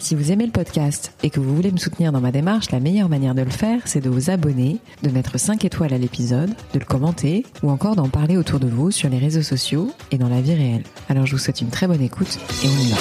Si 0.00 0.14
vous 0.14 0.32
aimez 0.32 0.46
le 0.46 0.50
podcast 0.50 1.12
et 1.22 1.28
que 1.28 1.40
vous 1.40 1.54
voulez 1.54 1.70
me 1.70 1.76
soutenir 1.76 2.10
dans 2.10 2.22
ma 2.22 2.32
démarche, 2.32 2.70
la 2.70 2.80
meilleure 2.80 3.10
manière 3.10 3.34
de 3.34 3.42
le 3.42 3.50
faire, 3.50 3.82
c'est 3.84 4.00
de 4.00 4.08
vous 4.08 4.30
abonner, 4.30 4.78
de 5.02 5.10
mettre 5.10 5.38
5 5.38 5.62
étoiles 5.66 5.92
à 5.92 5.98
l'épisode, 5.98 6.48
de 6.72 6.78
le 6.78 6.86
commenter 6.86 7.44
ou 7.62 7.70
encore 7.70 7.96
d'en 7.96 8.08
parler 8.08 8.38
autour 8.38 8.60
de 8.60 8.66
vous 8.66 8.90
sur 8.90 9.10
les 9.10 9.18
réseaux 9.18 9.42
sociaux 9.42 9.92
et 10.10 10.16
dans 10.16 10.30
la 10.30 10.40
vie 10.40 10.54
réelle. 10.54 10.84
Alors 11.10 11.26
je 11.26 11.32
vous 11.32 11.38
souhaite 11.38 11.60
une 11.60 11.68
très 11.68 11.86
bonne 11.86 12.00
écoute 12.00 12.38
et 12.64 12.66
on 12.66 12.80
y 12.80 12.90
va. 12.90 12.96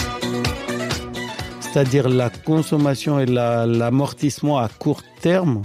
C'est-à-dire 1.61 2.09
la 2.09 2.29
consommation 2.29 3.17
et 3.17 3.25
l'amortissement 3.25 4.57
à 4.57 4.67
court 4.67 5.02
terme 5.21 5.61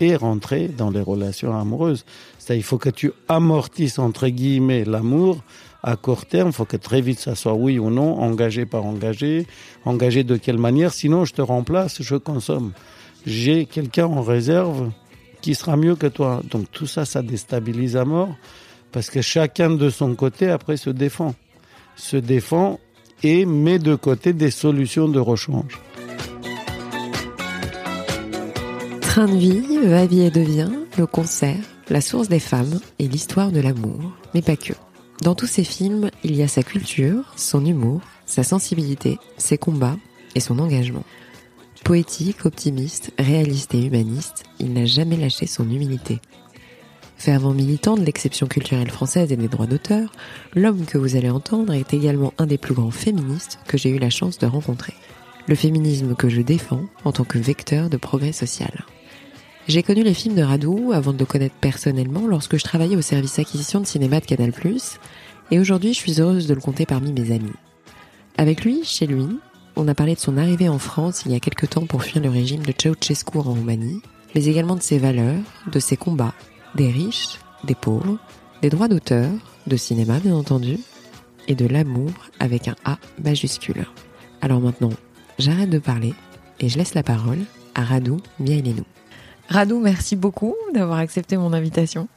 est 0.00 0.16
rentré 0.16 0.68
dans 0.68 0.90
les 0.90 1.00
relations 1.00 1.58
amoureuses. 1.58 2.04
C'est-à-dire 2.38 2.60
il 2.60 2.66
faut 2.66 2.78
que 2.78 2.90
tu 2.90 3.10
amortisses 3.28 3.98
entre 3.98 4.28
guillemets 4.28 4.84
l'amour 4.84 5.42
à 5.84 5.96
court 5.96 6.24
terme, 6.24 6.48
il 6.48 6.54
faut 6.54 6.64
que 6.64 6.78
très 6.78 7.02
vite 7.02 7.20
ça 7.20 7.34
soit 7.34 7.52
oui 7.52 7.78
ou 7.78 7.90
non, 7.90 8.18
engagé 8.18 8.64
par 8.64 8.86
engagé, 8.86 9.46
engagé 9.84 10.24
de 10.24 10.36
quelle 10.36 10.58
manière, 10.58 10.92
sinon 10.94 11.26
je 11.26 11.34
te 11.34 11.42
remplace, 11.42 12.02
je 12.02 12.16
consomme. 12.16 12.72
J'ai 13.26 13.66
quelqu'un 13.66 14.06
en 14.06 14.22
réserve 14.22 14.90
qui 15.42 15.54
sera 15.54 15.76
mieux 15.76 15.94
que 15.94 16.06
toi. 16.06 16.40
Donc 16.50 16.70
tout 16.72 16.86
ça, 16.86 17.04
ça 17.04 17.20
déstabilise 17.20 17.96
à 17.96 18.06
mort, 18.06 18.34
parce 18.92 19.10
que 19.10 19.20
chacun 19.20 19.70
de 19.70 19.90
son 19.90 20.14
côté, 20.14 20.48
après, 20.50 20.78
se 20.78 20.88
défend. 20.88 21.34
Se 21.96 22.16
défend 22.16 22.80
et 23.22 23.44
met 23.44 23.78
de 23.78 23.94
côté 23.94 24.32
des 24.32 24.50
solutions 24.50 25.06
de 25.06 25.20
rechange. 25.20 25.78
Train 29.02 29.26
de 29.26 29.36
vie, 29.36 29.78
va-vie 29.84 30.22
et 30.22 30.30
devient, 30.30 30.72
le 30.96 31.06
concert, 31.06 31.62
la 31.90 32.00
source 32.00 32.28
des 32.28 32.40
femmes 32.40 32.80
et 32.98 33.06
l'histoire 33.06 33.52
de 33.52 33.60
l'amour, 33.60 34.00
mais 34.32 34.42
pas 34.42 34.56
que. 34.56 34.72
Dans 35.22 35.34
tous 35.34 35.46
ces 35.46 35.64
films, 35.64 36.10
il 36.24 36.34
y 36.34 36.42
a 36.42 36.48
sa 36.48 36.62
culture, 36.62 37.32
son 37.36 37.64
humour, 37.64 38.00
sa 38.26 38.42
sensibilité, 38.42 39.18
ses 39.38 39.58
combats 39.58 39.96
et 40.34 40.40
son 40.40 40.58
engagement. 40.58 41.04
Poétique, 41.84 42.46
optimiste, 42.46 43.12
réaliste 43.18 43.74
et 43.74 43.84
humaniste, 43.84 44.44
il 44.58 44.72
n'a 44.72 44.86
jamais 44.86 45.16
lâché 45.16 45.46
son 45.46 45.64
humilité. 45.70 46.20
Fervent 47.16 47.54
militant 47.54 47.96
de 47.96 48.04
l'exception 48.04 48.48
culturelle 48.48 48.90
française 48.90 49.30
et 49.30 49.36
des 49.36 49.48
droits 49.48 49.66
d'auteur, 49.66 50.10
l'homme 50.54 50.84
que 50.84 50.98
vous 50.98 51.16
allez 51.16 51.30
entendre 51.30 51.72
est 51.72 51.94
également 51.94 52.34
un 52.38 52.46
des 52.46 52.58
plus 52.58 52.74
grands 52.74 52.90
féministes 52.90 53.60
que 53.68 53.78
j'ai 53.78 53.90
eu 53.90 53.98
la 53.98 54.10
chance 54.10 54.38
de 54.38 54.46
rencontrer. 54.46 54.94
Le 55.46 55.54
féminisme 55.54 56.14
que 56.16 56.28
je 56.28 56.40
défends 56.40 56.84
en 57.04 57.12
tant 57.12 57.24
que 57.24 57.38
vecteur 57.38 57.88
de 57.88 57.96
progrès 57.98 58.32
social. 58.32 58.84
J'ai 59.66 59.82
connu 59.82 60.02
les 60.02 60.12
films 60.12 60.34
de 60.34 60.42
Radou 60.42 60.92
avant 60.92 61.14
de 61.14 61.18
le 61.18 61.24
connaître 61.24 61.54
personnellement 61.54 62.26
lorsque 62.26 62.58
je 62.58 62.64
travaillais 62.64 62.96
au 62.96 63.02
service 63.02 63.38
acquisition 63.38 63.80
de 63.80 63.86
cinéma 63.86 64.20
de 64.20 64.26
Canal+, 64.26 64.52
et 65.50 65.58
aujourd'hui 65.58 65.94
je 65.94 65.98
suis 65.98 66.20
heureuse 66.20 66.46
de 66.46 66.54
le 66.54 66.60
compter 66.60 66.84
parmi 66.84 67.12
mes 67.12 67.34
amis. 67.34 67.52
Avec 68.36 68.62
lui, 68.64 68.84
chez 68.84 69.06
lui, 69.06 69.26
on 69.76 69.88
a 69.88 69.94
parlé 69.94 70.14
de 70.14 70.20
son 70.20 70.36
arrivée 70.36 70.68
en 70.68 70.78
France 70.78 71.22
il 71.24 71.32
y 71.32 71.34
a 71.34 71.40
quelque 71.40 71.64
temps 71.64 71.86
pour 71.86 72.02
fuir 72.02 72.22
le 72.22 72.28
régime 72.28 72.62
de 72.62 72.74
Ceausescu 72.76 73.38
en 73.38 73.42
Roumanie, 73.42 74.02
mais 74.34 74.44
également 74.44 74.76
de 74.76 74.82
ses 74.82 74.98
valeurs, 74.98 75.40
de 75.72 75.78
ses 75.78 75.96
combats, 75.96 76.34
des 76.74 76.90
riches, 76.90 77.38
des 77.64 77.74
pauvres, 77.74 78.18
des 78.60 78.68
droits 78.68 78.88
d'auteur, 78.88 79.30
de 79.66 79.76
cinéma 79.76 80.18
bien 80.18 80.34
entendu, 80.34 80.78
et 81.48 81.54
de 81.54 81.66
l'amour 81.66 82.12
avec 82.38 82.68
un 82.68 82.76
A 82.84 82.98
majuscule. 83.22 83.86
Alors 84.42 84.60
maintenant, 84.60 84.92
j'arrête 85.38 85.70
de 85.70 85.78
parler 85.78 86.12
et 86.60 86.68
je 86.68 86.76
laisse 86.76 86.94
la 86.94 87.02
parole 87.02 87.40
à 87.74 87.82
Radou 87.82 88.18
Miailenou. 88.38 88.84
Radou, 89.48 89.80
merci 89.80 90.16
beaucoup 90.16 90.54
d'avoir 90.72 90.98
accepté 90.98 91.36
mon 91.36 91.52
invitation. 91.52 92.08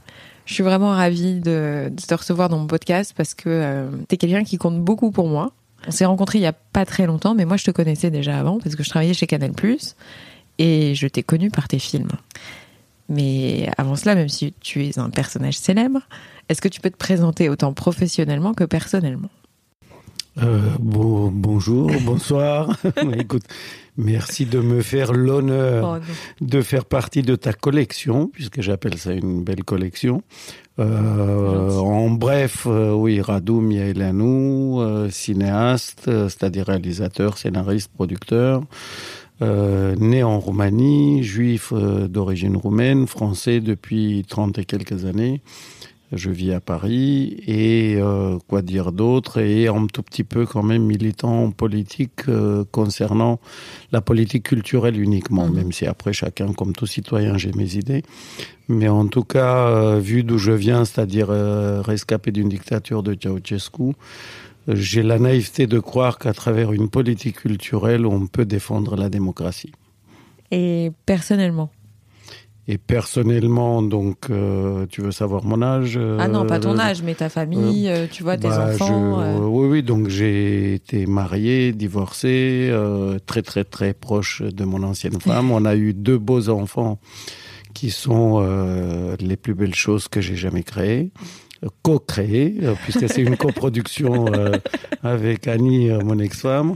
Je 0.45 0.53
suis 0.53 0.63
vraiment 0.63 0.91
ravie 0.91 1.39
de, 1.41 1.91
te 2.07 2.13
recevoir 2.13 2.47
dans 2.47 2.57
mon 2.57 2.67
podcast 2.67 3.13
parce 3.15 3.33
que 3.33 3.49
euh, 3.49 3.89
tu 4.07 4.15
es 4.15 4.17
quelqu'un 4.17 4.43
qui 4.43 4.57
compte 4.57 4.81
beaucoup 4.81 5.11
pour 5.11 5.27
moi. 5.27 5.51
On 5.87 5.91
s'est 5.91 6.05
rencontrés 6.05 6.39
il 6.39 6.41
y 6.41 6.47
a 6.47 6.53
pas 6.53 6.85
très 6.85 7.05
longtemps, 7.05 7.35
mais 7.35 7.45
moi 7.45 7.57
je 7.57 7.65
te 7.65 7.71
connaissais 7.71 8.09
déjà 8.09 8.39
avant 8.39 8.59
parce 8.59 8.75
que 8.75 8.83
je 8.83 8.89
travaillais 8.89 9.13
chez 9.13 9.27
Canal+, 9.27 9.51
et 10.57 10.95
je 10.95 11.07
t'ai 11.07 11.21
connu 11.21 11.51
par 11.51 11.67
tes 11.67 11.79
films. 11.79 12.11
Mais 13.09 13.69
avant 13.77 13.95
cela, 13.95 14.15
même 14.15 14.29
si 14.29 14.53
tu 14.59 14.85
es 14.85 14.97
un 14.97 15.09
personnage 15.09 15.57
célèbre, 15.57 16.01
est-ce 16.49 16.61
que 16.61 16.67
tu 16.67 16.81
peux 16.81 16.89
te 16.89 16.97
présenter 16.97 17.49
autant 17.49 17.73
professionnellement 17.73 18.53
que 18.53 18.63
personnellement? 18.63 19.29
Euh, 20.41 20.59
bon, 20.79 21.31
bonjour, 21.31 21.89
bonsoir. 22.05 22.77
Écoute, 23.17 23.43
merci 23.97 24.45
de 24.45 24.59
me 24.59 24.81
faire 24.81 25.13
l'honneur 25.13 25.99
oh, 25.99 26.13
de 26.41 26.61
faire 26.61 26.85
partie 26.85 27.21
de 27.21 27.35
ta 27.35 27.53
collection, 27.53 28.27
puisque 28.27 28.61
j'appelle 28.61 28.97
ça 28.97 29.13
une 29.13 29.43
belle 29.43 29.63
collection. 29.63 30.23
Euh, 30.79 31.77
en 31.77 32.09
bref, 32.11 32.67
euh, 32.67 32.91
oui, 32.93 33.19
Radou 33.19 33.61
Miaelanou, 33.61 34.79
euh, 34.81 35.09
cinéaste, 35.09 36.05
c'est-à-dire 36.05 36.67
réalisateur, 36.67 37.37
scénariste, 37.37 37.91
producteur, 37.93 38.63
né 39.41 40.23
en 40.23 40.39
Roumanie, 40.39 41.23
juif 41.23 41.71
d'origine 41.73 42.57
roumaine, 42.57 43.05
français 43.05 43.59
depuis 43.59 44.25
trente 44.27 44.57
et 44.57 44.65
quelques 44.65 45.05
années 45.05 45.41
je 46.11 46.29
vis 46.29 46.53
à 46.53 46.61
Paris 46.61 47.37
et 47.47 47.95
euh, 47.97 48.37
quoi 48.47 48.61
dire 48.61 48.91
d'autre 48.91 49.39
et 49.39 49.67
un 49.67 49.87
tout 49.87 50.03
petit 50.03 50.23
peu 50.23 50.45
quand 50.45 50.63
même 50.63 50.83
militant 50.83 51.51
politique 51.51 52.29
euh, 52.29 52.63
concernant 52.71 53.39
la 53.91 53.99
politique 53.99 54.43
culturelle 54.43 54.99
uniquement, 54.99 55.47
mhm. 55.47 55.55
même 55.55 55.71
si 55.71 55.85
après 55.85 56.13
chacun, 56.13 56.53
comme 56.53 56.73
tout 56.73 56.87
citoyen, 56.87 57.37
j'ai 57.37 57.51
mes 57.51 57.75
idées. 57.75 58.03
Mais 58.69 58.87
en 58.87 59.07
tout 59.07 59.23
cas, 59.23 59.67
euh, 59.67 59.99
vu 59.99 60.23
d'où 60.23 60.37
je 60.37 60.51
viens, 60.51 60.85
c'est-à-dire 60.85 61.27
rescapé 61.27 62.31
d'une 62.31 62.49
dictature 62.49 63.03
de 63.03 63.15
Ceausescu, 63.19 63.93
j'ai 64.67 65.03
la 65.03 65.19
naïveté 65.19 65.67
de 65.67 65.79
croire 65.79 66.19
qu'à 66.19 66.33
travers 66.33 66.73
une 66.73 66.89
politique 66.89 67.37
culturelle, 67.37 68.05
on 68.05 68.27
peut 68.27 68.45
défendre 68.45 68.95
la 68.95 69.09
démocratie. 69.09 69.71
Et 70.51 70.91
personnellement 71.05 71.69
et 72.69 72.77
personnellement, 72.77 73.81
donc, 73.81 74.29
euh, 74.29 74.85
tu 74.89 75.01
veux 75.01 75.11
savoir 75.11 75.45
mon 75.45 75.61
âge 75.61 75.95
euh, 75.95 76.17
Ah 76.19 76.27
non, 76.27 76.45
pas 76.45 76.59
ton 76.59 76.77
âge, 76.77 77.01
mais 77.01 77.15
ta 77.15 77.29
famille, 77.29 77.87
euh, 77.87 78.07
tu 78.11 78.23
vois, 78.23 78.35
tes 78.35 78.49
bah, 78.49 78.71
enfants. 78.73 79.39
oui, 79.47 79.67
oui, 79.67 79.83
donc 79.83 80.09
j'ai 80.09 80.73
été 80.73 81.05
marié, 81.05 81.71
divorcé, 81.71 82.73
très, 83.25 83.41
très, 83.41 83.63
très 83.63 83.93
proche 83.93 84.41
de 84.41 84.65
mon 84.65 84.83
ancienne 84.83 85.19
femme. 85.21 85.51
On 85.51 85.63
a 85.63 85.75
eu 85.77 85.93
deux 85.93 86.17
beaux 86.17 86.49
enfants 86.49 86.99
qui 87.73 87.89
sont 87.89 88.45
les 89.19 89.37
plus 89.37 89.53
belles 89.53 89.75
choses 89.75 90.09
que 90.09 90.19
j'ai 90.19 90.35
jamais 90.35 90.63
créées 90.63 91.11
co-créées, 91.81 92.53
puisque 92.83 93.09
c'est 93.09 93.23
une 93.23 93.35
coproduction 93.45 94.25
avec 95.01 95.47
Annie, 95.47 95.89
mon 95.89 96.19
ex-femme. 96.19 96.75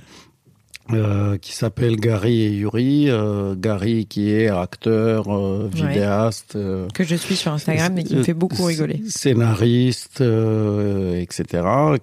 Euh, 0.94 1.38
qui 1.38 1.54
s'appelle 1.54 1.96
Gary 1.96 2.42
et 2.42 2.50
Yuri. 2.50 3.10
Euh, 3.10 3.56
Gary 3.56 4.06
qui 4.08 4.32
est 4.32 4.50
acteur, 4.50 5.28
euh, 5.30 5.70
vidéaste. 5.72 6.58
que 6.94 7.04
je 7.04 7.16
suis 7.16 7.36
sur 7.36 7.54
Instagram 7.54 7.98
et 7.98 8.04
qui 8.04 8.16
me 8.16 8.24
fait 8.24 8.34
beaucoup 8.34 8.64
rigoler. 8.64 9.02
Scénariste, 9.08 10.22
etc. 10.22 11.46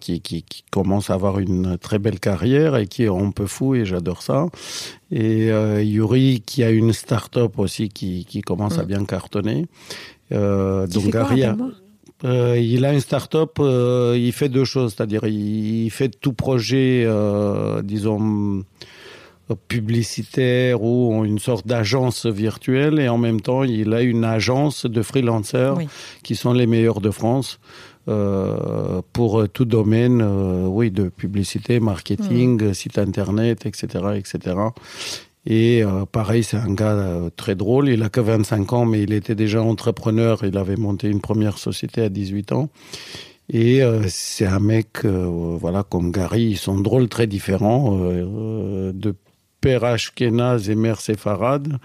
Qui, 0.00 0.21
qui, 0.21 0.43
qui, 0.43 0.65
commence 0.71 1.11
à 1.11 1.15
avoir 1.15 1.38
une 1.38 1.77
très 1.78 1.99
belle 1.99 2.21
carrière 2.21 2.77
et 2.77 2.87
qui 2.87 3.05
est 3.05 3.09
un 3.09 3.31
peu 3.31 3.47
fou 3.47 3.75
et 3.75 3.84
j'adore 3.84 4.22
ça. 4.22 4.47
Et 5.11 5.49
Yuri 5.83 6.43
qui 6.44 6.62
a 6.62 6.71
une 6.71 6.93
start-up 6.93 7.59
aussi 7.59 7.88
qui, 7.88 8.25
qui 8.25 8.41
commence 8.41 8.79
à 8.79 8.85
mm. 8.85 8.87
bien 8.87 9.05
cartonner. 9.05 9.67
donc 10.31 11.11
Gary... 11.11 11.44
Euh, 12.25 12.59
il 12.59 12.85
a 12.85 12.93
une 12.93 13.00
start-up, 13.00 13.59
euh, 13.61 14.17
il 14.19 14.32
fait 14.32 14.49
deux 14.49 14.65
choses, 14.65 14.94
c'est-à-dire 14.94 15.25
il 15.25 15.88
fait 15.91 16.09
tout 16.09 16.32
projet, 16.32 17.05
euh, 17.06 17.81
disons, 17.82 18.65
publicitaire 19.69 20.82
ou 20.82 21.25
une 21.25 21.38
sorte 21.38 21.67
d'agence 21.67 22.26
virtuelle 22.26 22.99
et 22.99 23.09
en 23.09 23.17
même 23.17 23.41
temps 23.41 23.62
il 23.62 23.94
a 23.94 24.03
une 24.03 24.25
agence 24.25 24.85
de 24.85 25.00
freelancers 25.00 25.79
qui 26.23 26.35
sont 26.35 26.53
les 26.53 26.67
meilleurs 26.67 27.00
de 27.00 27.11
France. 27.11 27.59
Pour 29.12 29.49
tout 29.50 29.67
domaine, 29.67 30.23
oui, 30.67 30.91
de 30.91 31.11
publicité, 31.11 31.79
marketing, 31.79 32.73
site 32.73 32.97
internet, 32.97 33.67
etc., 33.67 33.87
etc. 34.17 34.56
Et 35.50 35.83
euh, 35.83 36.05
pareil, 36.05 36.45
c'est 36.45 36.59
un 36.59 36.75
gars 36.75 36.93
euh, 36.93 37.31
très 37.35 37.55
drôle. 37.55 37.89
Il 37.89 38.03
a 38.03 38.11
que 38.11 38.21
25 38.21 38.71
ans, 38.75 38.85
mais 38.85 39.03
il 39.03 39.15
était 39.15 39.35
déjà 39.35 39.62
entrepreneur. 39.62 40.45
Il 40.45 40.59
avait 40.59 40.77
monté 40.77 41.09
une 41.09 41.23
première 41.23 41.56
société 41.56 42.03
à 42.03 42.11
18 42.11 42.53
ans. 42.53 42.69
Et 43.50 43.83
euh, 43.83 44.03
c'est 44.09 44.45
un 44.45 44.61
mec, 44.61 45.06
voilà, 45.06 45.85
comme 45.85 46.12
Gary. 46.12 46.43
Ils 46.43 46.59
sont 46.59 46.79
drôles, 46.79 47.09
très 47.09 47.27
différents. 47.27 47.97
de 47.97 49.15
père 49.62 49.85
ashkénaze 49.85 50.69
et 50.69 50.75
mère 50.75 51.00
séfarade. 51.00 51.79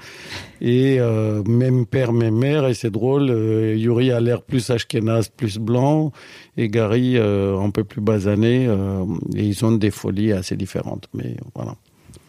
Et 0.60 1.00
même 1.48 1.86
père, 1.86 2.12
même 2.12 2.36
mère. 2.36 2.68
Et 2.68 2.74
c'est 2.74 2.92
drôle, 2.92 3.30
Yuri 3.78 4.12
a 4.12 4.20
l'air 4.20 4.42
plus 4.42 4.70
ashkénaze, 4.72 5.30
plus 5.30 5.58
blanc. 5.58 6.12
Et 6.58 6.68
Gary, 6.68 7.18
un 7.18 7.70
peu 7.70 7.86
plus 7.86 8.02
basané. 8.02 8.66
et 8.66 9.44
ils 9.44 9.64
ont 9.64 9.72
des 9.72 9.92
folies 9.92 10.34
assez 10.34 10.58
différentes. 10.58 11.08
Mais 11.14 11.38
voilà. 11.56 11.76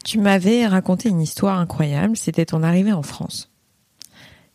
Tu 0.04 0.18
m'avais 0.18 0.66
raconté 0.66 1.08
une 1.08 1.20
histoire 1.20 1.58
incroyable. 1.58 2.16
C'était 2.16 2.44
ton 2.44 2.62
arrivée 2.62 2.92
en 2.92 3.02
France. 3.02 3.50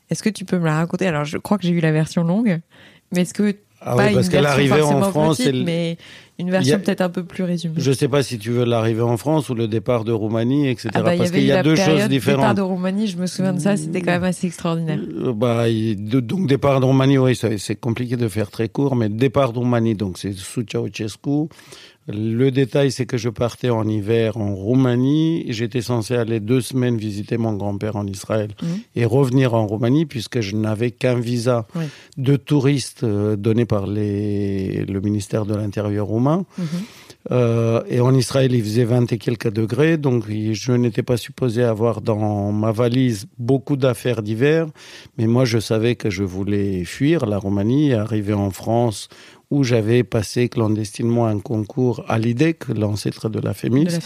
Est-ce 0.10 0.24
que 0.24 0.30
tu 0.30 0.46
peux 0.46 0.58
me 0.58 0.66
la 0.66 0.76
raconter? 0.76 1.08
Alors, 1.08 1.26
je 1.26 1.38
crois 1.38 1.58
que 1.58 1.64
j'ai 1.64 1.72
eu 1.72 1.82
la 1.82 1.92
version 1.92 2.24
longue. 2.24 2.62
Mais 3.12 3.22
est-ce 3.22 3.34
que 3.34 3.56
ah 3.82 3.96
oui, 3.98 4.14
parce 4.14 4.28
qu'elle 4.28 4.46
arrivait 4.46 4.82
en 4.82 5.02
France, 5.04 5.42
mais 5.54 5.98
une 6.38 6.52
version 6.52 6.80
peut-être 6.80 7.02
un 7.02 7.10
peu 7.10 7.24
plus 7.24 7.44
résumée? 7.44 7.76
Je 7.78 7.90
ne 7.90 7.96
sais 7.96 8.10
pas 8.10 8.24
si 8.24 8.38
tu 8.38 8.52
veux 8.52 8.66
l'arrivée 8.66 9.02
en 9.02 9.16
France 9.16 9.50
ou 9.50 9.56
le 9.56 9.68
départ 9.68 10.04
de 10.04 10.12
Roumanie, 10.12 10.68
etc. 10.68 10.90
Ah 10.94 11.02
bah, 11.02 11.14
parce 11.18 11.32
qu'il 11.32 11.46
y 11.46 11.52
a 11.52 11.64
deux 11.64 11.76
choses 11.76 12.10
différentes. 12.10 12.42
Le 12.42 12.42
départ 12.42 12.56
de 12.56 12.62
Roumanie, 12.62 13.08
je 13.08 13.18
me 13.18 13.26
souviens 13.26 13.54
de 13.54 13.60
ça, 13.60 13.78
c'était 13.78 14.02
quand 14.02 14.12
même 14.12 14.26
assez 14.26 14.48
extraordinaire. 14.48 15.00
Euh, 15.00 15.34
bah, 15.34 15.66
donc 15.98 16.48
départ 16.48 16.80
de 16.82 16.86
Roumanie, 16.86 17.18
oui, 17.18 17.40
c'est 17.58 17.76
compliqué 17.76 18.18
de 18.18 18.28
faire 18.28 18.52
très 18.52 18.68
court, 18.68 18.96
mais 18.96 19.08
départ 19.08 19.54
de 19.54 19.60
Roumanie, 19.60 19.96
donc 19.96 20.18
c'est 20.18 20.34
sous 20.34 20.64
Ceausescu. 20.70 21.48
Le 22.12 22.50
détail, 22.50 22.92
c'est 22.92 23.06
que 23.06 23.18
je 23.18 23.30
partais 23.30 23.70
en 23.70 23.88
hiver 23.88 24.38
en 24.38 24.56
Roumanie. 24.56 25.46
J'étais 25.50 25.82
censé 25.82 26.16
aller 26.16 26.40
deux 26.40 26.62
semaines 26.62 26.98
visiter 26.98 27.38
mon 27.38 27.54
grand-père 27.54 27.96
en 27.96 28.08
Israël 28.08 28.50
mmh. 28.62 28.68
et 28.96 29.06
revenir 29.06 29.54
en 29.54 29.68
Roumanie 29.68 30.06
puisque 30.06 30.42
je 30.42 30.56
n'avais 30.56 30.92
qu'un 30.92 31.20
visa 31.20 31.68
de 32.18 32.36
touriste 32.36 33.04
euh, 33.04 33.36
donné 33.36 33.66
par 33.66 33.86
les, 33.86 34.86
le 34.86 35.02
ministère 35.02 35.46
de 35.46 35.56
l'Intérieur 35.56 36.08
roumain. 36.08 36.46
Mmh. 36.58 36.64
Euh, 37.32 37.84
et 37.90 38.00
en 38.00 38.14
Israël, 38.16 38.54
il 38.54 38.64
faisait 38.64 38.86
20 38.86 39.12
et 39.12 39.18
quelques 39.18 39.52
degrés, 39.52 39.98
donc 39.98 40.24
je 40.30 40.72
n'étais 40.72 41.04
pas 41.04 41.18
supposé 41.18 41.64
avoir 41.64 42.02
dans 42.02 42.52
ma 42.52 42.72
valise 42.72 43.28
beaucoup 43.38 43.76
d'affaires 43.76 44.24
d'hiver, 44.24 44.68
mais 45.18 45.28
moi 45.28 45.44
je 45.46 45.60
savais 45.60 45.96
que 45.96 46.10
je 46.10 46.24
voulais 46.24 46.86
fuir 46.86 47.26
la 47.26 47.38
Roumanie 47.38 47.90
et 47.90 47.96
arriver 47.96 48.34
en 48.34 48.52
France 48.52 49.10
où 49.52 49.64
j'avais 49.64 50.04
passé 50.04 50.48
clandestinement 50.48 51.26
un 51.26 51.40
concours 51.40 52.04
à 52.08 52.20
l'IDEC, 52.20 52.68
l'ancêtre 52.70 53.30
de 53.30 53.40
la 53.40 53.54
FEMIS. 53.54 53.98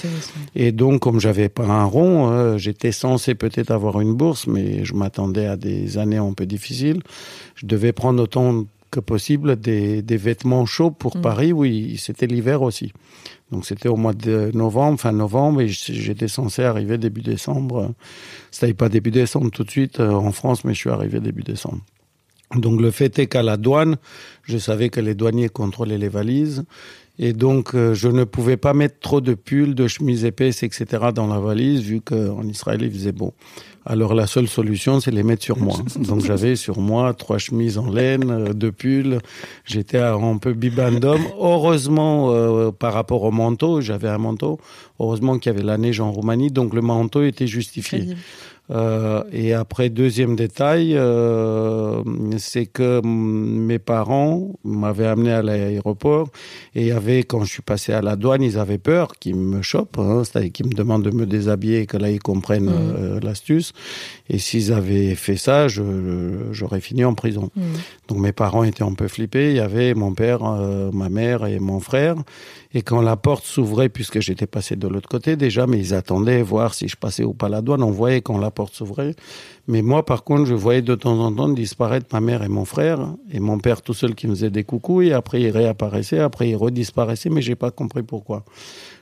Et 0.56 0.72
donc, 0.72 1.01
comme 1.01 1.19
j'avais 1.19 1.50
pas 1.50 1.66
un 1.66 1.84
rond, 1.84 2.30
euh, 2.31 2.57
j'étais 2.57 2.94
censé 2.94 3.36
peut-être 3.36 3.72
avoir 3.72 4.00
une 4.00 4.13
bourse, 4.13 4.48
mais 4.48 4.86
je 4.86 4.94
m'attendais 4.94 5.48
à 5.48 5.57
des 5.57 5.98
années 5.98 6.18
un 6.18 6.31
peu 6.34 6.45
difficiles. 6.45 7.01
Je 7.56 7.66
devais 7.66 7.92
prendre 7.92 8.24
autant 8.24 8.66
que 8.90 9.00
possible 9.00 9.60
des, 9.60 10.01
vêtements 10.01 10.66
chauds 10.66 10.92
pour 10.92 11.18
mm. 11.18 11.22
Paris, 11.22 11.51
oui, 11.51 11.98
c'était 11.98 12.28
l'hiver 12.28 12.62
aussi. 12.62 12.94
Donc 13.51 13.66
c'était 13.66 13.90
au 13.90 13.95
mois 13.95 14.13
de 14.13 14.51
novembre, 14.54 15.00
fin 15.00 15.12
novembre, 15.12 15.62
et 15.62 15.68
j'étais 15.68 16.28
censé 16.28 16.63
arriver 16.63 16.98
début 16.98 17.22
décembre. 17.22 17.94
C'était 18.51 18.74
pas 18.74 18.90
début 18.90 19.12
décembre 19.12 19.50
tout 19.51 19.63
de 19.63 19.72
suite 19.72 20.00
euh, 20.00 20.12
en 20.12 20.31
France, 20.31 20.63
mais 20.63 20.74
je 20.74 20.80
suis 20.80 20.90
arrivé 20.90 21.19
début 21.19 21.44
décembre. 21.44 21.81
Donc 22.56 22.82
le 22.82 22.92
fait 22.92 23.18
est 23.20 23.28
qu'à 23.28 23.44
la 23.44 23.58
douane, 23.58 23.98
je 24.44 24.58
savais 24.58 24.90
que 24.90 25.00
les 25.00 25.16
douaniers 25.16 25.50
contrôlaient 25.50 25.98
les 25.98 26.10
valises. 26.10 26.64
Et 27.20 27.34
donc, 27.34 27.76
euh, 27.76 27.94
je 27.94 28.08
ne 28.08 28.24
pouvais 28.24 28.58
pas 28.58 28.74
mettre 28.74 29.00
trop 29.00 29.22
de 29.22 29.36
pulls, 29.36 29.76
de 29.76 29.88
chemises 29.88 30.26
épaisses, 30.26 30.64
etc. 30.64 31.10
dans 31.14 31.28
la 31.28 31.40
valise, 31.40 31.82
vu 31.82 32.02
qu'en 32.02 32.42
Israël, 32.44 32.82
il 32.82 32.92
faisait 32.92 33.12
beau. 33.12 33.36
Alors, 33.86 34.16
la 34.16 34.26
seule 34.26 34.48
solution, 34.48 35.00
c'est 35.00 35.12
les 35.12 35.22
mettre 35.22 35.44
sur 35.44 35.60
moi. 35.60 35.78
Donc, 36.00 36.22
j'avais 36.22 36.56
sur 36.56 36.80
moi 36.80 37.14
trois 37.14 37.38
chemises 37.38 37.78
en 37.78 37.92
laine, 37.92 38.32
euh, 38.32 38.54
deux 38.54 38.72
pulls. 38.72 39.20
J'étais 39.64 40.00
un 40.00 40.38
peu 40.38 40.54
bibandum. 40.54 41.22
Heureusement, 41.40 42.32
euh, 42.32 42.72
par 42.72 42.94
rapport 42.94 43.22
au 43.24 43.32
manteau, 43.32 43.80
j'avais 43.80 44.10
un 44.10 44.18
manteau. 44.18 44.60
Heureusement 45.00 45.38
qu'il 45.38 45.52
y 45.52 45.56
avait 45.56 45.66
la 45.66 45.78
neige 45.78 46.00
en 46.00 46.12
Roumanie, 46.12 46.50
donc 46.50 46.74
le 46.74 46.82
manteau 46.82 47.24
était 47.24 47.48
justifié. 47.48 48.08
Euh, 48.71 49.24
et 49.31 49.54
après, 49.54 49.89
deuxième 49.89 50.36
détail, 50.36 50.95
euh, 50.95 52.01
c'est 52.38 52.65
que 52.65 53.01
mes 53.04 53.80
parents 53.80 54.54
m'avaient 54.63 55.07
amené 55.07 55.31
à 55.31 55.42
l'aéroport 55.42 56.30
et 56.74 56.92
avait, 56.92 57.24
quand 57.24 57.44
je 57.44 57.51
suis 57.51 57.62
passé 57.62 57.92
à 57.92 58.01
la 58.01 58.15
douane, 58.15 58.42
ils 58.42 58.57
avaient 58.57 58.77
peur 58.77 59.13
qu'ils 59.19 59.36
me 59.36 59.62
chopent, 59.62 60.00
hein, 60.00 60.24
c'est-à-dire 60.24 60.51
qu'ils 60.51 60.68
me 60.68 60.74
demandent 60.74 61.04
de 61.04 61.12
me 61.12 61.25
déshabiller 61.25 61.81
et 61.81 61.86
que 61.86 61.98
là, 61.98 62.10
ils 62.10 62.21
comprennent 62.21 62.65
mmh. 62.65 62.95
euh, 62.98 63.19
l'astuce. 63.21 63.74
Et 64.30 64.38
s'ils 64.38 64.71
avaient 64.71 65.16
fait 65.16 65.38
ça, 65.38 65.68
j'aurais 65.68 66.80
fini 66.80 67.04
en 67.04 67.13
prison. 67.13 67.50
Mmh. 67.56 67.62
Donc 68.07 68.19
mes 68.19 68.31
parents 68.31 68.63
étaient 68.63 68.83
un 68.83 68.94
peu 68.94 69.09
flippés. 69.09 69.50
Il 69.51 69.57
y 69.57 69.59
avait 69.59 69.94
mon 69.94 70.13
père, 70.13 70.42
ma 70.94 71.09
mère 71.09 71.45
et 71.45 71.59
mon 71.59 71.80
frère. 71.80 72.16
Et 72.75 72.81
quand 72.81 73.02
la 73.02 73.16
porte 73.16 73.46
s'ouvrait, 73.46 73.90
puisque 73.90 74.20
j'étais 74.20 74.48
passé 74.48 74.75
de 74.75 74.88
l'autre 74.88 75.08
côté 75.08 75.36
déjà, 75.36 75.68
mais 75.68 75.78
ils 75.78 75.94
attendaient 75.94 76.42
voir 76.42 76.74
si 76.74 76.88
je 76.88 76.96
passais 76.96 77.24
ou 77.24 77.34
pas 77.34 77.48
la 77.50 77.62
douane, 77.62 77.84
on 77.84 77.92
voyait 77.92 78.22
quand 78.22 78.38
la 78.40 78.50
porte 78.50 78.74
s'ouvrait. 78.74 79.16
Mais 79.68 79.84
moi, 79.84 80.04
par 80.04 80.24
contre, 80.24 80.46
je 80.46 80.56
voyais 80.56 80.81
de 80.81 80.96
temps 80.96 81.20
en 81.20 81.31
temps 81.31 81.50
disparaître 81.50 82.08
ma 82.12 82.20
mère 82.20 82.42
et 82.42 82.50
mon 82.50 82.66
frère, 82.66 83.14
et 83.31 83.40
mon 83.40 83.60
père 83.60 83.81
tout 83.81 83.94
seul 83.94 84.16
qui 84.16 84.28
me 84.28 84.34
faisait 84.34 84.50
des 84.50 84.64
coucous, 84.64 85.04
et 85.04 85.14
après 85.14 85.42
il 85.42 85.50
réapparaissait, 85.50 86.20
après 86.20 86.50
il 86.50 86.56
redisparaissait, 86.56 87.30
mais 87.30 87.42
j'ai 87.42 87.56
pas 87.56 87.70
compris 87.70 88.02
pourquoi. 88.02 88.44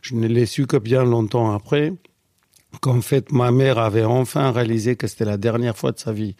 Je 0.01 0.15
ne 0.15 0.27
l'ai 0.27 0.45
su 0.45 0.67
que 0.67 0.77
bien 0.77 1.05
longtemps 1.05 1.53
après, 1.53 1.93
qu'en 2.81 3.01
fait 3.01 3.31
ma 3.31 3.51
mère 3.51 3.79
avait 3.79 4.03
enfin 4.03 4.51
réalisé 4.51 4.95
que 4.95 5.07
c'était 5.07 5.25
la 5.25 5.37
dernière 5.37 5.77
fois 5.77 5.91
de 5.91 5.99
sa 5.99 6.11
vie 6.11 6.35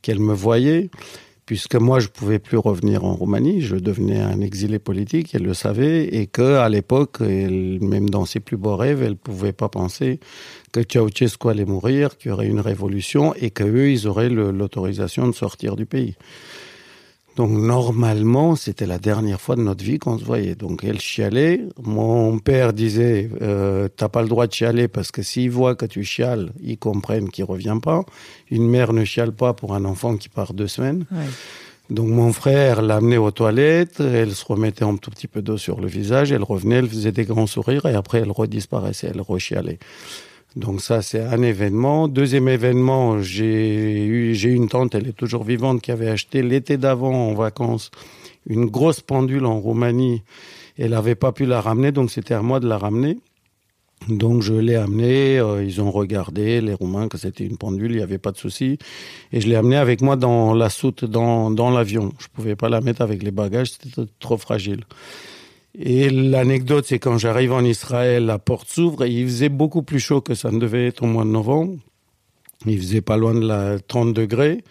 qu'elle 0.00 0.20
me 0.20 0.34
voyait 0.34 0.90
puisque 1.46 1.74
moi 1.74 1.98
je 2.00 2.08
pouvais 2.08 2.38
plus 2.38 2.58
revenir 2.58 3.04
en 3.04 3.14
Roumanie, 3.14 3.60
je 3.60 3.76
devenais 3.76 4.20
un 4.20 4.40
exilé 4.40 4.78
politique, 4.78 5.34
elle 5.34 5.42
le 5.42 5.54
savait, 5.54 6.04
et 6.14 6.26
que 6.26 6.56
à 6.56 6.68
l'époque, 6.68 7.20
même 7.20 8.10
dans 8.10 8.24
ses 8.24 8.40
plus 8.40 8.56
beaux 8.56 8.76
rêves, 8.76 9.02
elle 9.02 9.16
pouvait 9.16 9.52
pas 9.52 9.68
penser 9.68 10.20
que 10.72 10.80
Ceausescu 10.80 11.48
allait 11.48 11.64
mourir, 11.64 12.16
qu'il 12.16 12.30
y 12.30 12.32
aurait 12.32 12.46
une 12.46 12.60
révolution, 12.60 13.34
et 13.34 13.50
qu'eux, 13.50 13.90
ils 13.90 14.06
auraient 14.06 14.30
l'autorisation 14.30 15.26
de 15.26 15.32
sortir 15.32 15.76
du 15.76 15.86
pays. 15.86 16.16
Donc 17.36 17.50
normalement, 17.50 18.56
c'était 18.56 18.84
la 18.86 18.98
dernière 18.98 19.40
fois 19.40 19.56
de 19.56 19.62
notre 19.62 19.82
vie 19.82 19.98
qu'on 19.98 20.18
se 20.18 20.24
voyait. 20.24 20.54
Donc 20.54 20.84
elle 20.84 21.00
chialait. 21.00 21.62
Mon 21.82 22.38
père 22.38 22.72
disait, 22.72 23.30
euh, 23.40 23.88
t'as 23.94 24.08
pas 24.08 24.22
le 24.22 24.28
droit 24.28 24.46
de 24.46 24.52
chialer 24.52 24.88
parce 24.88 25.10
que 25.10 25.22
s'ils 25.22 25.50
voient 25.50 25.74
que 25.74 25.86
tu 25.86 26.04
chiales, 26.04 26.52
ils 26.62 26.78
comprennent 26.78 27.30
qu'il 27.30 27.44
revient 27.44 27.78
pas. 27.82 28.04
Une 28.50 28.68
mère 28.68 28.92
ne 28.92 29.04
chiale 29.04 29.32
pas 29.32 29.54
pour 29.54 29.74
un 29.74 29.84
enfant 29.84 30.16
qui 30.16 30.28
part 30.28 30.52
deux 30.52 30.68
semaines. 30.68 31.06
Donc 31.90 32.08
mon 32.08 32.32
frère 32.32 32.80
l'amenait 32.80 33.16
aux 33.16 33.30
toilettes, 33.30 34.00
elle 34.00 34.34
se 34.34 34.44
remettait 34.44 34.84
un 34.84 34.96
tout 34.96 35.10
petit 35.10 35.26
peu 35.26 35.42
d'eau 35.42 35.58
sur 35.58 35.80
le 35.80 35.88
visage, 35.88 36.32
elle 36.32 36.42
revenait, 36.42 36.76
elle 36.76 36.88
faisait 36.88 37.12
des 37.12 37.24
grands 37.24 37.46
sourires 37.46 37.86
et 37.86 37.94
après 37.94 38.20
elle 38.20 38.30
redisparaissait, 38.30 39.10
elle 39.12 39.20
rechialait. 39.20 39.78
Donc 40.56 40.82
ça, 40.82 41.00
c'est 41.00 41.20
un 41.20 41.42
événement. 41.42 42.08
Deuxième 42.08 42.48
événement, 42.48 43.22
j'ai 43.22 44.04
eu, 44.04 44.34
j'ai 44.34 44.50
une 44.50 44.68
tante, 44.68 44.94
elle 44.94 45.08
est 45.08 45.16
toujours 45.16 45.44
vivante, 45.44 45.80
qui 45.80 45.90
avait 45.90 46.10
acheté 46.10 46.42
l'été 46.42 46.76
d'avant 46.76 47.30
en 47.30 47.34
vacances 47.34 47.90
une 48.46 48.66
grosse 48.66 49.00
pendule 49.00 49.46
en 49.46 49.58
Roumanie. 49.60 50.22
Elle 50.76 50.90
n'avait 50.90 51.14
pas 51.14 51.32
pu 51.32 51.46
la 51.46 51.60
ramener, 51.60 51.92
donc 51.92 52.10
c'était 52.10 52.34
à 52.34 52.42
moi 52.42 52.60
de 52.60 52.68
la 52.68 52.78
ramener. 52.78 53.18
Donc 54.08 54.42
je 54.42 54.54
l'ai 54.54 54.74
amenée, 54.74 55.38
euh, 55.38 55.62
ils 55.62 55.80
ont 55.80 55.90
regardé, 55.90 56.60
les 56.60 56.74
Roumains, 56.74 57.08
que 57.08 57.18
c'était 57.18 57.44
une 57.44 57.56
pendule, 57.56 57.92
il 57.92 57.98
n'y 57.98 58.02
avait 58.02 58.18
pas 58.18 58.32
de 58.32 58.36
souci. 58.36 58.78
Et 59.32 59.40
je 59.40 59.48
l'ai 59.48 59.54
amenée 59.54 59.76
avec 59.76 60.00
moi 60.00 60.16
dans 60.16 60.54
la 60.54 60.70
soute, 60.70 61.04
dans, 61.04 61.50
dans 61.50 61.70
l'avion. 61.70 62.12
Je 62.18 62.26
pouvais 62.32 62.56
pas 62.56 62.68
la 62.68 62.80
mettre 62.80 63.00
avec 63.00 63.22
les 63.22 63.30
bagages, 63.30 63.70
c'était 63.72 64.02
trop 64.18 64.38
fragile. 64.38 64.84
Et 65.78 66.10
l'anecdote, 66.10 66.84
c'est 66.86 66.98
quand 66.98 67.16
j'arrive 67.16 67.52
en 67.52 67.64
Israël, 67.64 68.26
la 68.26 68.38
porte 68.38 68.68
s'ouvre 68.68 69.04
et 69.04 69.10
il 69.10 69.26
faisait 69.26 69.48
beaucoup 69.48 69.82
plus 69.82 70.00
chaud 70.00 70.20
que 70.20 70.34
ça 70.34 70.50
ne 70.50 70.58
devait 70.58 70.86
être 70.86 71.02
au 71.02 71.06
mois 71.06 71.24
de 71.24 71.30
novembre. 71.30 71.76
Il 72.66 72.78
faisait 72.78 73.00
pas 73.00 73.16
loin 73.16 73.34
de 73.34 73.46
la 73.46 73.78
30 73.78 74.12
degrés. 74.12 74.62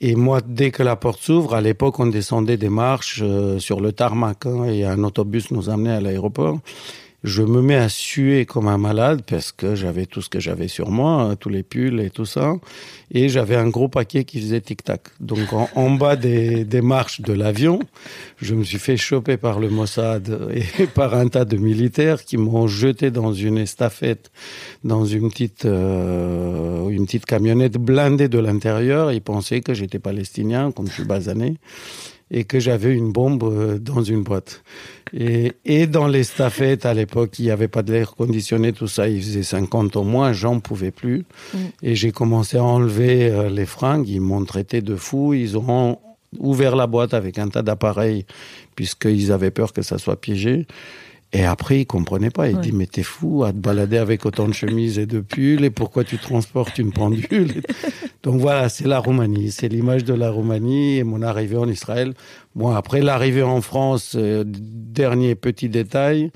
Et 0.00 0.14
moi, 0.14 0.40
dès 0.46 0.70
que 0.70 0.82
la 0.82 0.96
porte 0.96 1.20
s'ouvre, 1.20 1.54
à 1.54 1.60
l'époque, 1.60 1.98
on 1.98 2.06
descendait 2.06 2.56
des 2.56 2.68
marches 2.68 3.20
euh, 3.22 3.58
sur 3.58 3.80
le 3.80 3.92
tarmac 3.92 4.46
hein, 4.46 4.64
et 4.64 4.84
un 4.84 5.02
autobus 5.02 5.50
nous 5.50 5.70
amenait 5.70 5.92
à 5.92 6.00
l'aéroport 6.00 6.60
je 7.24 7.42
me 7.42 7.60
mets 7.60 7.76
à 7.76 7.88
suer 7.88 8.46
comme 8.46 8.68
un 8.68 8.78
malade 8.78 9.22
parce 9.28 9.50
que 9.50 9.74
j'avais 9.74 10.06
tout 10.06 10.22
ce 10.22 10.28
que 10.28 10.38
j'avais 10.38 10.68
sur 10.68 10.90
moi, 10.90 11.22
hein, 11.22 11.36
tous 11.36 11.48
les 11.48 11.64
pulls 11.64 12.00
et 12.00 12.10
tout 12.10 12.24
ça. 12.24 12.54
Et 13.10 13.28
j'avais 13.28 13.56
un 13.56 13.68
gros 13.68 13.88
paquet 13.88 14.24
qui 14.24 14.40
faisait 14.40 14.60
tic-tac. 14.60 15.02
Donc 15.18 15.52
en, 15.52 15.90
bas 15.90 16.14
des, 16.14 16.64
des, 16.64 16.80
marches 16.80 17.20
de 17.20 17.32
l'avion, 17.32 17.80
je 18.40 18.54
me 18.54 18.62
suis 18.62 18.78
fait 18.78 18.96
choper 18.96 19.36
par 19.36 19.58
le 19.58 19.68
Mossad 19.68 20.48
et 20.54 20.86
par 20.94 21.14
un 21.14 21.28
tas 21.28 21.44
de 21.44 21.56
militaires 21.56 22.24
qui 22.24 22.36
m'ont 22.36 22.68
jeté 22.68 23.10
dans 23.10 23.32
une 23.32 23.58
estafette, 23.58 24.30
dans 24.84 25.04
une 25.04 25.30
petite, 25.30 25.64
euh, 25.64 26.88
une 26.88 27.06
petite 27.06 27.26
camionnette 27.26 27.78
blindée 27.78 28.28
de 28.28 28.38
l'intérieur. 28.38 29.10
Ils 29.10 29.22
pensaient 29.22 29.60
que 29.60 29.74
j'étais 29.74 29.98
palestinien, 29.98 30.70
comme 30.70 30.86
je 30.86 30.92
suis 30.92 31.04
basané 31.04 31.56
et 32.30 32.44
que 32.44 32.60
j'avais 32.60 32.94
une 32.94 33.12
bombe 33.12 33.42
euh, 33.44 33.78
dans 33.78 34.02
une 34.02 34.22
boîte. 34.22 34.62
Et, 35.12 35.54
et 35.64 35.86
dans 35.86 36.06
les 36.06 36.24
staffettes, 36.24 36.84
à 36.84 36.92
l'époque, 36.92 37.38
il 37.38 37.46
n'y 37.46 37.50
avait 37.50 37.68
pas 37.68 37.82
de 37.82 37.92
l'air 37.92 38.14
conditionné, 38.14 38.72
tout 38.72 38.88
ça, 38.88 39.08
il 39.08 39.22
faisait 39.22 39.42
50 39.42 39.96
au 39.96 40.02
moins, 40.02 40.32
j'en 40.32 40.60
pouvais 40.60 40.90
plus. 40.90 41.24
Mm. 41.54 41.58
Et 41.82 41.94
j'ai 41.94 42.12
commencé 42.12 42.58
à 42.58 42.64
enlever 42.64 43.30
euh, 43.30 43.48
les 43.48 43.66
fringues, 43.66 44.08
ils 44.08 44.20
m'ont 44.20 44.44
traité 44.44 44.82
de 44.82 44.96
fou, 44.96 45.32
ils 45.34 45.56
ont 45.56 45.98
ouvert 46.38 46.76
la 46.76 46.86
boîte 46.86 47.14
avec 47.14 47.38
un 47.38 47.48
tas 47.48 47.62
d'appareils, 47.62 48.26
puisqu'ils 48.74 49.32
avaient 49.32 49.50
peur 49.50 49.72
que 49.72 49.82
ça 49.82 49.98
soit 49.98 50.20
piégé. 50.20 50.66
Et 51.32 51.44
après, 51.44 51.80
il 51.80 51.86
comprenait 51.86 52.30
pas. 52.30 52.48
Il 52.48 52.58
dit, 52.58 52.72
mais 52.72 52.86
t'es 52.86 53.02
fou 53.02 53.44
à 53.44 53.52
te 53.52 53.58
balader 53.58 53.98
avec 53.98 54.24
autant 54.24 54.48
de 54.48 54.54
chemises 54.54 54.98
et 54.98 55.04
de 55.04 55.20
pulls, 55.20 55.62
et 55.62 55.70
pourquoi 55.70 56.02
tu 56.04 56.16
transportes 56.16 56.78
une 56.78 56.92
pendule? 56.92 57.62
Donc 58.22 58.40
voilà, 58.40 58.68
c'est 58.70 58.86
la 58.86 58.98
Roumanie. 58.98 59.50
C'est 59.50 59.68
l'image 59.68 60.04
de 60.04 60.14
la 60.14 60.30
Roumanie 60.30 60.96
et 60.96 61.04
mon 61.04 61.20
arrivée 61.20 61.56
en 61.56 61.68
Israël. 61.68 62.14
Bon, 62.54 62.70
après 62.70 63.02
l'arrivée 63.02 63.42
en 63.42 63.60
France, 63.60 64.14
euh, 64.16 64.42
dernier 64.46 65.34
petit 65.34 65.68
détail. 65.68 66.30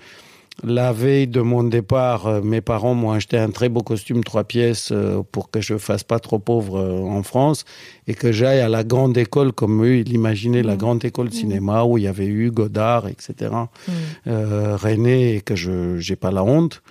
La 0.64 0.92
veille 0.92 1.26
de 1.26 1.40
mon 1.40 1.64
départ, 1.64 2.26
euh, 2.26 2.40
mes 2.40 2.60
parents 2.60 2.94
m'ont 2.94 3.10
acheté 3.10 3.36
un 3.38 3.50
très 3.50 3.68
beau 3.68 3.80
costume 3.80 4.22
trois 4.22 4.44
pièces 4.44 4.90
euh, 4.92 5.22
pour 5.32 5.50
que 5.50 5.60
je 5.60 5.76
fasse 5.76 6.04
pas 6.04 6.20
trop 6.20 6.38
pauvre 6.38 6.78
euh, 6.78 7.00
en 7.00 7.22
France 7.22 7.64
et 8.06 8.14
que 8.14 8.30
j'aille 8.30 8.60
à 8.60 8.68
la 8.68 8.84
grande 8.84 9.16
école 9.16 9.52
comme 9.52 9.84
eux, 9.84 9.96
ils 9.96 10.08
l'imaginaient, 10.08 10.62
la 10.62 10.74
mmh. 10.74 10.78
grande 10.78 11.04
école 11.04 11.30
de 11.30 11.34
mmh. 11.34 11.38
cinéma 11.38 11.84
où 11.84 11.98
il 11.98 12.04
y 12.04 12.06
avait 12.06 12.26
eu 12.26 12.50
Godard, 12.50 13.08
etc. 13.08 13.50
Mmh. 13.88 13.92
René 14.26 15.36
et 15.36 15.40
que 15.40 15.56
je 15.56 15.98
j'ai 15.98 16.16
pas 16.16 16.30
la 16.30 16.44
honte. 16.44 16.82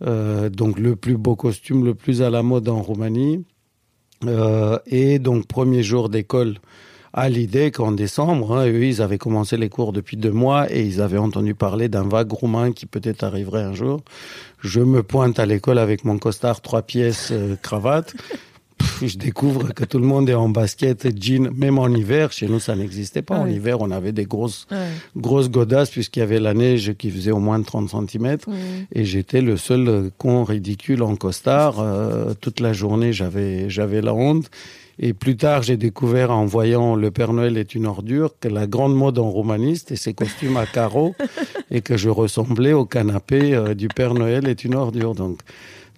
donc 0.00 0.78
le 0.78 0.96
plus 0.96 1.16
beau 1.16 1.36
costume, 1.36 1.84
le 1.84 1.94
plus 1.94 2.20
à 2.20 2.30
la 2.30 2.42
mode 2.42 2.68
en 2.68 2.82
Roumanie. 2.82 3.44
et 4.86 5.18
donc 5.18 5.46
premier 5.46 5.82
jour 5.82 6.08
d'école 6.08 6.56
à 7.14 7.28
l'idée 7.28 7.70
qu'en 7.70 7.92
décembre, 7.92 8.56
hein, 8.56 8.66
eux, 8.66 8.84
ils 8.84 9.00
avaient 9.00 9.18
commencé 9.18 9.56
les 9.56 9.68
cours 9.68 9.92
depuis 9.92 10.16
deux 10.16 10.32
mois 10.32 10.70
et 10.74 10.84
ils 10.84 11.00
avaient 11.00 11.18
entendu 11.18 11.54
parler 11.54 11.88
d'un 11.88 12.02
vague 12.02 12.32
roumain 12.32 12.72
qui 12.72 12.86
peut-être 12.86 13.22
arriverait 13.22 13.62
un 13.62 13.72
jour. 13.72 14.00
Je 14.60 14.80
me 14.80 15.04
pointe 15.04 15.38
à 15.38 15.46
l'école 15.46 15.78
avec 15.78 16.04
mon 16.04 16.18
costard 16.18 16.60
trois 16.60 16.82
pièces, 16.82 17.28
euh, 17.30 17.54
cravate. 17.62 18.14
je 19.00 19.16
découvre 19.16 19.72
que 19.72 19.84
tout 19.84 20.00
le 20.00 20.06
monde 20.06 20.28
est 20.28 20.34
en 20.34 20.48
basket, 20.48 21.06
jean, 21.22 21.52
même 21.54 21.78
en 21.78 21.86
hiver. 21.86 22.32
Chez 22.32 22.48
nous, 22.48 22.58
ça 22.58 22.74
n'existait 22.74 23.22
pas. 23.22 23.38
En 23.38 23.46
hiver, 23.46 23.80
on 23.80 23.92
avait 23.92 24.10
des 24.10 24.24
grosses, 24.24 24.66
grosses 25.16 25.50
godasses 25.50 25.90
puisqu'il 25.90 26.18
y 26.18 26.22
avait 26.22 26.40
la 26.40 26.52
neige 26.52 26.94
qui 26.94 27.12
faisait 27.12 27.30
au 27.30 27.38
moins 27.38 27.62
30 27.62 27.90
cm. 28.10 28.38
Et 28.92 29.04
j'étais 29.04 29.40
le 29.40 29.56
seul 29.56 30.10
con 30.18 30.42
ridicule 30.42 31.04
en 31.04 31.14
costard. 31.14 31.76
Euh, 31.78 32.34
toute 32.40 32.58
la 32.58 32.72
journée, 32.72 33.12
j'avais, 33.12 33.70
j'avais 33.70 34.00
la 34.00 34.14
honte. 34.14 34.50
Et 34.98 35.12
plus 35.12 35.36
tard, 35.36 35.62
j'ai 35.62 35.76
découvert 35.76 36.30
en 36.30 36.44
voyant 36.44 36.94
Le 36.94 37.10
Père 37.10 37.32
Noël 37.32 37.56
est 37.56 37.74
une 37.74 37.86
ordure 37.86 38.38
que 38.38 38.48
la 38.48 38.66
grande 38.66 38.94
mode 38.94 39.18
en 39.18 39.30
romaniste 39.30 39.90
et 39.90 39.96
ses 39.96 40.14
costumes 40.14 40.56
à 40.56 40.66
carreaux 40.66 41.14
et 41.70 41.80
que 41.80 41.96
je 41.96 42.08
ressemblais 42.08 42.72
au 42.72 42.84
canapé 42.84 43.54
euh, 43.54 43.74
du 43.74 43.88
Père 43.88 44.14
Noël 44.14 44.46
est 44.46 44.64
une 44.64 44.74
ordure. 44.74 45.14
Donc, 45.14 45.40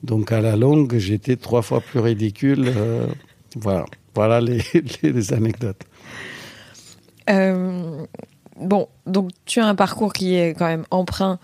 donc 0.02 0.32
à 0.32 0.40
la 0.40 0.56
longue, 0.56 0.96
j'étais 0.96 1.36
trois 1.36 1.62
fois 1.62 1.80
plus 1.80 2.00
ridicule. 2.00 2.72
Euh, 2.74 3.06
voilà, 3.54 3.84
voilà 4.14 4.40
les, 4.40 4.62
les, 5.02 5.32
anecdotes. 5.34 5.82
Euh, 7.28 8.06
bon, 8.58 8.88
donc 9.06 9.30
tu 9.44 9.60
as 9.60 9.66
un 9.66 9.74
parcours 9.74 10.14
qui 10.14 10.36
est 10.36 10.54
quand 10.54 10.66
même 10.66 10.86
emprunt 10.90 11.38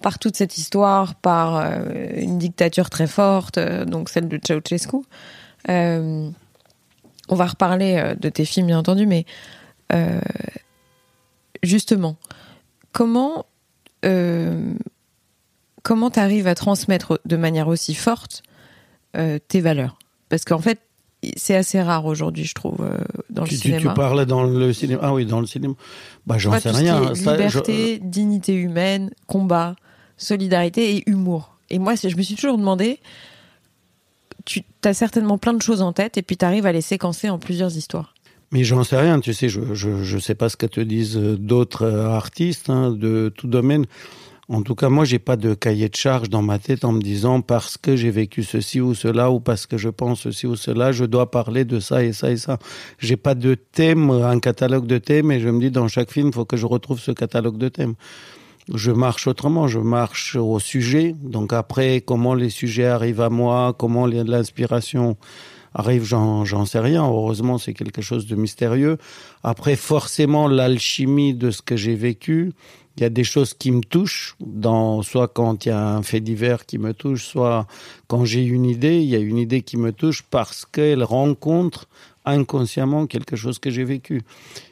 par 0.00 0.18
toute 0.18 0.36
cette 0.36 0.56
histoire, 0.56 1.14
par 1.14 1.64
une 2.14 2.38
dictature 2.38 2.90
très 2.90 3.06
forte, 3.06 3.58
donc 3.58 4.08
celle 4.08 4.28
de 4.28 4.38
Ceausescu. 4.38 4.98
Euh, 7.26 7.32
on 7.32 7.34
va 7.34 7.46
reparler 7.46 7.96
euh, 7.96 8.14
de 8.14 8.28
tes 8.28 8.44
films, 8.44 8.68
bien 8.68 8.78
entendu, 8.78 9.06
mais 9.06 9.24
euh, 9.92 10.20
justement, 11.62 12.16
comment 12.92 13.46
euh, 14.04 14.74
comment 15.82 16.10
tu 16.10 16.20
arrives 16.20 16.46
à 16.46 16.54
transmettre 16.54 17.20
de 17.24 17.36
manière 17.36 17.68
aussi 17.68 17.94
forte 17.94 18.42
tes 19.48 19.62
valeurs? 19.62 19.98
Parce 20.28 20.44
qu'en 20.44 20.58
fait, 20.58 20.78
c'est 21.38 21.56
assez 21.56 21.80
rare 21.80 22.04
aujourd'hui, 22.04 22.44
je 22.44 22.52
trouve, 22.52 22.86
dans 23.30 23.44
le 23.44 23.50
cinéma. 23.50 23.80
Tu 23.80 23.94
parles 23.94 24.26
dans 24.26 24.44
le 24.44 24.74
cinéma 24.74 25.00
Ah 25.02 25.14
oui, 25.14 25.24
dans 25.24 25.40
le 25.40 25.46
cinéma. 25.46 25.72
Bah, 26.26 26.36
j'en 26.36 26.60
sais 26.60 26.70
rien. 26.70 27.12
liberté, 27.14 27.98
dignité 28.02 28.52
humaine, 28.52 29.10
combat, 29.26 29.74
solidarité 30.18 30.96
et 30.96 31.08
humour. 31.08 31.56
Et 31.70 31.78
moi, 31.78 31.94
je 31.94 32.14
me 32.14 32.22
suis 32.22 32.34
toujours 32.34 32.58
demandé 32.58 33.00
tu 34.86 34.90
as 34.90 34.94
certainement 34.94 35.36
plein 35.36 35.52
de 35.52 35.62
choses 35.62 35.82
en 35.82 35.92
tête 35.92 36.16
et 36.16 36.22
puis 36.22 36.36
tu 36.36 36.44
arrives 36.44 36.64
à 36.64 36.70
les 36.70 36.80
séquencer 36.80 37.28
en 37.28 37.40
plusieurs 37.40 37.76
histoires. 37.76 38.14
Mais 38.52 38.62
j'en 38.62 38.84
sais 38.84 38.96
rien, 38.96 39.18
tu 39.18 39.34
sais, 39.34 39.48
je, 39.48 39.74
je, 39.74 40.18
sais 40.18 40.36
pas 40.36 40.48
ce 40.48 40.56
que 40.56 40.66
te 40.66 40.80
disent 40.80 41.16
euh, 41.16 41.36
d'autres 41.36 41.82
euh, 41.82 42.08
artistes 42.08 42.70
hein, 42.70 42.92
de 42.92 43.32
tout 43.36 43.48
domaine. 43.48 43.86
En 44.48 44.62
tout 44.62 44.76
cas, 44.76 44.88
moi, 44.88 45.04
j'ai 45.04 45.18
pas 45.18 45.34
de 45.34 45.54
cahier 45.54 45.88
de 45.88 45.96
charge 45.96 46.30
dans 46.30 46.42
ma 46.42 46.60
tête 46.60 46.84
en 46.84 46.92
me 46.92 47.00
disant 47.00 47.40
parce 47.40 47.76
que 47.76 47.96
j'ai 47.96 48.12
vécu 48.12 48.44
ceci 48.44 48.80
ou 48.80 48.94
cela 48.94 49.32
ou 49.32 49.40
parce 49.40 49.66
que 49.66 49.76
je 49.76 49.88
pense 49.88 50.20
ceci 50.20 50.46
ou 50.46 50.54
cela, 50.54 50.92
je 50.92 51.04
dois 51.04 51.32
parler 51.32 51.64
de 51.64 51.80
ça 51.80 52.04
et 52.04 52.12
ça 52.12 52.30
et 52.30 52.36
ça. 52.36 52.60
J'ai 53.00 53.16
pas 53.16 53.34
de 53.34 53.56
thème, 53.56 54.10
un 54.10 54.38
catalogue 54.38 54.86
de 54.86 54.98
thèmes 54.98 55.32
et 55.32 55.40
je 55.40 55.48
me 55.48 55.58
dis 55.58 55.72
dans 55.72 55.88
chaque 55.88 56.12
film, 56.12 56.28
il 56.28 56.32
faut 56.32 56.44
que 56.44 56.56
je 56.56 56.66
retrouve 56.66 57.00
ce 57.00 57.10
catalogue 57.10 57.58
de 57.58 57.68
thèmes 57.68 57.94
je 58.74 58.90
marche 58.90 59.26
autrement, 59.26 59.68
je 59.68 59.78
marche 59.78 60.36
au 60.36 60.58
sujet. 60.58 61.14
Donc 61.22 61.52
après, 61.52 62.00
comment 62.00 62.34
les 62.34 62.50
sujets 62.50 62.86
arrivent 62.86 63.20
à 63.20 63.30
moi, 63.30 63.74
comment 63.78 64.06
l'inspiration 64.06 65.16
arrive, 65.74 66.04
j'en 66.04 66.64
sais 66.64 66.80
rien. 66.80 67.04
Heureusement, 67.04 67.58
c'est 67.58 67.74
quelque 67.74 68.02
chose 68.02 68.26
de 68.26 68.34
mystérieux. 68.34 68.98
Après, 69.42 69.76
forcément, 69.76 70.48
l'alchimie 70.48 71.34
de 71.34 71.50
ce 71.50 71.62
que 71.62 71.76
j'ai 71.76 71.94
vécu, 71.94 72.52
il 72.96 73.02
y 73.02 73.04
a 73.04 73.10
des 73.10 73.24
choses 73.24 73.52
qui 73.52 73.70
me 73.72 73.82
touchent, 73.82 74.36
dans, 74.40 75.02
soit 75.02 75.28
quand 75.28 75.66
il 75.66 75.68
y 75.68 75.72
a 75.72 75.88
un 75.88 76.02
fait 76.02 76.20
divers 76.20 76.64
qui 76.64 76.78
me 76.78 76.94
touche, 76.94 77.26
soit 77.26 77.66
quand 78.06 78.24
j'ai 78.24 78.42
une 78.42 78.64
idée, 78.64 79.00
il 79.02 79.08
y 79.08 79.14
a 79.14 79.18
une 79.18 79.36
idée 79.36 79.60
qui 79.60 79.76
me 79.76 79.92
touche 79.92 80.22
parce 80.22 80.64
qu'elle 80.64 81.04
rencontre 81.04 81.88
inconsciemment 82.26 83.06
quelque 83.06 83.36
chose 83.36 83.58
que 83.58 83.70
j'ai 83.70 83.84
vécu. 83.84 84.22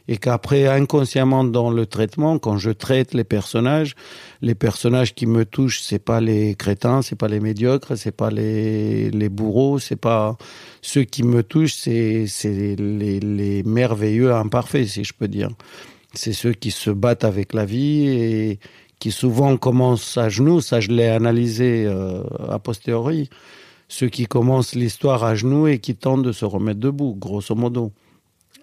Et 0.08 0.18
qu'après, 0.18 0.66
inconsciemment 0.66 1.44
dans 1.44 1.70
le 1.70 1.86
traitement, 1.86 2.38
quand 2.38 2.58
je 2.58 2.70
traite 2.70 3.14
les 3.14 3.24
personnages, 3.24 3.94
les 4.42 4.54
personnages 4.54 5.14
qui 5.14 5.26
me 5.26 5.44
touchent, 5.44 5.80
c'est 5.80 5.98
pas 5.98 6.20
les 6.20 6.54
crétins, 6.54 7.00
c'est 7.00 7.16
pas 7.16 7.28
les 7.28 7.40
médiocres, 7.40 7.96
c'est 7.96 8.14
pas 8.14 8.30
les, 8.30 9.10
les 9.10 9.28
bourreaux, 9.28 9.78
c'est 9.78 9.96
pas 9.96 10.36
ceux 10.82 11.04
qui 11.04 11.22
me 11.22 11.42
touchent, 11.42 11.74
c'est, 11.74 12.26
c'est 12.26 12.76
les, 12.76 13.20
les 13.20 13.62
merveilleux 13.62 14.32
imparfaits, 14.32 14.86
si 14.86 15.04
je 15.04 15.14
peux 15.14 15.28
dire. 15.28 15.48
C'est 16.12 16.32
ceux 16.32 16.52
qui 16.52 16.70
se 16.70 16.90
battent 16.90 17.24
avec 17.24 17.54
la 17.54 17.64
vie 17.64 18.06
et 18.08 18.58
qui 18.98 19.10
souvent 19.10 19.56
commencent 19.56 20.16
à 20.16 20.28
genoux, 20.28 20.60
ça 20.60 20.80
je 20.80 20.88
l'ai 20.88 21.08
analysé 21.08 21.84
euh, 21.86 22.22
a 22.48 22.58
posteriori 22.58 23.28
ceux 23.96 24.08
qui 24.08 24.26
commencent 24.26 24.74
l'histoire 24.74 25.22
à 25.22 25.36
genoux 25.36 25.68
et 25.68 25.78
qui 25.78 25.94
tentent 25.94 26.24
de 26.24 26.32
se 26.32 26.44
remettre 26.44 26.80
debout, 26.80 27.14
grosso 27.14 27.54
modo. 27.54 27.92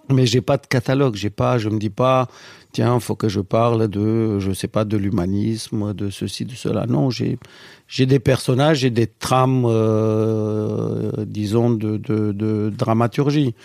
Mais 0.09 0.25
j'ai 0.25 0.41
pas 0.41 0.57
de 0.57 0.67
catalogue, 0.67 1.15
j'ai 1.15 1.29
pas, 1.29 1.57
je 1.57 1.69
me 1.69 1.79
dis 1.79 1.89
pas, 1.89 2.27
tiens, 2.73 2.99
faut 2.99 3.15
que 3.15 3.29
je 3.29 3.39
parle 3.39 3.87
de, 3.87 4.39
je 4.39 4.51
sais 4.51 4.67
pas, 4.67 4.83
de 4.83 4.97
l'humanisme, 4.97 5.93
de 5.93 6.09
ceci, 6.09 6.43
de 6.43 6.53
cela. 6.53 6.85
Non, 6.85 7.09
j'ai, 7.09 7.39
j'ai 7.87 8.05
des 8.05 8.19
personnages 8.19 8.83
et 8.83 8.89
des 8.89 9.07
trames, 9.07 9.65
euh, 9.65 11.11
disons, 11.25 11.69
de, 11.69 11.95
de, 11.95 12.33
de 12.33 12.69
dramaturgie, 12.77 13.55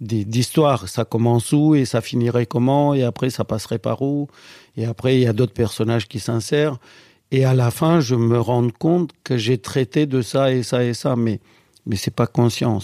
d'histoire. 0.00 0.88
Ça 0.88 1.04
commence 1.04 1.52
où 1.52 1.74
et 1.74 1.84
ça 1.84 2.00
finirait 2.00 2.46
comment? 2.46 2.94
Et 2.94 3.02
après 3.02 3.30
ça 3.30 3.44
passerait 3.44 3.80
par 3.80 4.02
où? 4.02 4.28
Et 4.76 4.84
après 4.84 5.16
il 5.16 5.22
y 5.22 5.26
a 5.26 5.32
d'autres 5.32 5.58
personnages 5.64 6.06
qui 6.06 6.20
s'insèrent 6.20 6.78
et 7.30 7.44
à 7.44 7.54
la 7.54 7.70
fin, 7.70 8.00
je 8.00 8.14
me 8.14 8.40
rends 8.40 8.68
compte 8.70 9.10
que 9.24 9.36
j'ai 9.36 9.58
traité 9.58 10.06
de 10.06 10.22
ça 10.22 10.52
et 10.52 10.62
ça 10.62 10.84
et 10.84 10.94
ça, 10.94 11.16
mais 11.16 11.40
mais 11.86 11.96
c'est 11.96 12.14
pas 12.14 12.26
conscient. 12.26 12.80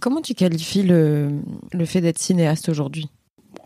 Comment 0.00 0.22
tu 0.22 0.34
qualifies 0.34 0.82
le 0.82 1.30
le 1.72 1.84
fait 1.84 2.00
d'être 2.00 2.18
cinéaste 2.18 2.68
aujourd'hui? 2.68 3.08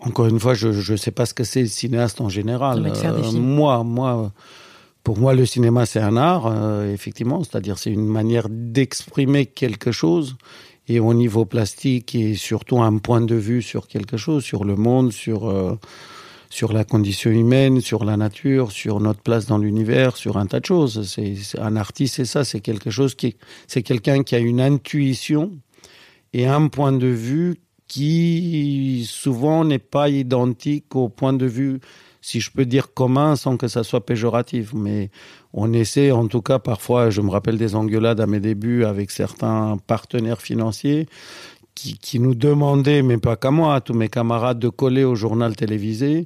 Encore 0.02 0.26
une 0.26 0.38
fois, 0.38 0.54
je 0.54 0.72
je 0.72 0.94
sais 0.96 1.10
pas 1.10 1.26
ce 1.26 1.34
que 1.34 1.44
c'est 1.44 1.66
cinéaste 1.66 2.20
en 2.20 2.28
général. 2.28 2.86
Euh, 2.86 3.32
moi, 3.32 3.82
moi, 3.82 4.32
pour 5.02 5.18
moi, 5.18 5.34
le 5.34 5.44
cinéma 5.46 5.86
c'est 5.86 6.00
un 6.00 6.16
art, 6.16 6.46
euh, 6.46 6.92
effectivement, 6.92 7.42
c'est-à-dire 7.42 7.78
c'est 7.78 7.90
une 7.90 8.06
manière 8.06 8.48
d'exprimer 8.48 9.46
quelque 9.46 9.90
chose 9.90 10.36
et 10.88 11.00
au 11.00 11.14
niveau 11.14 11.44
plastique 11.44 12.14
et 12.14 12.34
surtout 12.34 12.80
un 12.80 12.96
point 12.98 13.20
de 13.20 13.34
vue 13.34 13.62
sur 13.62 13.88
quelque 13.88 14.16
chose, 14.16 14.42
sur 14.44 14.64
le 14.64 14.76
monde, 14.76 15.12
sur 15.12 15.48
euh, 15.48 15.78
sur 16.50 16.72
la 16.72 16.84
condition 16.84 17.30
humaine, 17.30 17.80
sur 17.80 18.04
la 18.04 18.16
nature, 18.16 18.72
sur 18.72 19.00
notre 19.00 19.20
place 19.20 19.46
dans 19.46 19.58
l'univers, 19.58 20.16
sur 20.16 20.38
un 20.38 20.46
tas 20.46 20.60
de 20.60 20.66
choses. 20.66 21.06
C'est 21.06 21.36
un 21.58 21.76
artiste, 21.76 22.16
c'est 22.16 22.24
ça, 22.24 22.44
c'est 22.44 22.60
quelque 22.60 22.90
chose 22.90 23.14
qui, 23.14 23.36
c'est 23.66 23.82
quelqu'un 23.82 24.22
qui 24.22 24.34
a 24.34 24.38
une 24.38 24.60
intuition 24.60 25.52
et 26.32 26.46
un 26.46 26.68
point 26.68 26.92
de 26.92 27.06
vue 27.06 27.56
qui 27.86 29.06
souvent 29.08 29.64
n'est 29.64 29.78
pas 29.78 30.10
identique 30.10 30.94
au 30.94 31.08
point 31.08 31.32
de 31.32 31.46
vue, 31.46 31.80
si 32.20 32.40
je 32.40 32.50
peux 32.50 32.66
dire 32.66 32.92
commun, 32.92 33.34
sans 33.34 33.56
que 33.56 33.66
ça 33.66 33.82
soit 33.82 34.04
péjoratif. 34.04 34.74
Mais 34.74 35.10
on 35.54 35.72
essaie, 35.72 36.10
en 36.10 36.28
tout 36.28 36.42
cas, 36.42 36.58
parfois, 36.58 37.08
je 37.08 37.22
me 37.22 37.30
rappelle 37.30 37.56
des 37.56 37.74
engueulades 37.74 38.20
à 38.20 38.26
mes 38.26 38.40
débuts 38.40 38.84
avec 38.84 39.10
certains 39.10 39.78
partenaires 39.86 40.42
financiers 40.42 41.06
qui, 41.78 42.18
nous 42.20 42.34
demandaient, 42.34 43.02
mais 43.02 43.18
pas 43.18 43.36
qu'à 43.36 43.50
moi, 43.50 43.74
à 43.74 43.80
tous 43.80 43.94
mes 43.94 44.08
camarades, 44.08 44.58
de 44.58 44.68
coller 44.68 45.04
au 45.04 45.14
journal 45.14 45.54
télévisé. 45.56 46.24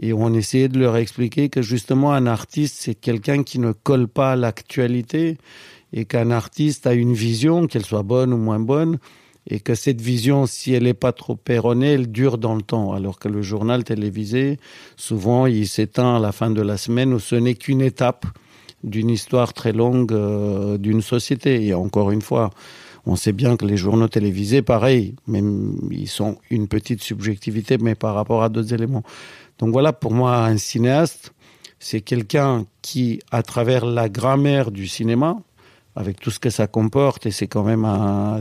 Et 0.00 0.12
on 0.12 0.32
essayait 0.32 0.68
de 0.68 0.78
leur 0.78 0.96
expliquer 0.96 1.48
que 1.48 1.62
justement 1.62 2.12
un 2.12 2.26
artiste, 2.26 2.76
c'est 2.78 2.94
quelqu'un 2.94 3.42
qui 3.42 3.58
ne 3.58 3.72
colle 3.72 4.08
pas 4.08 4.32
à 4.32 4.36
l'actualité 4.36 5.38
et 5.92 6.04
qu'un 6.04 6.30
artiste 6.30 6.86
a 6.86 6.94
une 6.94 7.14
vision, 7.14 7.66
qu'elle 7.66 7.84
soit 7.84 8.02
bonne 8.02 8.32
ou 8.32 8.36
moins 8.36 8.60
bonne, 8.60 8.98
et 9.50 9.60
que 9.60 9.74
cette 9.74 10.00
vision, 10.00 10.46
si 10.46 10.74
elle 10.74 10.84
n'est 10.84 10.94
pas 10.94 11.12
trop 11.12 11.38
erronée, 11.48 11.92
elle 11.94 12.12
dure 12.12 12.36
dans 12.36 12.54
le 12.54 12.62
temps, 12.62 12.92
alors 12.92 13.18
que 13.18 13.28
le 13.28 13.40
journal 13.40 13.82
télévisé, 13.82 14.58
souvent, 14.96 15.46
il 15.46 15.66
s'éteint 15.66 16.16
à 16.16 16.18
la 16.18 16.32
fin 16.32 16.50
de 16.50 16.60
la 16.60 16.76
semaine 16.76 17.14
où 17.14 17.18
ce 17.18 17.34
n'est 17.34 17.54
qu'une 17.54 17.80
étape 17.80 18.26
d'une 18.84 19.10
histoire 19.10 19.54
très 19.54 19.72
longue 19.72 20.12
euh, 20.12 20.78
d'une 20.78 21.02
société. 21.02 21.64
Et 21.64 21.74
encore 21.74 22.10
une 22.10 22.22
fois, 22.22 22.50
on 23.08 23.16
sait 23.16 23.32
bien 23.32 23.56
que 23.56 23.64
les 23.64 23.78
journaux 23.78 24.08
télévisés, 24.08 24.60
pareil, 24.60 25.14
même 25.26 25.76
ils 25.90 26.08
sont 26.08 26.36
une 26.50 26.68
petite 26.68 27.02
subjectivité, 27.02 27.78
mais 27.78 27.94
par 27.94 28.14
rapport 28.14 28.42
à 28.42 28.50
d'autres 28.50 28.74
éléments. 28.74 29.02
Donc 29.58 29.72
voilà, 29.72 29.94
pour 29.94 30.12
moi, 30.12 30.44
un 30.44 30.58
cinéaste, 30.58 31.32
c'est 31.78 32.02
quelqu'un 32.02 32.66
qui, 32.82 33.20
à 33.30 33.42
travers 33.42 33.86
la 33.86 34.10
grammaire 34.10 34.70
du 34.70 34.86
cinéma, 34.86 35.38
avec 35.96 36.20
tout 36.20 36.30
ce 36.30 36.38
que 36.38 36.50
ça 36.50 36.66
comporte, 36.66 37.24
et 37.24 37.30
c'est 37.30 37.46
quand 37.46 37.64
même 37.64 37.84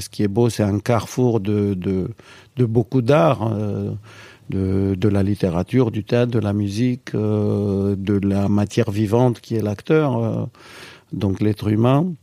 ce 0.02 0.10
qui 0.10 0.24
est 0.24 0.28
beau, 0.28 0.50
c'est 0.50 0.64
un 0.64 0.80
carrefour 0.80 1.40
de, 1.40 1.74
de, 1.74 2.66
beaucoup 2.66 3.02
d'art, 3.02 3.50
euh, 3.52 3.94
de, 4.50 4.96
de, 4.96 5.08
la 5.08 5.24
littérature, 5.24 5.92
du 5.92 6.04
théâtre, 6.04 6.32
de 6.32 6.40
la 6.40 6.54
musique, 6.54 7.16
euh, 7.16 7.96
de 7.98 8.20
la 8.28 8.50
matière 8.50 8.92
vivante 8.92 9.40
qui 9.40 9.56
est 9.56 9.62
l'acteur, 9.62 10.18
euh, 10.18 10.46
donc 11.14 11.40
l'être 11.40 11.70
humain, 11.70 12.14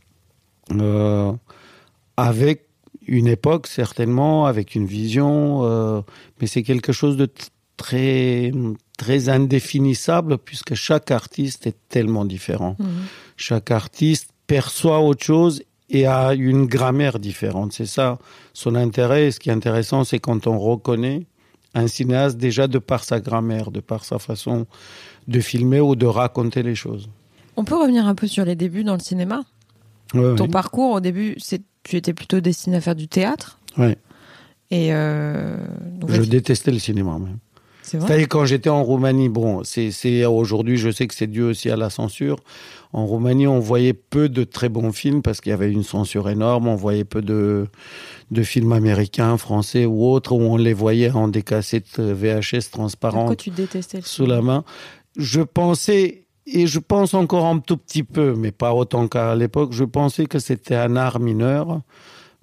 avec 2.17 2.65
une 3.07 3.27
époque 3.27 3.67
certainement, 3.67 4.45
avec 4.45 4.75
une 4.75 4.85
vision, 4.85 5.61
euh, 5.63 6.01
mais 6.39 6.47
c'est 6.47 6.63
quelque 6.63 6.91
chose 6.91 7.17
de 7.17 7.29
très 7.77 8.51
très 8.97 9.29
indéfinissable 9.29 10.37
puisque 10.37 10.73
chaque 10.75 11.11
artiste 11.11 11.67
est 11.67 11.75
tellement 11.89 12.25
différent. 12.25 12.75
Mmh. 12.79 12.85
Chaque 13.37 13.71
artiste 13.71 14.29
perçoit 14.47 15.01
autre 15.01 15.23
chose 15.23 15.61
et 15.89 16.07
a 16.07 16.33
une 16.33 16.65
grammaire 16.65 17.19
différente. 17.19 17.73
C'est 17.73 17.85
ça 17.85 18.17
son 18.53 18.75
intérêt. 18.75 19.31
Ce 19.31 19.39
qui 19.39 19.49
est 19.49 19.53
intéressant, 19.53 20.03
c'est 20.03 20.19
quand 20.19 20.47
on 20.47 20.57
reconnaît 20.57 21.25
un 21.73 21.87
cinéaste 21.87 22.37
déjà 22.37 22.67
de 22.67 22.79
par 22.79 23.03
sa 23.03 23.19
grammaire, 23.19 23.69
de 23.69 23.81
par 23.81 24.05
sa 24.05 24.17
façon 24.17 24.65
de 25.27 25.39
filmer 25.41 25.81
ou 25.81 25.95
de 25.95 26.05
raconter 26.05 26.63
les 26.63 26.75
choses. 26.75 27.09
On 27.57 27.65
peut 27.65 27.75
revenir 27.75 28.07
un 28.07 28.15
peu 28.15 28.27
sur 28.27 28.45
les 28.45 28.55
débuts 28.55 28.83
dans 28.83 28.93
le 28.93 28.99
cinéma? 28.99 29.43
Ton 30.11 30.35
oui. 30.39 30.47
parcours 30.47 30.93
au 30.93 30.99
début, 30.99 31.35
c'est 31.37 31.61
tu 31.85 31.95
étais 31.95 32.13
plutôt 32.13 32.41
destiné 32.41 32.77
à 32.77 32.81
faire 32.81 32.95
du 32.95 33.07
théâtre. 33.07 33.59
Oui. 33.77 33.95
Et 34.71 34.89
euh, 34.91 35.57
donc, 35.85 36.11
je 36.11 36.21
détestais 36.23 36.71
le 36.71 36.79
cinéma 36.79 37.17
même. 37.19 37.37
C'est-à-dire 37.83 38.27
quand 38.27 38.45
j'étais 38.45 38.69
en 38.69 38.83
Roumanie, 38.83 39.29
bon, 39.29 39.63
c'est 39.63 40.25
aujourd'hui, 40.25 40.77
je 40.77 40.89
sais 40.89 41.05
que 41.05 41.13
c'est 41.13 41.27
dû 41.27 41.43
aussi 41.43 41.69
à 41.69 41.75
la 41.75 41.91
censure. 41.91 42.37
En 42.93 43.05
Roumanie, 43.05 43.45
on 43.45 43.59
voyait 43.59 43.93
peu 43.93 44.27
de 44.27 44.43
très 44.43 44.69
bons 44.69 44.91
films 44.91 45.21
parce 45.21 45.39
qu'il 45.39 45.51
y 45.51 45.53
avait 45.53 45.71
une 45.71 45.83
censure 45.83 46.27
énorme. 46.27 46.67
On 46.67 46.75
voyait 46.75 47.03
peu 47.03 47.21
de, 47.21 47.67
de 48.31 48.41
films 48.41 48.71
américains, 48.71 49.37
français 49.37 49.85
ou 49.85 50.03
autres 50.03 50.31
où 50.31 50.41
on 50.41 50.57
les 50.57 50.73
voyait 50.73 51.11
en 51.11 51.27
des 51.27 51.43
cassettes 51.43 51.99
VHS 51.99 52.71
transparentes. 52.71 53.19
Pourquoi 53.19 53.35
tu 53.35 53.51
détestais 53.51 53.97
le 53.97 54.03
Sous 54.03 54.25
la 54.25 54.41
main. 54.41 54.63
Je 55.15 55.41
pensais, 55.41 56.24
et 56.47 56.67
je 56.67 56.79
pense 56.79 57.13
encore 57.13 57.45
un 57.45 57.59
tout 57.59 57.77
petit 57.77 58.03
peu, 58.03 58.35
mais 58.35 58.51
pas 58.51 58.73
autant 58.73 59.07
qu'à 59.07 59.35
l'époque, 59.35 59.73
je 59.73 59.83
pensais 59.83 60.25
que 60.25 60.39
c'était 60.39 60.75
un 60.75 60.95
art 60.95 61.19
mineur 61.19 61.81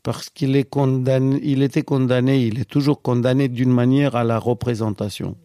parce 0.03 0.29
qu'il 0.29 0.57
est 0.57 0.69
condamné, 0.69 1.41
il 1.45 1.63
était 1.63 1.83
condamné, 1.83 2.45
il 2.45 2.59
est 2.59 2.69
toujours 2.69 3.03
condamné 3.03 3.49
d'une 3.49 3.71
manière 3.71 4.17
à 4.17 4.25
la 4.25 4.39
représentation. 4.39 5.37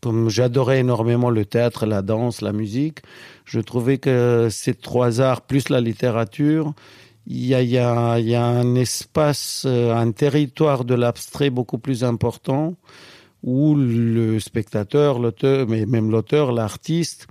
Comme 0.00 0.30
j'adorais 0.30 0.78
énormément 0.78 1.28
le 1.28 1.44
théâtre, 1.44 1.84
la 1.84 2.00
danse, 2.00 2.40
la 2.40 2.52
musique, 2.52 3.00
je 3.44 3.60
trouvais 3.60 3.98
que 3.98 4.48
ces 4.50 4.74
trois 4.74 5.20
arts 5.20 5.42
plus 5.42 5.68
la 5.68 5.80
littérature, 5.82 6.72
il 7.26 7.44
y 7.46 7.78
a, 7.78 8.12
un 8.14 8.74
espace, 8.74 9.64
euh, 9.66 9.94
un 9.94 10.10
territoire 10.10 10.84
de 10.84 10.94
l'abstrait 10.94 11.50
beaucoup 11.50 11.78
plus 11.78 12.02
important 12.02 12.74
où 13.42 13.74
le 13.76 14.40
spectateur, 14.40 15.18
l'auteur, 15.18 15.68
mais 15.68 15.86
même 15.86 16.10
l'auteur, 16.10 16.52
l'artiste, 16.52 17.26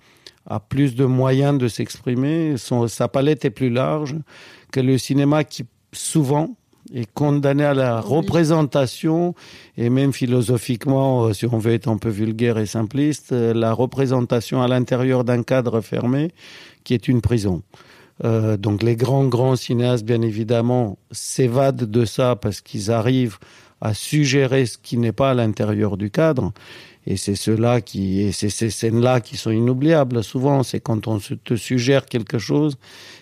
a 0.48 0.60
plus 0.60 0.96
de 0.96 1.06
moyens 1.06 1.58
de 1.58 1.68
s'exprimer, 1.68 2.56
sa 2.58 3.08
palette 3.08 3.46
est 3.46 3.52
plus 3.52 3.70
large 3.70 4.16
que 4.72 4.80
le 4.80 4.98
cinéma 4.98 5.44
qui 5.44 5.66
souvent 5.94 6.56
est 6.94 7.12
condamné 7.14 7.64
à 7.64 7.74
la 7.74 8.02
représentation 8.02 9.36
et 9.78 9.90
même 9.90 10.14
philosophiquement, 10.14 11.26
euh, 11.26 11.34
si 11.34 11.46
on 11.46 11.58
veut 11.58 11.74
être 11.74 11.88
un 11.88 11.98
peu 11.98 12.10
vulgaire 12.10 12.58
et 12.58 12.66
simpliste, 12.66 13.32
euh, 13.32 13.54
la 13.54 13.74
représentation 13.74 14.62
à 14.62 14.68
l'intérieur 14.68 15.24
d'un 15.24 15.44
cadre 15.44 15.82
fermé 15.82 16.32
qui 16.84 16.94
est 16.94 17.08
une 17.08 17.22
prison. 17.22 17.62
Euh, 18.24 18.58
donc 18.58 18.84
les 18.84 18.96
grands, 18.96 19.26
grands 19.26 19.56
cinéastes, 19.56 20.06
bien 20.06 20.22
évidemment, 20.22 20.98
s'évadent 21.12 21.90
de 21.90 22.06
ça 22.06 22.36
parce 22.36 22.62
qu'ils 22.62 22.92
arrivent 22.92 23.38
à 23.80 23.94
suggérer 23.94 24.66
ce 24.66 24.78
qui 24.78 24.98
n'est 24.98 25.12
pas 25.12 25.32
à 25.32 25.34
l'intérieur 25.34 25.98
du 25.98 26.12
cadre. 26.12 26.52
Et 27.08 27.18
c'est 27.18 27.36
cela 27.36 27.82
qui, 27.82 28.22
et 28.22 28.32
c'est 28.32 28.50
ces 28.50 28.70
scènes-là 28.70 29.22
qui 29.22 29.36
sont 29.36 29.52
inoubliables. 29.52 30.24
Souvent, 30.24 30.62
c'est 30.62 30.80
quand 30.80 31.08
on 31.08 31.20
te 31.20 31.56
suggère 31.56 32.06
quelque 32.06 32.38
chose 32.38 32.78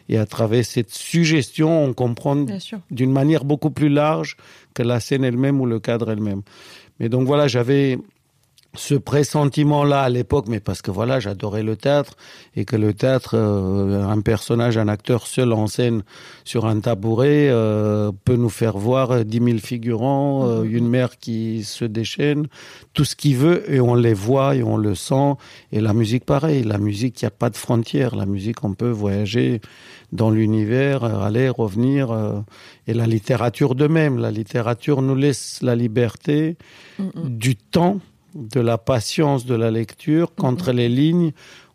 et 0.09 0.17
à 0.17 0.25
travers 0.25 0.65
cette 0.65 0.91
suggestion, 0.91 1.85
on 1.85 1.93
comprend 1.93 2.45
d'une 2.91 3.11
manière 3.11 3.45
beaucoup 3.45 3.71
plus 3.71 3.89
large 3.89 4.35
que 4.73 4.83
la 4.83 4.99
scène 4.99 5.23
elle-même 5.23 5.61
ou 5.61 5.65
le 5.65 5.79
cadre 5.79 6.11
elle-même. 6.11 6.41
Mais 6.99 7.07
donc 7.07 7.25
voilà, 7.25 7.47
j'avais 7.47 7.97
ce 8.75 8.93
pressentiment-là 8.93 10.01
à 10.01 10.10
l'époque, 10.10 10.45
mais 10.47 10.60
parce 10.60 10.84
que 10.84 10.91
voilà, 10.91 11.19
j'adorais 11.19 11.63
le 11.63 11.75
théâtre 11.75 12.15
et 12.55 12.65
que 12.65 12.75
le 12.75 12.93
théâtre, 12.93 13.32
euh, 13.34 14.03
un 14.08 14.21
personnage, 14.21 14.77
un 14.77 14.88
acteur 14.88 15.25
seul 15.25 15.53
en 15.53 15.65
scène 15.65 16.03
sur 16.43 16.67
un 16.67 16.79
tabouret 16.79 17.49
euh, 17.49 18.12
peut 18.25 18.36
nous 18.36 18.49
faire 18.49 18.77
voir 18.77 19.25
dix 19.25 19.39
mille 19.39 19.60
figurants, 19.60 20.47
euh, 20.47 20.63
mhm. 20.63 20.75
une 20.75 20.88
mer 20.88 21.17
qui 21.17 21.63
se 21.63 21.84
déchaîne, 21.84 22.45
tout 22.93 23.05
ce 23.05 23.15
qu'il 23.15 23.38
veut 23.38 23.63
et 23.73 23.82
on 23.82 23.95
les 23.95 24.13
voit 24.13 24.55
et 24.55 24.62
on 24.62 24.77
le 24.77 24.93
sent. 24.93 25.34
Et 25.71 25.82
la 25.82 25.93
musique, 25.93 26.25
pareil, 26.25 26.63
la 26.63 26.77
musique, 26.77 27.21
il 27.21 27.25
n'y 27.25 27.29
a 27.29 27.32
pas 27.32 27.49
de 27.49 27.58
frontières. 27.58 28.15
La 28.15 28.27
musique, 28.27 28.63
on 28.63 28.75
peut 28.75 28.91
voyager 28.91 29.62
dans 30.12 30.29
l'univers, 30.29 31.03
aller, 31.03 31.49
revenir. 31.49 32.15
Et 32.88 32.93
la 32.93 33.08
littérature 33.08 33.73
de 33.73 33.88
même. 33.88 34.17
La 34.17 34.32
littérature 34.32 35.01
nous 35.01 35.15
laisse 35.15 35.60
la 35.62 35.75
liberté 35.75 36.58
mm 36.99 37.10
du 37.29 37.55
temps 37.55 37.99
de 38.39 38.60
la 38.60 38.78
patience 38.78 39.45
de 39.45 39.56
la 39.56 39.71
lecture 39.71 40.34
qu'entre 40.36 40.71
les 40.71 40.89
lignes, 40.89 41.32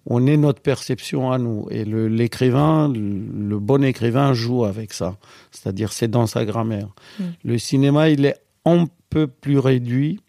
on 0.06 0.26
est 0.26 0.36
notre 0.36 0.60
perception 0.60 1.32
à 1.32 1.38
nous. 1.38 1.66
Et 1.70 1.84
l'écrivain, 1.84 2.88
le, 2.88 3.48
le, 3.48 3.58
bon 3.58 3.82
écrivain 3.82 4.34
joue 4.34 4.64
avec 4.64 4.92
ça. 4.92 5.16
C'est-à-dire, 5.50 5.92
c'est 5.92 6.08
dans 6.08 6.26
sa 6.26 6.44
grammaire. 6.44 6.88
Mmh. 7.18 7.24
Le 7.44 7.58
cinéma, 7.58 8.10
il 8.10 8.26
est 8.26 8.36
un 8.64 8.86
peu 9.08 9.26
plus 9.26 9.58
réduit 9.58 10.20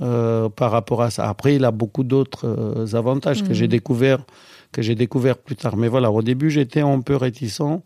euh, 0.00 0.48
par 0.48 0.72
rapport 0.72 1.02
à 1.02 1.10
ça. 1.10 1.28
Après, 1.28 1.54
il 1.54 1.64
a 1.64 1.70
beaucoup 1.70 2.02
d'autres 2.02 2.46
euh, 2.46 2.96
avantages 2.96 3.42
mmh. 3.42 3.48
que 3.48 3.54
j'ai 3.54 3.68
découvert 3.68 4.24
que 4.72 4.80
j'ai 4.82 4.94
découvert 4.94 5.36
plus 5.36 5.54
tard. 5.54 5.76
Mais 5.76 5.88
voilà, 5.88 6.10
au 6.10 6.22
début, 6.22 6.50
j'étais 6.50 6.80
un 6.80 7.00
peu 7.00 7.14
réticent, 7.14 7.82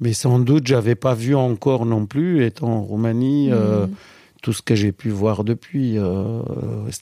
mais 0.00 0.14
sans 0.14 0.38
doute, 0.38 0.66
j'avais 0.66 0.94
pas 0.94 1.14
vu 1.14 1.34
encore 1.34 1.84
non 1.84 2.06
plus, 2.06 2.44
étant 2.44 2.68
en 2.68 2.82
Roumanie. 2.82 3.50
Euh, 3.52 3.86
tout 4.42 4.52
ce 4.52 4.60
que 4.60 4.74
j'ai 4.74 4.92
pu 4.92 5.08
voir 5.08 5.44
depuis, 5.44 5.96
euh, 5.96 6.42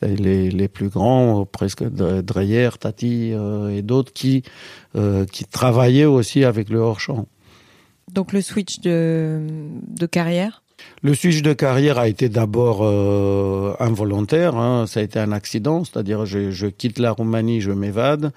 les, 0.03 0.51
les, 0.51 0.69
plus 0.69 0.89
grands, 0.89 1.47
presque 1.47 1.83
Dreyer, 1.83 2.71
Tati 2.79 3.33
euh, 3.33 3.71
et 3.71 3.81
d'autres 3.83 4.13
qui, 4.13 4.43
euh, 4.95 5.25
qui 5.25 5.47
travaillaient 5.47 6.05
aussi 6.05 6.45
avec 6.45 6.69
le 6.69 6.79
hors-champ. 6.79 7.27
Donc 8.13 8.33
le 8.33 8.43
switch 8.43 8.81
de, 8.81 9.41
de 9.89 10.07
carrière? 10.07 10.63
Le 11.03 11.15
switch 11.15 11.43
de 11.43 11.53
carrière 11.53 11.99
a 11.99 12.09
été 12.09 12.29
d'abord 12.29 12.81
euh, 12.83 13.75
involontaire, 13.81 14.57
hein, 14.57 14.87
ça 14.87 15.01
a 15.01 15.03
été 15.03 15.19
un 15.19 15.33
accident, 15.33 15.85
c'est-à-dire 15.85 16.27
je, 16.27 16.51
je 16.51 16.67
quitte 16.67 16.99
la 16.99 17.11
Roumanie, 17.11 17.61
je 17.61 17.71
m'évade, 17.71 18.33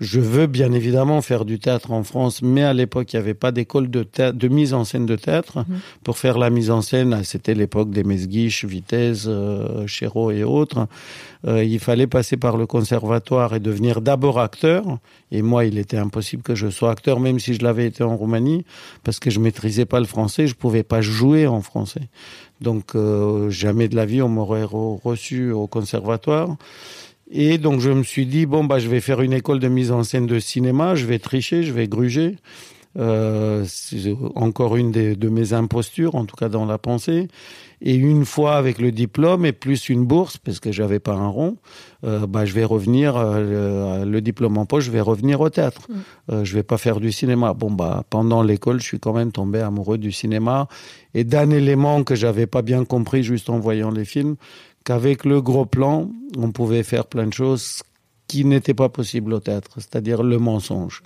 je 0.00 0.20
veux 0.20 0.46
bien 0.46 0.72
évidemment 0.72 1.22
faire 1.22 1.44
du 1.44 1.58
théâtre 1.58 1.92
en 1.92 2.02
France, 2.02 2.42
mais 2.42 2.62
à 2.62 2.72
l'époque, 2.72 3.12
il 3.12 3.16
n'y 3.16 3.22
avait 3.22 3.34
pas 3.34 3.52
d'école 3.52 3.90
de, 3.90 4.06
de 4.32 4.48
mise 4.48 4.74
en 4.74 4.84
scène 4.84 5.06
de 5.06 5.16
théâtre. 5.16 5.58
Mmh. 5.58 5.74
Pour 6.02 6.18
faire 6.18 6.38
la 6.38 6.50
mise 6.50 6.70
en 6.70 6.82
scène, 6.82 7.22
c'était 7.24 7.54
l'époque 7.54 7.90
des 7.90 8.04
Mesguiches, 8.04 8.64
Vitesse, 8.64 9.24
euh, 9.26 9.86
Chéreau 9.86 10.30
et 10.30 10.44
autres. 10.44 10.88
Euh, 11.46 11.62
il 11.62 11.78
fallait 11.78 12.06
passer 12.06 12.36
par 12.36 12.56
le 12.56 12.66
conservatoire 12.66 13.54
et 13.54 13.60
devenir 13.60 14.00
d'abord 14.00 14.40
acteur. 14.40 14.98
Et 15.30 15.42
moi, 15.42 15.64
il 15.64 15.78
était 15.78 15.98
impossible 15.98 16.42
que 16.42 16.54
je 16.54 16.68
sois 16.68 16.90
acteur, 16.90 17.20
même 17.20 17.38
si 17.38 17.54
je 17.54 17.62
l'avais 17.62 17.86
été 17.86 18.02
en 18.02 18.16
Roumanie, 18.16 18.64
parce 19.02 19.20
que 19.20 19.30
je 19.30 19.40
maîtrisais 19.40 19.84
pas 19.84 20.00
le 20.00 20.06
français, 20.06 20.46
je 20.46 20.54
pouvais 20.54 20.82
pas 20.82 21.00
jouer 21.00 21.46
en 21.46 21.60
français. 21.60 22.08
Donc, 22.60 22.94
euh, 22.94 23.50
jamais 23.50 23.88
de 23.88 23.96
la 23.96 24.06
vie, 24.06 24.22
on 24.22 24.28
m'aurait 24.28 24.64
reçu 24.64 25.50
au 25.50 25.66
conservatoire. 25.66 26.56
Et 27.36 27.58
donc 27.58 27.80
je 27.80 27.90
me 27.90 28.04
suis 28.04 28.26
dit 28.26 28.46
bon 28.46 28.62
bah 28.62 28.78
je 28.78 28.88
vais 28.88 29.00
faire 29.00 29.20
une 29.20 29.32
école 29.32 29.58
de 29.58 29.66
mise 29.66 29.90
en 29.90 30.04
scène 30.04 30.26
de 30.26 30.38
cinéma, 30.38 30.94
je 30.94 31.04
vais 31.04 31.18
tricher, 31.18 31.64
je 31.64 31.72
vais 31.72 31.88
gruger. 31.88 32.36
Euh, 32.96 33.64
c'est 33.66 34.14
encore 34.36 34.76
une 34.76 34.92
de 34.92 35.28
mes 35.28 35.52
impostures, 35.52 36.14
en 36.14 36.26
tout 36.26 36.36
cas 36.36 36.48
dans 36.48 36.64
la 36.64 36.78
pensée. 36.78 37.26
Et 37.86 37.94
une 37.96 38.24
fois 38.24 38.56
avec 38.56 38.78
le 38.78 38.92
diplôme 38.92 39.44
et 39.44 39.52
plus 39.52 39.90
une 39.90 40.06
bourse, 40.06 40.38
parce 40.38 40.58
que 40.58 40.72
j'avais 40.72 41.00
pas 41.00 41.12
un 41.12 41.28
rond, 41.28 41.58
euh, 42.04 42.26
bah, 42.26 42.46
je 42.46 42.54
vais 42.54 42.64
revenir, 42.64 43.16
euh, 43.16 44.04
le, 44.06 44.20
diplôme 44.22 44.56
en 44.56 44.64
poche, 44.64 44.84
je 44.84 44.90
vais 44.90 45.02
revenir 45.02 45.42
au 45.42 45.50
théâtre. 45.50 45.82
Mm. 45.88 45.94
Euh, 46.32 46.44
je 46.44 46.54
vais 46.54 46.62
pas 46.62 46.78
faire 46.78 46.98
du 46.98 47.12
cinéma. 47.12 47.52
Bon, 47.52 47.70
bah, 47.70 48.04
pendant 48.08 48.42
l'école, 48.42 48.80
je 48.80 48.86
suis 48.86 49.00
quand 49.00 49.12
même 49.12 49.32
tombé 49.32 49.60
amoureux 49.60 49.98
du 49.98 50.12
cinéma 50.12 50.66
et 51.12 51.24
d'un 51.24 51.50
élément 51.50 52.04
que 52.04 52.14
j'avais 52.14 52.46
pas 52.46 52.62
bien 52.62 52.86
compris 52.86 53.22
juste 53.22 53.50
en 53.50 53.58
voyant 53.58 53.90
les 53.90 54.06
films, 54.06 54.36
qu'avec 54.84 55.24
le 55.24 55.40
gros 55.40 55.66
plan, 55.66 56.10
on 56.36 56.52
pouvait 56.52 56.82
faire 56.82 57.06
plein 57.06 57.26
de 57.26 57.32
choses 57.32 57.82
qui 58.26 58.44
n'étaient 58.44 58.74
pas 58.74 58.88
possibles 58.88 59.34
au 59.34 59.40
théâtre, 59.40 59.70
c'est-à-dire 59.76 60.22
le 60.22 60.38
mensonge. 60.38 61.02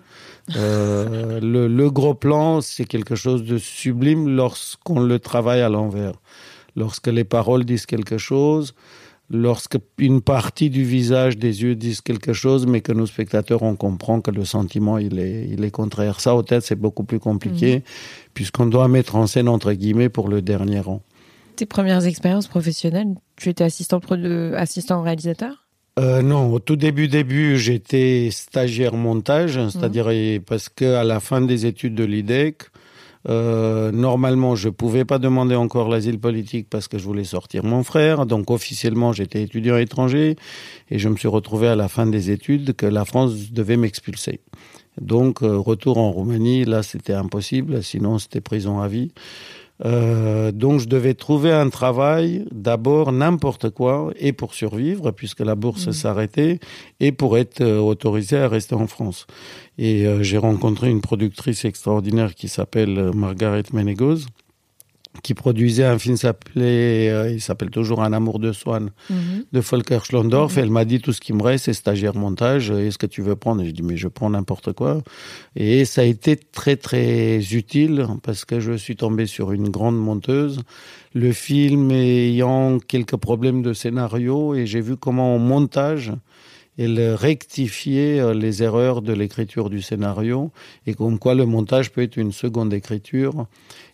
Euh, 0.57 1.41
le, 1.43 1.67
le, 1.67 1.91
gros 1.91 2.15
plan, 2.15 2.61
c'est 2.61 2.85
quelque 2.85 3.17
chose 3.17 3.45
de 3.45 3.59
sublime 3.59 4.29
lorsqu'on 4.29 5.01
le 5.01 5.19
travaille 5.19 5.61
à 5.61 5.69
l'envers 5.69 6.15
lorsque 6.79 7.09
les 7.09 7.25
paroles 7.25 7.65
disent 7.65 7.87
quelque 7.87 8.19
chose, 8.19 8.75
lorsque 9.31 9.79
une 9.99 10.23
partie 10.23 10.71
du 10.71 10.85
visage 10.85 11.37
des 11.37 11.63
yeux 11.63 11.75
disent 11.75 12.01
quelque 12.01 12.33
chose, 12.33 12.67
mais 12.67 12.81
que 12.81 12.93
nos 12.93 13.07
spectateurs, 13.07 13.63
on 13.63 13.77
comprend 13.77 14.21
que 14.21 14.31
le 14.31 14.45
sentiment, 14.45 14.97
il 14.97 15.19
est, 15.19 15.49
il 15.51 15.65
est 15.65 15.71
contraire. 15.71 16.21
Ça, 16.21 16.35
au 16.35 16.43
tête, 16.43 16.63
c'est 16.63 16.81
beaucoup 16.81 17.05
plus 17.05 17.19
compliqué, 17.19 17.77
mhm. 17.77 17.83
puisqu'on 18.33 18.67
doit 18.67 18.89
mettre 18.89 19.17
en 19.17 19.27
scène, 19.27 19.49
entre 19.49 19.73
guillemets, 19.73 20.09
pour 20.09 20.29
le 20.29 20.41
dernier 20.41 20.81
rang. 20.81 21.03
Tes 21.59 21.67
premières 21.67 22.07
expériences 22.07 22.47
professionnelles, 22.47 23.17
tu 23.35 23.49
étais 23.49 23.65
assistant, 23.65 24.01
assistant 24.55 25.03
réalisateur? 25.03 25.67
Euh, 25.99 26.23
non, 26.23 26.53
au 26.53 26.61
tout 26.61 26.77
début, 26.77 27.09
début, 27.09 27.59
j'étais 27.59 28.29
stagiaire 28.31 28.95
montage, 28.95 29.59
c'est-à-dire 29.69 30.07
mhm. 30.07 30.39
parce 30.43 30.69
que 30.69 30.95
à 30.95 31.03
la 31.03 31.19
fin 31.19 31.41
des 31.41 31.67
études 31.67 31.97
de 31.97 32.05
l'IDEC, 32.05 32.63
euh, 33.29 33.91
normalement, 33.91 34.55
je 34.55 34.69
pouvais 34.69 35.05
pas 35.05 35.19
demander 35.19 35.57
encore 35.57 35.89
l'asile 35.89 36.21
politique 36.21 36.69
parce 36.71 36.87
que 36.87 36.97
je 36.97 37.03
voulais 37.03 37.25
sortir 37.25 37.65
mon 37.65 37.83
frère. 37.83 38.25
Donc 38.25 38.53
officiellement, 38.53 39.13
j'étais 39.13 39.43
étudiant 39.43 39.79
étranger 39.79 40.37
et 40.93 41.01
je 41.01 41.09
me 41.09 41.17
suis 41.17 41.27
retrouvé 41.27 41.67
à 41.67 41.75
la 41.75 41.89
fin 41.89 42.07
des 42.07 42.31
études 42.31 42.77
que 42.77 42.87
la 42.87 43.05
France 43.05 43.51
devait 43.51 43.77
m'expulser. 43.77 44.39
Donc 45.01 45.43
euh, 45.43 45.57
retour 45.57 45.99
en 45.99 46.11
Roumanie, 46.11 46.65
là 46.65 46.83
c'était 46.83 47.15
impossible, 47.15 47.83
sinon 47.83 48.19
c'était 48.19 48.41
prison 48.41 48.81
à 48.81 48.89
vie. 48.89 49.13
Euh, 49.85 50.51
donc 50.53 50.81
je 50.81 50.87
devais 50.87 51.15
trouver 51.15 51.53
un 51.53 51.69
travail, 51.71 52.45
d'abord 52.51 53.13
n'importe 53.13 53.71
quoi, 53.71 54.13
et 54.19 54.33
pour 54.33 54.55
survivre, 54.55 55.11
puisque 55.13 55.41
la 55.41 55.55
bourse 55.55 55.87
mmh. 55.87 55.93
s'arrêtait, 55.93 56.61
et 57.01 57.13
pour 57.13 57.39
être 57.39 57.61
euh, 57.61 57.79
autorisé 57.79 58.39
à 58.39 58.49
rester 58.49 58.75
en 58.75 58.87
France. 58.87 59.27
Et 59.79 60.07
euh, 60.07 60.23
j'ai 60.23 60.39
rencontré 60.39 60.91
une 60.91 61.01
productrice 61.01 61.65
extraordinaire 61.65 62.35
qui 62.35 62.49
s'appelle 62.49 63.11
Margaret 63.15 63.65
Menegos, 63.73 64.27
qui 65.23 65.35
produisait 65.35 65.85
un 65.85 65.99
film 65.99 66.17
s'appelait, 66.17 67.11
euh, 67.11 67.31
il 67.31 67.41
s'appelle 67.41 67.71
toujours 67.71 68.03
Un 68.03 68.13
amour 68.13 68.39
de 68.39 68.53
Swan, 68.53 68.91
mhm. 69.11 69.45
de 69.53 69.61
Volker 69.61 69.99
Schlondorf. 70.05 70.57
Mhm. 70.57 70.63
Elle 70.63 70.71
m'a 70.71 70.85
dit 70.85 71.01
tout 71.01 71.13
ce 71.13 71.21
qui 71.21 71.33
me 71.33 71.43
reste, 71.43 71.67
c'est 71.67 71.73
stagiaire 71.73 72.15
montage. 72.15 72.71
Est-ce 72.71 72.99
que 72.99 73.07
tu 73.07 73.23
veux 73.23 73.37
prendre? 73.37 73.63
Et 73.63 73.67
je 73.67 73.71
dis 73.73 73.83
mais 73.83 73.97
je 73.97 74.09
prends 74.09 74.31
n'importe 74.31 74.73
quoi. 74.73 75.03
Et 75.57 75.85
ça 75.85 76.03
a 76.03 76.05
été 76.05 76.37
très 76.37 76.77
très 76.77 77.39
utile 77.53 78.07
parce 78.23 78.45
que 78.45 78.61
je 78.61 78.73
suis 78.73 78.97
tombé 78.97 79.27
sur 79.27 79.53
une 79.53 79.69
grande 79.69 79.99
monteuse. 79.99 80.63
Le 81.15 81.33
film 81.33 81.91
ayant 81.91 82.79
quelques 82.79 83.17
problèmes 83.17 83.63
de 83.63 83.73
scénario 83.73 84.55
et 84.55 84.67
j'ai 84.67 84.81
vu 84.81 84.97
comment 84.97 85.35
en 85.35 85.39
montage 85.39 86.13
elle 86.79 87.15
rectifiait 87.15 88.21
euh, 88.21 88.33
les 88.33 88.63
erreurs 88.63 89.03
de 89.03 89.13
l'écriture 89.13 89.69
du 89.69 89.83
scénario 89.83 90.51
et 90.87 90.95
comme 90.95 91.19
quoi 91.19 91.35
le 91.35 91.45
montage 91.45 91.91
peut 91.91 92.03
être 92.03 92.17
une 92.17 92.33
seconde 92.33 92.73
écriture 92.73 93.47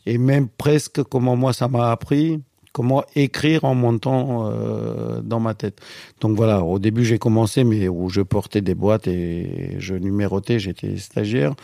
et 0.06 0.18
même 0.18 0.48
presque 0.48 1.02
comment 1.02 1.36
moi 1.36 1.52
ça 1.52 1.68
m'a 1.68 1.90
appris 1.90 2.40
comment 2.72 3.04
écrire 3.14 3.64
en 3.64 3.76
montant 3.76 4.50
euh, 4.50 5.22
dans 5.22 5.38
ma 5.38 5.54
tête. 5.54 5.80
Donc 6.20 6.36
voilà, 6.36 6.64
au 6.64 6.80
début 6.80 7.04
j'ai 7.04 7.18
commencé, 7.18 7.62
mais 7.62 7.88
où 7.88 8.10
je 8.10 8.20
portais 8.20 8.62
des 8.62 8.74
boîtes 8.74 9.06
et 9.06 9.76
je 9.78 9.94
numérotais, 9.94 10.58
j'étais 10.58 10.96
stagiaire. 10.96 11.54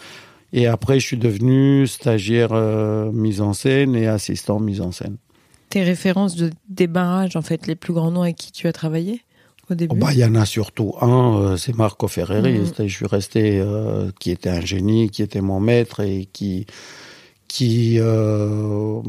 Et 0.52 0.68
après 0.68 1.00
je 1.00 1.06
suis 1.06 1.18
devenu 1.18 1.88
stagiaire 1.88 2.50
euh, 2.52 3.10
mise 3.10 3.40
en 3.40 3.54
scène 3.54 3.96
et 3.96 4.06
assistant 4.06 4.60
mise 4.60 4.80
en 4.80 4.92
scène. 4.92 5.16
Tes 5.68 5.82
références 5.82 6.36
de 6.36 6.50
débarrage, 6.68 7.36
en 7.36 7.42
fait, 7.42 7.66
les 7.66 7.76
plus 7.76 7.92
grands 7.92 8.10
noms 8.10 8.22
avec 8.22 8.36
qui 8.36 8.50
tu 8.50 8.66
as 8.66 8.72
travaillé? 8.72 9.22
Au 9.70 9.74
début 9.74 9.94
oh 9.94 9.98
bah, 9.98 10.12
Il 10.12 10.18
y 10.18 10.24
en 10.24 10.34
a 10.34 10.46
surtout 10.46 10.94
un, 11.00 11.36
euh, 11.36 11.56
c'est 11.56 11.76
Marco 11.76 12.08
Ferreri. 12.08 12.58
Mhm. 12.58 12.72
Je 12.78 12.94
suis 12.94 13.06
resté, 13.06 13.64
qui 14.18 14.30
était 14.30 14.50
un 14.50 14.60
génie, 14.60 15.10
qui 15.10 15.22
était 15.22 15.40
mon 15.40 15.60
maître 15.60 16.00
et 16.00 16.28
qui 16.32 16.66
qui, 17.50 17.96
euh, 17.98 19.02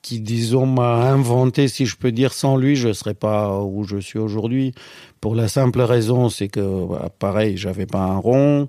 qui 0.00 0.20
disons, 0.20 0.64
m'a 0.64 1.10
inventé, 1.10 1.68
si 1.68 1.84
je 1.84 1.96
peux 1.96 2.10
dire, 2.10 2.32
sans 2.32 2.56
lui, 2.56 2.76
je 2.76 2.88
ne 2.88 2.92
serais 2.94 3.12
pas 3.12 3.60
où 3.60 3.84
je 3.84 3.98
suis 3.98 4.18
aujourd'hui. 4.18 4.74
Pour 5.20 5.34
la 5.34 5.48
simple 5.48 5.82
raison, 5.82 6.30
c'est 6.30 6.48
que, 6.48 6.86
bah, 6.88 7.10
pareil, 7.18 7.58
j'avais 7.58 7.84
pas 7.84 8.00
un 8.00 8.16
rond 8.16 8.68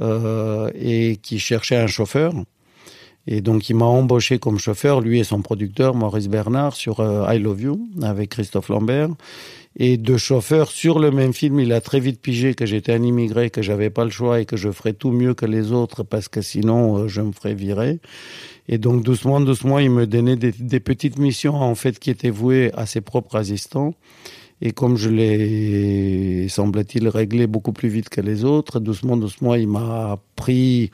euh, 0.00 0.70
et 0.76 1.16
qui 1.16 1.40
cherchait 1.40 1.76
un 1.76 1.88
chauffeur. 1.88 2.32
Et 3.26 3.40
donc, 3.40 3.68
il 3.68 3.74
m'a 3.74 3.86
embauché 3.86 4.38
comme 4.38 4.60
chauffeur, 4.60 5.00
lui 5.00 5.18
et 5.18 5.24
son 5.24 5.42
producteur, 5.42 5.96
Maurice 5.96 6.28
Bernard, 6.28 6.76
sur 6.76 7.00
euh, 7.00 7.34
I 7.34 7.40
Love 7.40 7.62
You, 7.62 7.88
avec 8.00 8.30
Christophe 8.30 8.68
Lambert 8.68 9.10
et 9.76 9.96
de 9.96 10.16
chauffeur 10.16 10.70
sur 10.70 10.98
le 10.98 11.10
même 11.10 11.32
film. 11.32 11.60
Il 11.60 11.72
a 11.72 11.80
très 11.80 12.00
vite 12.00 12.20
pigé 12.20 12.54
que 12.54 12.66
j'étais 12.66 12.92
un 12.92 13.02
immigré, 13.02 13.50
que 13.50 13.62
j'avais 13.62 13.90
pas 13.90 14.04
le 14.04 14.10
choix 14.10 14.40
et 14.40 14.44
que 14.44 14.56
je 14.56 14.70
ferais 14.70 14.92
tout 14.92 15.10
mieux 15.10 15.34
que 15.34 15.46
les 15.46 15.72
autres 15.72 16.02
parce 16.02 16.28
que 16.28 16.42
sinon 16.42 16.98
euh, 16.98 17.08
je 17.08 17.20
me 17.20 17.32
ferais 17.32 17.54
virer. 17.54 18.00
Et 18.68 18.78
donc 18.78 19.02
doucement, 19.02 19.40
doucement, 19.40 19.78
il 19.78 19.90
me 19.90 20.06
donnait 20.06 20.36
des, 20.36 20.80
petites 20.80 21.18
missions 21.18 21.56
en 21.56 21.74
fait 21.74 21.98
qui 21.98 22.10
étaient 22.10 22.30
vouées 22.30 22.70
à 22.74 22.86
ses 22.86 23.00
propres 23.00 23.36
assistants. 23.36 23.94
Et 24.62 24.72
comme 24.72 24.96
je 24.96 25.08
l'ai, 25.08 26.48
semble-t-il, 26.48 27.08
réglé 27.08 27.46
beaucoup 27.46 27.72
plus 27.72 27.88
vite 27.88 28.10
que 28.10 28.20
les 28.20 28.44
autres, 28.44 28.78
doucement, 28.78 29.16
doucement, 29.16 29.54
il 29.54 29.66
m'a 29.66 30.18
pris 30.36 30.90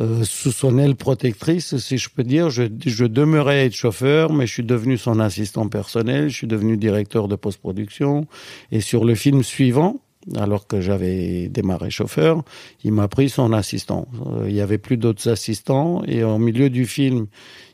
euh, 0.00 0.24
sous 0.24 0.52
son 0.52 0.78
aile 0.78 0.96
protectrice, 0.96 1.76
si 1.76 1.98
je 1.98 2.08
peux 2.08 2.24
dire. 2.24 2.48
Je, 2.48 2.64
demeurais 3.04 3.66
être 3.66 3.74
chauffeur, 3.74 4.32
mais 4.32 4.46
je 4.46 4.52
suis 4.54 4.64
devenu 4.64 4.96
son 4.96 5.20
assistant 5.20 5.68
personnel, 5.68 6.30
je 6.30 6.36
suis 6.36 6.46
devenu 6.46 6.76
directeur 6.76 7.28
de 7.28 7.36
post-production. 7.36 8.26
Et 8.72 8.80
sur 8.80 9.04
le 9.04 9.14
film 9.14 9.42
suivant, 9.42 10.00
alors 10.36 10.66
que 10.66 10.80
j'avais 10.80 11.48
démarré 11.48 11.90
chauffeur, 11.90 12.42
il 12.84 12.92
m'a 12.92 13.08
pris 13.08 13.28
son 13.28 13.52
assistant. 13.52 14.06
Euh, 14.26 14.46
il 14.48 14.54
y 14.54 14.60
avait 14.60 14.78
plus 14.78 14.96
d'autres 14.96 15.28
assistants 15.28 16.02
et 16.06 16.22
au 16.24 16.38
milieu 16.38 16.70
du 16.70 16.86
film, 16.86 17.26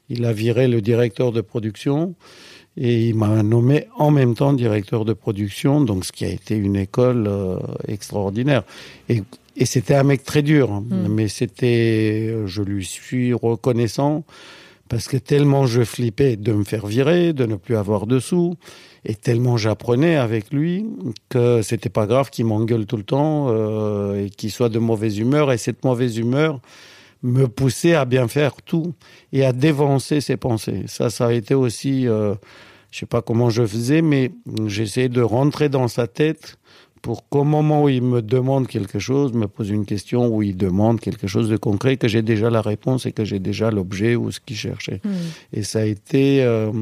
il 0.09 0.25
a 0.25 0.33
viré 0.33 0.69
le 0.69 0.81
directeur 0.81 1.33
de 1.33 1.41
production 1.41 2.15
et 2.77 3.09
il 3.09 3.15
m'a 3.15 3.43
nommé 3.43 3.87
en 3.97 4.11
même 4.11 4.35
temps 4.35 4.53
directeur 4.53 5.05
de 5.05 5.13
production, 5.13 5.81
donc 5.81 6.05
ce 6.05 6.13
qui 6.13 6.25
a 6.25 6.29
été 6.29 6.57
une 6.57 6.77
école 6.77 7.27
euh, 7.27 7.59
extraordinaire. 7.89 8.65
Et 9.09 9.23
et 9.57 9.65
c'était 9.65 9.95
un 9.95 10.03
mec 10.03 10.23
très 10.23 10.43
dur, 10.43 10.71
hein. 10.71 10.85
hmm. 10.89 11.09
mais 11.09 11.29
c'était, 11.29 12.35
je 12.47 12.63
lui 12.63 12.85
suis 12.85 13.33
reconnaissant 13.33 14.25
parce 14.89 15.09
que 15.09 15.17
tellement 15.17 15.67
je 15.67 15.83
flippais 15.83 16.37
de 16.37 16.53
me 16.53 16.65
faire 16.65 16.87
virer, 16.87 17.33
de 17.33 17.47
ne 17.47 17.57
plus 17.57 17.77
avoir 17.77 18.07
de 18.07 18.19
sous, 18.19 18.55
et 19.05 19.15
tellement 19.15 19.57
j'apprenais 19.57 20.17
avec 20.17 20.53
lui 20.53 20.87
que 21.29 21.63
c'était 21.63 21.89
pas 21.89 22.07
grave 22.07 22.31
qu'il 22.31 22.45
m'engueule 22.45 22.87
tout 22.87 22.97
le 22.97 23.03
temps 23.03 23.47
euh, 23.49 24.25
et 24.25 24.31
qu'il 24.31 24.51
soit 24.51 24.69
de 24.69 24.79
mauvaise 24.79 25.19
humeur. 25.19 25.53
Et 25.53 25.59
cette 25.59 25.85
mauvaise 25.85 26.17
humeur 26.19 26.61
me 27.23 27.47
poussait 27.47 27.95
à 27.95 28.05
bien 28.05 28.29
faire 28.29 28.55
tout 28.65 28.95
et 29.33 29.45
à 29.45 29.53
dévancer 29.53 30.21
ses 30.21 30.37
pensées. 30.37 30.85
Ça, 30.87 31.11
ça 31.11 31.27
a 31.27 31.33
été 31.33 31.55
aussi, 31.55 32.07
euh, 32.07 32.35
je 32.91 33.01
sais 33.01 33.07
pas 33.07 33.23
comment 33.23 33.51
je 33.51 33.67
faisais, 33.67 34.03
mais 34.03 34.33
j'essayais 34.67 35.09
de 35.09 35.23
rentrer 35.23 35.69
dans 35.69 35.89
sa 35.89 36.07
tête 36.07 36.59
pour 37.07 37.29
qu'au 37.29 37.45
moment 37.45 37.85
où 37.85 37.89
il 37.89 38.03
me 38.03 38.21
demande 38.21 38.67
quelque 38.67 38.99
chose, 38.99 39.33
me 39.33 39.47
pose 39.47 39.71
une 39.71 39.87
question, 39.87 40.27
où 40.27 40.43
il 40.43 40.57
demande 40.57 40.99
quelque 40.99 41.29
chose 41.29 41.49
de 41.49 41.57
concret, 41.57 41.97
que 41.97 42.09
j'ai 42.09 42.21
déjà 42.21 42.51
la 42.51 42.61
réponse 42.61 43.07
et 43.07 43.13
que 43.13 43.25
j'ai 43.25 43.39
déjà 43.39 43.71
l'objet 43.71 44.17
ou 44.17 44.33
ce 44.33 44.41
qu'il 44.41 44.57
cherchait. 44.57 45.01
Hmm. 45.05 45.13
Et 45.53 45.63
ça 45.63 45.79
a 45.79 45.85
été 45.85 46.43
euh, 46.43 46.73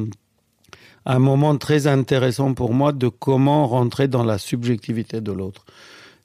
un 1.05 1.19
moment 1.19 1.59
très 1.59 1.87
intéressant 1.87 2.55
pour 2.55 2.73
moi 2.73 2.93
de 2.93 3.09
comment 3.09 3.67
rentrer 3.67 4.09
dans 4.09 4.25
la 4.25 4.39
subjectivité 4.39 5.21
de 5.21 5.31
l'autre. 5.31 5.67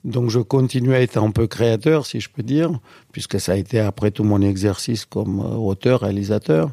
Donc 0.05 0.29
je 0.29 0.39
continue 0.39 0.93
à 0.93 1.01
être 1.01 1.17
un 1.21 1.31
peu 1.31 1.47
créateur, 1.47 2.05
si 2.05 2.21
je 2.21 2.29
peux 2.29 2.41
dire, 2.41 2.71
puisque 3.11 3.37
ça 3.37 3.51
a 3.51 3.55
été 3.57 3.81
après 3.81 4.11
tout 4.11 4.23
mon 4.23 4.41
exercice 4.41 5.03
comme 5.03 5.41
euh, 5.41 5.57
auteur, 5.57 5.99
réalisateur. 5.99 6.71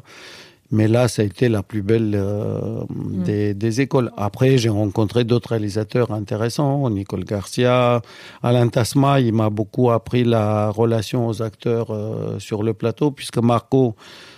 Mais 0.69 0.87
là, 0.87 1.07
ça 1.07 1.21
a 1.21 1.25
été 1.25 1.47
la 1.47 1.63
plus 1.63 1.81
belle 1.81 2.13
euh, 2.15 2.81
mm. 2.89 3.23
des, 3.23 3.53
des, 3.53 3.81
écoles. 3.81 4.11
Après, 4.17 4.57
j'ai 4.57 4.69
rencontré 4.69 5.23
d'autres 5.23 5.49
réalisateurs 5.49 6.11
intéressants, 6.11 6.89
Nicole 6.89 7.23
Garcia, 7.23 8.01
Alain 8.43 8.67
Tasma. 8.67 9.21
Il 9.21 9.33
m'a 9.33 9.49
beaucoup 9.49 9.91
appris 9.91 10.25
la 10.25 10.69
relation 10.69 11.27
aux 11.27 11.41
acteurs 11.41 11.91
euh, 11.91 12.39
sur 12.39 12.63
le 12.63 12.73
plateau, 12.73 13.11
puisque 13.11 13.37
Marco, 13.37 13.95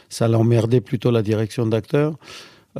ça 0.09 0.27
l'emmerdait 0.27 0.81
plutôt 0.81 1.09
la 1.09 1.23
direction 1.23 1.65
d'acteurs. 1.65 2.13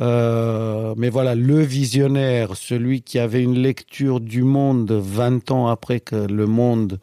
Euh, 0.00 0.94
mais 0.96 1.10
voilà, 1.10 1.34
le 1.34 1.60
visionnaire, 1.60 2.54
celui 2.54 3.02
qui 3.02 3.18
avait 3.18 3.42
une 3.42 3.58
lecture 3.58 4.20
du 4.20 4.44
monde 4.44 4.92
20 4.92 5.50
ans 5.50 5.66
après 5.66 5.98
que 5.98 6.14
le 6.14 6.46
monde 6.46 7.00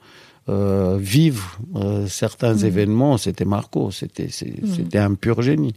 euh, 0.48 0.98
vivre 0.98 1.60
certains 2.08 2.54
mmh. 2.54 2.66
événements, 2.66 3.18
c'était 3.18 3.44
Marco, 3.44 3.92
c'était 3.92 4.28
mmh. 4.28 4.68
c'était 4.78 4.98
un 4.98 5.16
pur 5.16 5.42
génie. 5.42 5.74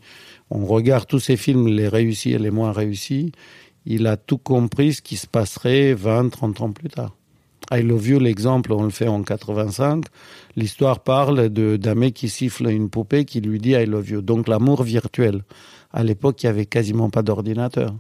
On 0.51 0.67
regarde 0.67 1.07
tous 1.07 1.21
ces 1.21 1.37
films, 1.37 1.69
les 1.69 1.89
réussis 1.89 2.33
et 2.33 2.39
les 2.39 2.51
moins 2.51 2.73
réussis, 2.73 3.33
il 3.87 4.07
a 4.07 4.17
tout 4.17 4.39
compris 4.39 4.95
ce 4.95 5.03
qui 5.03 5.17
se 5.17 5.27
passerait 5.27 5.95
20, 5.95 6.31
30 6.31 6.61
ans 6.61 6.73
plus 6.73 6.89
tard. 6.89 7.15
I 7.73 7.83
Love 7.83 8.09
You, 8.09 8.19
l'exemple, 8.19 8.73
on 8.73 8.83
le 8.83 8.91
fait 8.91 9.07
en 9.07 9.23
85. 9.23 10.05
L'histoire 10.57 11.01
parle 11.01 11.49
d'un 11.49 11.95
mec 11.95 12.15
qui 12.15 12.29
siffle 12.29 12.69
une 12.69 12.91
poupée 12.91 13.25
qui 13.25 13.41
lui 13.41 13.61
dit 13.61 13.71
I 13.71 13.87
love 13.87 14.11
you. 14.11 14.23
Donc 14.23 14.49
l'amour 14.49 14.83
virtuel. 14.83 15.43
À 15.93 16.03
l'époque, 16.03 16.43
il 16.43 16.47
n'y 16.47 16.51
avait 16.51 16.67
quasiment 16.67 17.11
pas 17.11 17.23
d'ordinateur. 17.23 17.95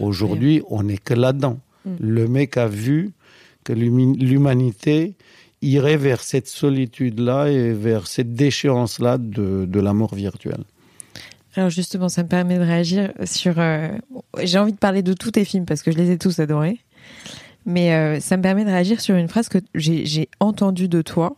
Aujourd'hui, 0.00 0.62
on 0.68 0.82
n'est 0.82 0.98
que 0.98 1.14
là-dedans. 1.14 1.60
Mm. 1.84 1.90
Le 2.00 2.28
mec 2.28 2.56
a 2.56 2.66
vu 2.66 3.12
que 3.62 3.72
l'humanité 3.72 5.14
irait 5.60 5.96
vers 5.96 6.22
cette 6.22 6.48
solitude-là 6.48 7.48
et 7.50 7.72
vers 7.72 8.08
cette 8.08 8.34
déchéance-là 8.34 9.18
de, 9.18 9.66
de 9.66 9.80
l'amour 9.80 10.14
virtuel. 10.14 10.64
Alors 11.54 11.70
justement, 11.70 12.08
ça 12.08 12.22
me 12.22 12.28
permet 12.28 12.58
de 12.58 12.64
réagir 12.64 13.12
sur... 13.24 13.54
Euh, 13.58 13.88
j'ai 14.42 14.58
envie 14.58 14.72
de 14.72 14.78
parler 14.78 15.02
de 15.02 15.12
tous 15.12 15.32
tes 15.32 15.44
films 15.44 15.66
parce 15.66 15.82
que 15.82 15.92
je 15.92 15.98
les 15.98 16.10
ai 16.10 16.18
tous 16.18 16.38
adorés. 16.38 16.78
Mais 17.66 17.94
euh, 17.94 18.20
ça 18.20 18.36
me 18.36 18.42
permet 18.42 18.64
de 18.64 18.70
réagir 18.70 19.00
sur 19.00 19.14
une 19.14 19.28
phrase 19.28 19.48
que 19.48 19.58
j'ai 19.74 20.28
entendue 20.40 20.88
de 20.88 21.02
toi. 21.02 21.36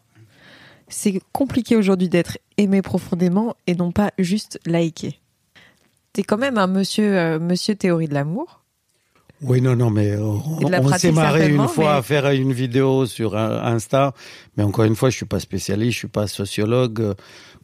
C'est 0.89 1.21
compliqué 1.33 1.77
aujourd'hui 1.77 2.09
d'être 2.09 2.39
aimé 2.57 2.81
profondément 2.81 3.57
et 3.67 3.75
non 3.75 3.91
pas 3.91 4.13
juste 4.19 4.61
liké. 4.67 5.21
T'es 6.13 6.23
quand 6.23 6.39
même 6.39 6.59
un 6.59 6.69
monsieur, 6.69 7.19
euh, 7.19 7.39
monsieur 7.41 7.75
théorie 7.75 8.09
de 8.09 8.15
l'amour. 8.15 8.61
Oui, 9.43 9.61
non, 9.61 9.75
non, 9.75 9.91
mais 9.91 10.17
on, 10.17 10.97
s'est 10.97 11.13
marré 11.13 11.51
une 11.51 11.69
fois 11.69 11.97
à 11.97 12.03
faire 12.03 12.31
une 12.31 12.53
vidéo 12.53 13.05
sur 13.05 13.37
Insta, 13.37 14.15
mais 14.57 14.63
encore 14.63 14.85
une 14.85 14.95
fois, 14.95 15.11
je 15.11 15.17
suis 15.17 15.27
pas 15.27 15.41
spécialiste, 15.41 15.93
je 15.93 15.99
suis 15.99 16.09
pas 16.09 16.27
sociologue. 16.29 17.15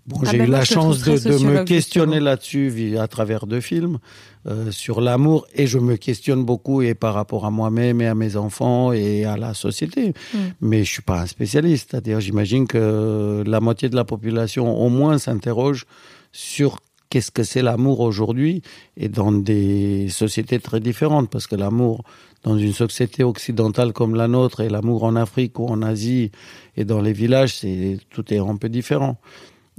Bon, 0.06 0.18
ah 0.22 0.30
j'ai 0.30 0.38
ben 0.38 0.48
eu 0.48 0.50
la 0.50 0.64
chance 0.64 1.02
de, 1.02 1.18
de, 1.18 1.44
me 1.44 1.64
questionner 1.64 2.20
là-dessus 2.20 2.96
à 2.98 3.06
travers 3.06 3.46
deux 3.46 3.60
films 3.60 3.98
euh, 4.46 4.70
sur 4.70 5.00
l'amour 5.00 5.46
et 5.54 5.66
je 5.66 5.78
me 5.78 5.96
questionne 5.96 6.44
beaucoup 6.44 6.82
et 6.82 6.94
par 6.94 7.14
rapport 7.14 7.44
à 7.44 7.50
moi-même 7.50 8.00
et 8.00 8.06
à 8.06 8.14
mes 8.14 8.36
enfants 8.36 8.92
et 8.92 9.24
à 9.24 9.36
la 9.36 9.54
société. 9.54 10.14
Mm. 10.32 10.38
Mais 10.62 10.84
je 10.84 10.90
suis 10.90 11.02
pas 11.02 11.20
un 11.20 11.26
spécialiste. 11.26 11.90
C'est-à-dire, 11.90 12.20
j'imagine 12.20 12.66
que 12.66 13.44
la 13.46 13.60
moitié 13.60 13.88
de 13.88 13.96
la 13.96 14.04
population 14.04 14.76
au 14.80 14.88
moins 14.88 15.18
s'interroge 15.18 15.84
sur 16.32 16.78
qu'est-ce 17.10 17.30
que 17.30 17.42
c'est 17.42 17.62
l'amour 17.62 18.00
aujourd'hui 18.00 18.62
et 18.96 19.08
dans 19.08 19.32
des 19.32 20.08
sociétés 20.08 20.60
très 20.60 20.80
différentes 20.80 21.28
parce 21.28 21.46
que 21.46 21.56
l'amour 21.56 22.04
dans 22.44 22.56
une 22.56 22.72
société 22.72 23.24
occidentale 23.24 23.92
comme 23.92 24.14
la 24.14 24.28
nôtre 24.28 24.60
et 24.60 24.68
l'amour 24.68 25.04
en 25.04 25.16
Afrique 25.16 25.58
ou 25.58 25.66
en 25.66 25.82
Asie 25.82 26.30
et 26.76 26.84
dans 26.84 27.00
les 27.00 27.12
villages, 27.12 27.56
c'est 27.56 27.98
tout 28.10 28.32
est 28.32 28.38
un 28.38 28.56
peu 28.56 28.68
différent 28.68 29.18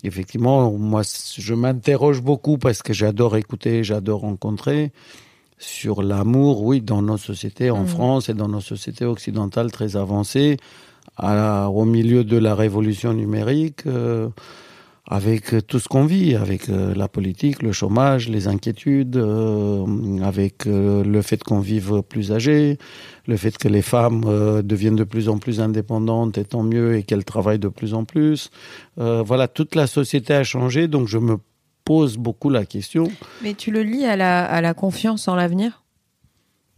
effectivement, 0.07 0.71
moi, 0.71 1.01
je 1.37 1.53
m'interroge 1.53 2.21
beaucoup 2.21 2.57
parce 2.57 2.81
que 2.81 2.93
j'adore 2.93 3.35
écouter, 3.37 3.83
j'adore 3.83 4.21
rencontrer 4.21 4.91
sur 5.57 6.01
l'amour, 6.01 6.63
oui, 6.63 6.81
dans 6.81 7.01
nos 7.01 7.17
sociétés 7.17 7.69
en 7.69 7.83
mm. 7.83 7.87
France 7.87 8.29
et 8.29 8.33
dans 8.33 8.47
nos 8.47 8.61
sociétés 8.61 9.05
occidentales 9.05 9.71
très 9.71 9.95
avancées, 9.95 10.57
au 11.19 11.85
milieu 11.85 12.23
de 12.23 12.37
la 12.37 12.55
révolution 12.55 13.13
numérique. 13.13 13.85
Euh, 13.85 14.29
avec 15.07 15.67
tout 15.67 15.79
ce 15.79 15.87
qu'on 15.87 16.05
vit, 16.05 16.35
avec 16.35 16.69
euh, 16.69 16.93
la 16.93 17.07
politique, 17.07 17.63
le 17.63 17.71
chômage, 17.71 18.29
les 18.29 18.47
inquiétudes, 18.47 19.17
euh, 19.17 19.85
avec 20.21 20.67
euh, 20.67 21.03
le 21.03 21.21
fait 21.21 21.43
qu'on 21.43 21.59
vive 21.59 22.03
plus 22.03 22.31
âgé, 22.31 22.77
le 23.25 23.37
fait 23.37 23.57
que 23.57 23.67
les 23.67 23.81
femmes 23.81 24.21
deviennent 24.63 24.95
de 24.95 25.03
plus 25.03 25.29
en 25.29 25.37
plus 25.37 25.59
indépendantes 25.59 26.37
et 26.37 26.45
tant 26.45 26.63
mieux 26.63 26.97
et 26.97 27.03
qu'elles 27.03 27.25
travaillent 27.25 27.59
de 27.59 27.67
plus 27.67 27.93
en 27.93 28.05
plus. 28.05 28.51
voilà, 28.97 29.47
toute 29.47 29.75
la 29.75 29.87
société 29.87 30.33
a 30.33 30.43
changé, 30.43 30.87
donc 30.87 31.07
je 31.07 31.17
me 31.17 31.37
pose 31.85 32.17
beaucoup 32.17 32.49
la 32.49 32.65
question. 32.65 33.11
Mais 33.41 33.53
tu 33.53 33.71
le 33.71 33.83
lis 33.83 34.05
à 34.05 34.15
la, 34.15 34.43
à 34.43 34.61
la 34.61 34.73
confiance 34.73 35.27
en 35.27 35.35
l'avenir? 35.35 35.83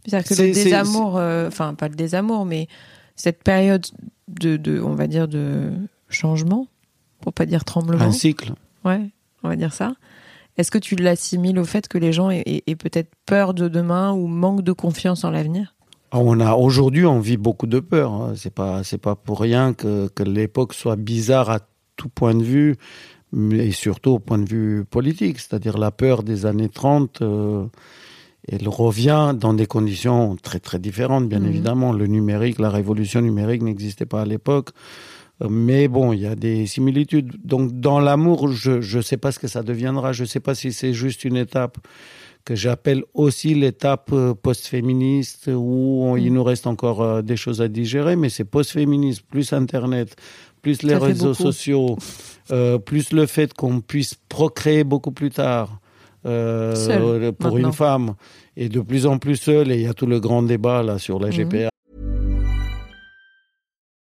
C'est-à-dire 0.06 0.36
que 0.36 0.42
le 0.42 0.52
désamour, 0.52 1.14
enfin 1.14 1.74
pas 1.74 1.88
le 1.88 1.94
désamour, 1.94 2.44
mais 2.44 2.68
cette 3.16 3.42
période 3.42 3.86
de, 4.28 4.56
de 4.56 4.80
on 4.80 4.94
va 4.94 5.06
dire, 5.06 5.28
de 5.28 5.72
changement 6.08 6.68
pour 7.24 7.32
pas 7.32 7.46
dire 7.46 7.64
tremblement. 7.64 8.04
Un 8.04 8.12
cycle. 8.12 8.52
Ouais, 8.84 9.10
on 9.42 9.48
va 9.48 9.56
dire 9.56 9.72
ça. 9.72 9.94
Est-ce 10.58 10.70
que 10.70 10.76
tu 10.76 10.94
l'assimiles 10.94 11.58
au 11.58 11.64
fait 11.64 11.88
que 11.88 11.96
les 11.96 12.12
gens 12.12 12.28
aient, 12.30 12.62
peut-être 12.78 13.10
peur 13.24 13.54
de 13.54 13.66
demain 13.66 14.12
ou 14.12 14.26
manquent 14.26 14.62
de 14.62 14.72
confiance 14.72 15.24
en 15.24 15.30
l'avenir? 15.30 15.74
Ah, 16.10 16.18
on 16.20 16.38
a 16.38 16.52
aujourd'hui 16.52 17.06
on 17.06 17.20
vit 17.20 17.38
beaucoup 17.38 17.66
de 17.66 17.80
peur. 17.80 18.12
Hein. 18.12 18.34
C'est 18.36 18.52
pas 18.52 18.84
c'est 18.84 18.98
pas 18.98 19.16
pour 19.16 19.40
rien 19.40 19.72
que, 19.72 20.08
que 20.08 20.22
l'époque 20.22 20.74
soit 20.74 20.96
bizarre 20.96 21.48
à 21.48 21.60
tout 21.96 22.10
point 22.10 22.34
de 22.34 22.44
vue, 22.44 22.76
mais 23.32 23.70
surtout 23.70 24.10
au 24.10 24.18
point 24.18 24.38
de 24.38 24.48
vue 24.48 24.84
politique. 24.84 25.40
C'est-à-dire 25.40 25.78
la 25.78 25.90
peur 25.90 26.22
des 26.22 26.44
années 26.44 26.68
30, 26.68 27.22
euh, 27.22 27.64
elle 28.46 28.68
revient 28.68 29.34
dans 29.34 29.54
des 29.54 29.66
conditions 29.66 30.36
très 30.36 30.60
très 30.60 30.78
différentes, 30.78 31.26
bien 31.26 31.40
mmh. 31.40 31.46
évidemment. 31.46 31.92
Le 31.92 32.06
numérique, 32.06 32.58
la 32.58 32.68
révolution 32.68 33.22
numérique 33.22 33.62
n'existait 33.62 34.06
pas 34.06 34.20
à 34.20 34.26
l'époque. 34.26 34.70
Mais 35.40 35.88
bon, 35.88 36.12
il 36.12 36.20
y 36.20 36.26
a 36.26 36.36
des 36.36 36.66
similitudes. 36.66 37.32
Donc 37.44 37.80
dans 37.80 38.00
l'amour, 38.00 38.48
je 38.48 38.96
ne 38.96 39.02
sais 39.02 39.16
pas 39.16 39.32
ce 39.32 39.38
que 39.38 39.48
ça 39.48 39.62
deviendra. 39.62 40.12
Je 40.12 40.22
ne 40.22 40.28
sais 40.28 40.40
pas 40.40 40.54
si 40.54 40.72
c'est 40.72 40.92
juste 40.92 41.24
une 41.24 41.36
étape 41.36 41.78
que 42.44 42.54
j'appelle 42.54 43.02
aussi 43.14 43.54
l'étape 43.54 44.10
euh, 44.12 44.34
post-féministe 44.34 45.48
où 45.48 46.14
il 46.18 46.30
mm. 46.30 46.34
nous 46.34 46.44
reste 46.44 46.66
encore 46.66 47.02
euh, 47.02 47.22
des 47.22 47.36
choses 47.36 47.62
à 47.62 47.68
digérer, 47.68 48.16
mais 48.16 48.28
c'est 48.28 48.44
post-féministe, 48.44 49.22
plus 49.22 49.52
Internet, 49.52 50.14
plus 50.60 50.82
les 50.82 50.96
réseaux 50.96 51.34
sociaux, 51.34 51.96
euh, 52.50 52.78
plus 52.78 53.12
le 53.12 53.26
fait 53.26 53.54
qu'on 53.54 53.80
puisse 53.80 54.14
procréer 54.28 54.84
beaucoup 54.84 55.12
plus 55.12 55.30
tard. 55.30 55.80
pour 56.22 57.58
une 57.58 57.72
femme 57.72 58.14
et 58.56 58.68
de 58.68 58.80
plus 58.80 59.06
en 59.06 59.18
plus 59.18 59.36
seule 59.36 59.70
et 59.70 59.76
il 59.76 59.82
y 59.82 59.86
a 59.86 59.94
tout 59.94 60.06
le 60.06 60.20
grand 60.20 60.42
débat 60.42 60.82
là 60.82 60.98
sur 60.98 61.18
la 61.18 61.28
mm. 61.28 61.32
GPA 61.32 61.73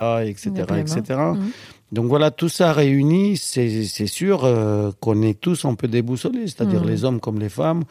Etc., 0.00 0.50
etc. 0.78 1.02
Mhm. 1.34 1.50
Donc 1.90 2.06
voilà, 2.06 2.30
tout 2.30 2.48
ça 2.48 2.72
réuni, 2.72 3.36
c'est 3.36 4.06
sûr 4.06 4.44
euh, 4.44 4.90
qu'on 5.00 5.22
est 5.22 5.40
tous 5.40 5.64
un 5.64 5.74
peu 5.74 5.88
déboussolés, 5.88 6.46
c'est-à-dire 6.46 6.82
mhm. 6.82 6.88
les 6.88 7.04
hommes 7.04 7.20
comme 7.20 7.38
les 7.38 7.48
femmes, 7.48 7.84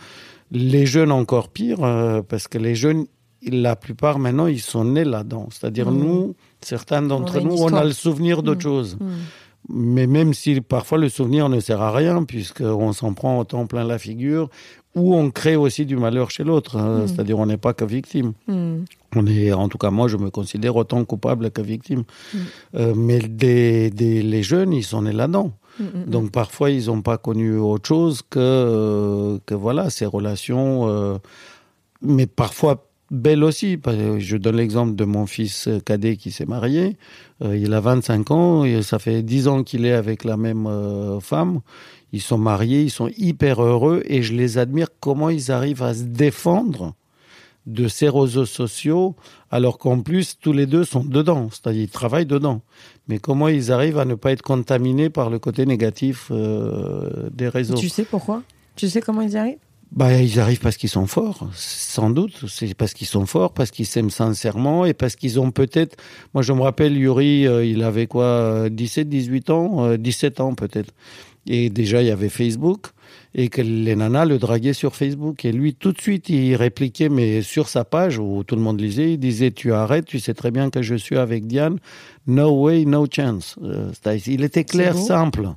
les 0.51 0.85
jeunes 0.85 1.11
encore 1.11 1.49
pire, 1.49 1.83
euh, 1.83 2.21
parce 2.21 2.47
que 2.47 2.57
les 2.57 2.75
jeunes, 2.75 3.07
la 3.41 3.75
plupart 3.75 4.19
maintenant, 4.19 4.47
ils 4.47 4.61
sont 4.61 4.85
nés 4.85 5.03
là-dedans. 5.03 5.49
C'est-à-dire 5.51 5.91
mhm. 5.91 5.99
nous, 5.99 6.35
certains 6.61 7.01
d'entre 7.01 7.39
nous, 7.41 7.55
on 7.57 7.73
a 7.73 7.83
le 7.83 7.93
souvenir 7.93 8.43
d'autre 8.43 8.61
chose. 8.61 8.97
Mais 9.69 10.07
même 10.07 10.33
si 10.33 10.61
parfois 10.61 10.97
le 10.97 11.09
souvenir 11.09 11.49
ne 11.49 11.59
sert 11.59 11.81
à 11.81 11.91
rien, 11.91 12.23
puisqu'on 12.23 12.93
s'en 12.93 13.13
prend 13.13 13.39
autant 13.39 13.65
plein 13.65 13.83
la 13.83 13.97
figure, 13.97 14.49
ou 14.97 15.15
on 15.15 15.29
crée 15.29 15.55
aussi 15.55 15.86
du 15.86 15.95
malheur 15.95 16.31
chez 16.31 16.43
l'autre. 16.43 16.75
Hein. 16.75 17.03
Hmm. 17.03 17.07
C'est-à-dire, 17.07 17.38
on 17.39 17.45
n'est 17.45 17.57
pas 17.57 17.73
que 17.73 17.86
victime. 17.86 18.33
Hmm. 18.47 18.79
On 19.15 19.25
est, 19.27 19.53
en 19.53 19.69
tout 19.69 19.77
cas, 19.77 19.91
moi, 19.91 20.07
je 20.07 20.17
me 20.17 20.29
considère 20.29 20.75
autant 20.75 21.05
coupable 21.05 21.51
que 21.51 21.62
victime. 21.62 22.03
Hmm. 22.33 22.38
Euh, 22.75 22.93
mais 22.95 23.19
des, 23.19 23.91
des, 23.91 24.21
les 24.21 24.43
jeunes, 24.43 24.73
ils 24.73 24.83
sont 24.83 25.03
nés 25.03 25.13
là-dedans. 25.13 25.53
Donc, 26.07 26.31
parfois, 26.31 26.71
ils 26.71 26.88
n'ont 26.88 27.03
pas 27.03 27.19
connu 27.19 27.55
autre 27.55 27.88
chose 27.88 28.23
que, 28.27 28.39
euh, 28.39 29.38
que 29.45 29.53
voilà, 29.53 29.91
ces 29.91 30.07
relations. 30.07 30.89
Euh, 30.89 31.19
mais 32.01 32.25
parfois 32.25 32.88
belles 33.12 33.43
aussi. 33.43 33.79
Je 34.17 34.38
donne 34.38 34.55
l'exemple 34.55 34.95
de 34.95 35.05
mon 35.05 35.27
fils 35.27 35.69
cadet 35.86 36.17
qui 36.17 36.31
s'est 36.31 36.47
marié. 36.47 36.97
il 37.45 37.73
a 37.75 37.79
25 37.79 38.31
ans 38.31 38.65
et 38.65 38.81
ça 38.81 38.97
fait 38.97 39.21
10 39.21 39.47
ans 39.47 39.63
qu'il 39.63 39.86
est 39.86 39.93
avec 39.93 40.23
la 40.23 40.36
même 40.36 40.67
femme. 41.21 41.62
Ils 42.13 42.21
sont 42.21 42.37
mariés, 42.37 42.83
ils 42.83 42.91
sont 42.91 43.09
hyper 43.17 43.61
heureux 43.61 44.01
et 44.05 44.21
je 44.21 44.33
les 44.33 44.57
admire 44.57 44.87
comment 44.99 45.29
ils 45.29 45.51
arrivent 45.51 45.83
à 45.83 45.93
se 45.93 46.03
défendre 46.03 46.95
de 47.65 47.89
ces 47.89 48.07
réseaux 48.07 48.45
sociaux 48.45 49.15
alors 49.51 49.77
qu'en 49.77 50.01
plus 50.01 50.39
tous 50.39 50.53
les 50.53 50.65
deux 50.65 50.85
sont 50.85 51.03
dedans, 51.03 51.49
c'est-à-dire 51.51 51.83
ils 51.83 51.89
travaillent 51.89 52.25
dedans. 52.25 52.61
Mais 53.07 53.19
comment 53.19 53.49
ils 53.49 53.71
arrivent 53.71 53.99
à 53.99 54.05
ne 54.05 54.15
pas 54.15 54.31
être 54.31 54.41
contaminés 54.41 55.09
par 55.09 55.29
le 55.29 55.37
côté 55.37 55.65
négatif 55.65 56.29
euh, 56.31 57.29
des 57.31 57.49
réseaux? 57.49 57.75
Tu 57.75 57.89
sais 57.89 58.05
pourquoi? 58.05 58.41
Tu 58.75 58.87
sais 58.89 59.01
comment 59.01 59.21
ils 59.21 59.31
y 59.31 59.37
arrivent? 59.37 59.57
Bah, 59.91 60.13
ils 60.13 60.39
arrivent 60.39 60.59
parce 60.59 60.75
qu'ils 60.75 60.89
sont 60.89 61.07
forts, 61.07 61.47
sans 61.53 62.09
doute. 62.09 62.45
C'est 62.49 62.73
parce 62.73 62.93
qu'ils 62.93 63.07
sont 63.07 63.25
forts, 63.25 63.53
parce 63.53 63.71
qu'ils 63.71 63.85
s'aiment 63.85 64.09
sincèrement 64.09 64.85
et 64.85 64.93
parce 64.93 65.15
qu'ils 65.15 65.39
ont 65.39 65.51
peut-être. 65.51 65.95
Moi, 66.33 66.43
je 66.43 66.51
me 66.51 66.61
rappelle, 66.61 66.97
Yuri, 66.97 67.47
euh, 67.47 67.65
il 67.65 67.83
avait 67.83 68.05
quoi, 68.05 68.69
17, 68.69 69.07
18 69.07 69.49
ans, 69.49 69.95
17 69.95 70.41
ans 70.41 70.55
peut-être. 70.55 70.93
Et 71.47 71.69
déjà, 71.69 72.01
il 72.01 72.07
y 72.07 72.12
avait 72.12 72.29
Facebook 72.29 72.88
et 73.38 73.49
que 73.49 73.62
les 73.62 73.95
nanas 73.95 74.25
le 74.25 74.39
draguaient 74.39 74.73
sur 74.73 74.95
Facebook. 74.95 75.45
Et 75.45 75.51
lui, 75.51 75.75
tout 75.75 75.91
de 75.91 76.01
suite, 76.01 76.29
il 76.29 76.55
répliquait, 76.55 77.07
mais 77.07 77.41
sur 77.41 77.69
sa 77.69 77.86
page 77.86 78.17
où 78.17 78.43
tout 78.43 78.55
le 78.55 78.62
monde 78.62 78.81
lisait, 78.81 79.13
il 79.13 79.19
disait 79.19 79.51
Tu 79.51 79.71
arrêtes, 79.73 80.05
tu 80.05 80.19
sais 80.19 80.33
très 80.33 80.51
bien 80.51 80.69
que 80.69 80.81
je 80.81 80.95
suis 80.95 81.17
avec 81.17 81.45
Diane. 81.45 81.77
No 82.25 82.63
way, 82.63 82.86
no 82.86 83.05
chance. 83.10 83.55
Euh, 83.63 83.91
il 84.25 84.43
était 84.43 84.63
clair, 84.63 84.97
simple. 84.97 85.49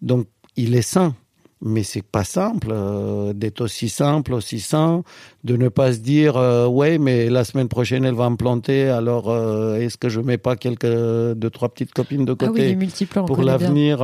Donc, 0.00 0.26
il 0.56 0.74
est 0.74 0.82
sain. 0.82 1.14
Mais 1.62 1.82
c'est 1.82 2.02
pas 2.02 2.24
simple 2.24 2.68
euh, 2.70 3.34
d'être 3.34 3.60
aussi 3.60 3.90
simple, 3.90 4.32
aussi 4.32 4.60
sain, 4.60 5.02
de 5.44 5.58
ne 5.58 5.68
pas 5.68 5.92
se 5.92 5.98
dire 5.98 6.38
euh, 6.38 6.66
ouais, 6.66 6.96
mais 6.96 7.28
la 7.28 7.44
semaine 7.44 7.68
prochaine 7.68 8.06
elle 8.06 8.14
va 8.14 8.30
me 8.30 8.36
planter, 8.36 8.88
alors 8.88 9.30
est-ce 9.76 9.98
que 9.98 10.08
je 10.08 10.20
mets 10.20 10.38
pas 10.38 10.56
quelques 10.56 10.86
deux 10.86 11.50
trois 11.50 11.68
petites 11.68 11.92
copines 11.92 12.24
de 12.24 12.32
côté 12.32 12.78
ah 13.14 13.22
pour 13.24 13.42
l'avenir 13.42 14.02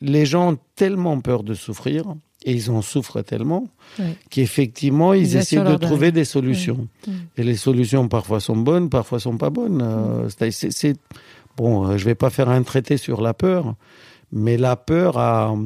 les 0.00 0.26
gens 0.26 0.52
ont 0.52 0.58
tellement 0.76 1.20
peur 1.20 1.42
de 1.42 1.54
souffrir, 1.54 2.04
et 2.44 2.52
ils 2.52 2.70
en 2.70 2.82
souffrent 2.82 3.22
tellement, 3.22 3.66
qu'effectivement, 4.30 5.12
ils, 5.12 5.36
essaient 5.36 5.62
de 5.62 5.76
trouver 5.76 6.12
des 6.12 6.24
solutions. 6.24 6.88
Et 7.36 7.42
les 7.42 7.56
solutions, 7.56 8.08
parfois, 8.08 8.40
sont 8.40 8.56
bonnes, 8.56 8.90
parfois, 8.90 9.18
sont 9.18 9.36
pas 9.36 9.50
bonnes. 9.50 9.82
Euh, 9.82 10.28
c'est, 10.50 10.96
Bon, 11.58 11.88
euh, 11.88 11.96
je 11.98 12.04
vais 12.04 12.14
pas 12.14 12.30
faire 12.30 12.48
un 12.48 12.62
traité 12.62 12.96
sur 12.96 13.20
la 13.20 13.34
peur, 13.34 13.74
mais 14.30 14.56
la 14.56 14.76
peur 14.76 15.18
a, 15.18 15.56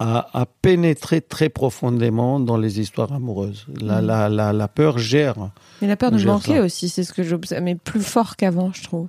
a, 0.00 0.46
pénétré 0.60 1.20
très 1.20 1.48
profondément 1.48 2.40
dans 2.40 2.56
les 2.56 2.80
histoires 2.80 3.12
amoureuses. 3.12 3.66
La, 3.80 4.00
la, 4.02 4.28
la, 4.28 4.68
peur 4.68 4.98
gère. 4.98 5.36
Mais 5.80 5.86
la 5.86 5.96
peur 5.96 6.10
de 6.10 6.22
manquer 6.24 6.58
aussi, 6.58 6.88
c'est 6.88 7.04
ce 7.04 7.12
que 7.12 7.22
j'observe, 7.22 7.62
mais 7.62 7.76
plus 7.76 8.02
fort 8.02 8.34
qu'avant, 8.34 8.72
je 8.72 8.82
trouve. 8.82 9.06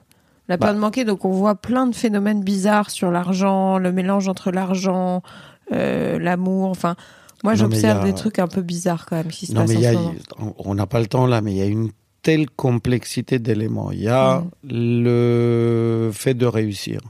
La 0.50 0.58
peur 0.58 0.70
bah. 0.70 0.74
de 0.74 0.80
manquer, 0.80 1.06
donc 1.06 1.26
on 1.26 1.32
voit 1.32 1.56
plein 1.56 1.88
de 1.88 1.96
phénomènes 1.96 2.44
bizarres 2.44 2.90
sur 2.90 3.12
l'argent, 3.12 3.78
le 3.78 3.92
mélange 3.92 4.28
entre 4.28 4.52
l'argent, 4.52 5.24
euh, 5.72 6.20
l'amour, 6.20 6.70
enfin... 6.70 6.96
Moi, 7.44 7.56
j'observe 7.56 8.06
des 8.06 8.14
trucs 8.14 8.40
un 8.40 8.48
peu 8.48 8.62
bizarres 8.62 9.06
quand 9.06 9.18
même 9.18 9.28
qui 9.28 9.48
se 9.48 9.52
non, 9.52 9.66
mais 9.68 9.94
On 10.60 10.76
n'a 10.76 10.88
pas 10.88 11.02
le 11.02 11.08
temps 11.08 11.28
là, 11.28 11.42
mais 11.42 11.52
il 11.52 11.58
y 11.58 11.62
a 11.62 11.66
une 11.66 11.92
telle 12.22 12.50
complexité 12.50 13.38
d'éléments. 13.38 13.92
Il 13.92 14.00
y 14.00 14.08
a 14.08 14.40
mm. 14.40 14.70
le 14.72 16.10
fait 16.14 16.34
de 16.34 16.46
réussir, 16.46 17.02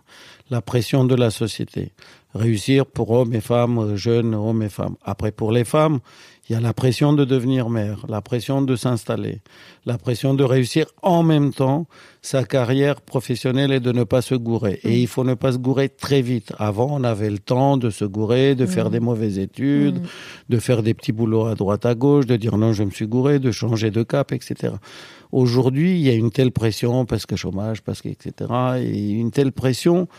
la 0.50 0.62
pression 0.62 1.06
de 1.06 1.16
la 1.16 1.30
société. 1.30 1.94
Réussir 2.34 2.88
pour 2.88 3.12
hommes 3.12 3.34
et 3.36 3.42
femmes, 3.42 3.96
jeunes 3.96 4.34
hommes 4.34 4.64
et 4.64 4.70
femmes. 4.70 4.96
Après, 5.04 5.32
pour 5.32 5.52
les 5.52 5.64
femmes, 5.64 6.00
il 6.50 6.54
y 6.54 6.56
a 6.56 6.60
la 6.60 6.74
pression 6.74 7.14
de 7.14 7.24
devenir 7.24 7.70
mère, 7.70 8.06
la 8.10 8.22
pression 8.22 8.62
de 8.62 8.76
s'installer, 8.76 9.40
la 9.86 9.98
pression 9.98 10.34
de 10.34 10.44
réussir 10.44 10.88
en 11.02 11.24
même 11.24 11.54
temps 11.54 11.88
sa 12.22 12.44
carrière 12.44 13.00
professionnelle 13.00 13.72
et 13.72 13.80
de 13.80 13.94
ne 13.94 14.04
pas 14.04 14.22
se 14.22 14.36
gourer. 14.36 14.80
Et 14.84 15.00
il 15.00 15.08
faut 15.08 15.24
ne 15.24 15.36
pas 15.36 15.54
se 15.54 15.58
gourer 15.58 15.88
très 15.88 16.22
vite. 16.22 16.52
Avant, 16.58 16.90
on 16.92 17.06
avait 17.06 17.30
le 17.30 17.40
temps 17.40 17.78
de 17.78 17.90
se 17.90 18.04
gourer, 18.04 18.56
de 18.56 18.66
faire 18.66 18.90
des 18.90 19.00
mauvaises 19.00 19.40
études, 19.40 20.02
de 20.50 20.60
faire 20.60 20.84
des 20.84 20.94
petits 20.94 21.14
boulots 21.14 21.46
à 21.46 21.56
droite 21.56 21.86
à 21.86 21.96
gauche, 21.96 22.26
de 22.26 22.36
dire 22.36 22.58
non, 22.58 22.74
je 22.74 22.84
me 22.84 22.92
suis 22.92 23.08
gouré, 23.08 23.40
de 23.40 23.52
changer 23.52 23.90
de 23.90 24.04
cap, 24.04 24.34
etc. 24.34 24.74
Aujourd'hui, 25.32 25.94
il 25.94 26.02
y 26.02 26.10
a 26.10 26.14
une 26.14 26.30
telle 26.30 26.52
pression 26.52 27.06
parce 27.06 27.26
que 27.26 27.38
chômage, 27.38 27.82
parce 27.82 28.02
que 28.02 28.10
etc. 28.10 28.52
Et 28.82 29.12
une 29.12 29.32
telle 29.32 29.54
pression 29.54 30.10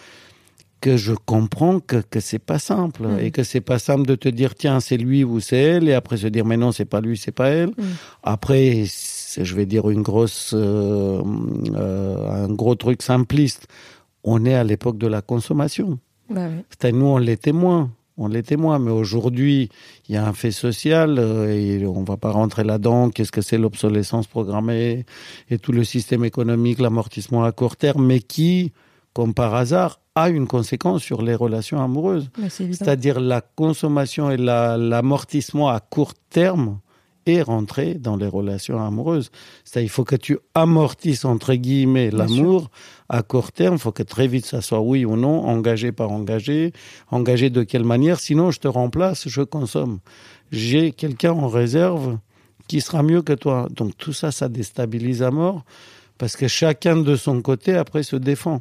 que 0.80 0.96
je 0.96 1.12
comprends 1.12 1.80
que 1.80 1.96
que 1.96 2.20
c'est 2.20 2.38
pas 2.38 2.58
simple 2.58 3.06
mm. 3.06 3.18
et 3.20 3.30
que 3.30 3.42
c'est 3.42 3.60
pas 3.60 3.78
simple 3.78 4.06
de 4.06 4.14
te 4.14 4.28
dire 4.28 4.54
tiens 4.54 4.80
c'est 4.80 4.96
lui 4.96 5.24
ou 5.24 5.40
c'est 5.40 5.58
elle 5.58 5.88
et 5.88 5.94
après 5.94 6.16
se 6.18 6.26
dire 6.26 6.44
mais 6.44 6.56
non 6.56 6.72
c'est 6.72 6.84
pas 6.84 7.00
lui 7.00 7.16
c'est 7.16 7.32
pas 7.32 7.48
elle. 7.48 7.70
Mm. 7.70 7.82
Après 8.22 8.84
je 8.86 9.54
vais 9.54 9.66
dire 9.66 9.90
une 9.90 10.02
grosse 10.02 10.52
euh, 10.54 11.22
euh, 11.74 12.44
un 12.44 12.52
gros 12.52 12.74
truc 12.74 13.02
simpliste. 13.02 13.66
On 14.22 14.44
est 14.44 14.54
à 14.54 14.64
l'époque 14.64 14.98
de 14.98 15.06
la 15.06 15.22
consommation. 15.22 15.98
Bah 16.30 16.48
oui. 16.48 16.92
nous 16.92 17.06
on 17.06 17.18
l'est 17.18 17.42
témoin. 17.42 17.90
On 18.16 18.28
l'est 18.28 18.44
témoin, 18.44 18.78
mais 18.78 18.92
aujourd'hui, 18.92 19.70
il 20.08 20.14
y 20.14 20.16
a 20.16 20.24
un 20.24 20.32
fait 20.32 20.52
social 20.52 21.16
euh, 21.18 21.52
et 21.52 21.84
on 21.84 22.04
va 22.04 22.16
pas 22.16 22.30
rentrer 22.30 22.62
là-dedans. 22.62 23.10
Qu'est-ce 23.10 23.32
que 23.32 23.40
c'est 23.40 23.58
l'obsolescence 23.58 24.28
programmée 24.28 25.04
et 25.50 25.58
tout 25.58 25.72
le 25.72 25.82
système 25.82 26.24
économique, 26.24 26.78
l'amortissement 26.78 27.42
à 27.42 27.50
court 27.50 27.76
terme, 27.76 28.06
mais 28.06 28.20
qui, 28.20 28.72
comme 29.14 29.32
par 29.32 29.54
hasard, 29.54 30.00
a 30.14 30.28
une 30.28 30.46
conséquence 30.46 31.02
sur 31.02 31.22
les 31.22 31.34
relations 31.34 31.82
amoureuses. 31.82 32.30
C'est-à-dire 32.48 33.20
la 33.20 33.40
consommation 33.40 34.30
et 34.30 34.36
l'amortissement 34.36 35.68
à 35.68 35.80
court 35.80 36.14
terme 36.30 36.80
est 37.26 37.42
rentré 37.42 37.94
dans 37.94 38.16
les 38.16 38.26
relations 38.26 38.84
amoureuses. 38.84 39.30
C'est-à-dire 39.64 39.86
il 39.86 39.90
faut 39.90 40.04
que 40.04 40.16
tu 40.16 40.38
amortisses 40.54 41.24
entre 41.24 41.54
guillemets 41.54 42.10
l'amour 42.10 42.70
à 43.08 43.22
court 43.22 43.52
terme. 43.52 43.74
Il 43.74 43.80
faut 43.80 43.92
que 43.92 44.02
très 44.02 44.26
vite 44.26 44.46
ça 44.46 44.60
soit 44.60 44.80
oui 44.80 45.04
ou 45.04 45.16
non, 45.16 45.46
engagé 45.46 45.92
par 45.92 46.10
engagé, 46.10 46.72
engagé 47.10 47.50
de 47.50 47.62
quelle 47.62 47.84
manière. 47.84 48.20
Sinon, 48.20 48.50
je 48.50 48.60
te 48.60 48.68
remplace, 48.68 49.28
je 49.28 49.42
consomme. 49.42 50.00
J'ai 50.52 50.92
quelqu'un 50.92 51.32
en 51.32 51.48
réserve 51.48 52.18
qui 52.68 52.80
sera 52.80 53.02
mieux 53.02 53.22
que 53.22 53.32
toi. 53.32 53.68
Donc 53.70 53.96
tout 53.96 54.12
ça, 54.12 54.30
ça 54.30 54.48
déstabilise 54.48 55.22
à 55.22 55.30
mort 55.30 55.64
parce 56.18 56.36
que 56.36 56.48
chacun 56.48 56.96
de 56.96 57.16
son 57.16 57.42
côté 57.42 57.74
après 57.74 58.02
se 58.02 58.16
défend 58.16 58.60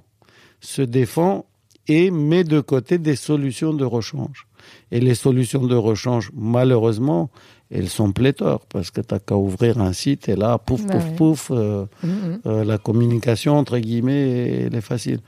se 0.63 0.81
défend 0.81 1.45
et 1.87 2.09
met 2.11 2.43
de 2.43 2.61
côté 2.61 2.97
des 2.97 3.15
solutions 3.15 3.73
de 3.73 3.85
rechange. 3.85 4.47
Et 4.91 4.99
les 5.01 5.15
solutions 5.15 5.65
de 5.65 5.75
rechange, 5.75 6.31
malheureusement, 6.33 7.29
elles 7.69 7.89
sont 7.89 8.13
pléthores 8.13 8.65
parce 8.67 8.91
que 8.91 9.01
tu 9.01 9.13
n'as 9.13 9.19
qu'à 9.19 9.35
ouvrir 9.35 9.81
un 9.81 9.91
site 9.91 10.29
et 10.29 10.35
là, 10.35 10.57
pouf, 10.57 10.85
pouf, 10.85 11.15
pouf, 11.15 11.51
euh, 11.51 11.85
mm, 12.03 12.07
mm. 12.07 12.39
Euh, 12.45 12.63
la 12.63 12.77
communication, 12.77 13.57
entre 13.57 13.77
guillemets, 13.79 14.65
elle 14.65 14.75
est 14.75 14.81
facile. 14.81 15.19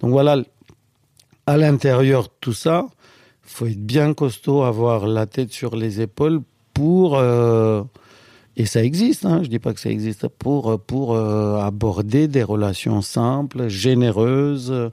Donc 0.00 0.10
voilà, 0.10 0.36
à 1.46 1.56
l'intérieur, 1.56 2.28
tout 2.40 2.52
ça, 2.52 2.86
faut 3.42 3.66
être 3.66 3.84
bien 3.84 4.12
costaud, 4.12 4.62
avoir 4.62 5.06
la 5.06 5.26
tête 5.26 5.52
sur 5.52 5.74
les 5.76 6.00
épaules 6.00 6.42
pour 6.74 7.16
euh, 7.16 7.82
et 8.56 8.66
ça 8.66 8.84
existe, 8.84 9.24
hein, 9.24 9.40
je 9.42 9.48
dis 9.48 9.58
pas 9.58 9.72
que 9.72 9.80
ça 9.80 9.90
existe, 9.90 10.28
pour, 10.28 10.78
pour 10.80 11.14
euh, 11.14 11.58
aborder 11.58 12.28
des 12.28 12.42
relations 12.42 13.00
simples, 13.00 13.68
généreuses 13.68 14.90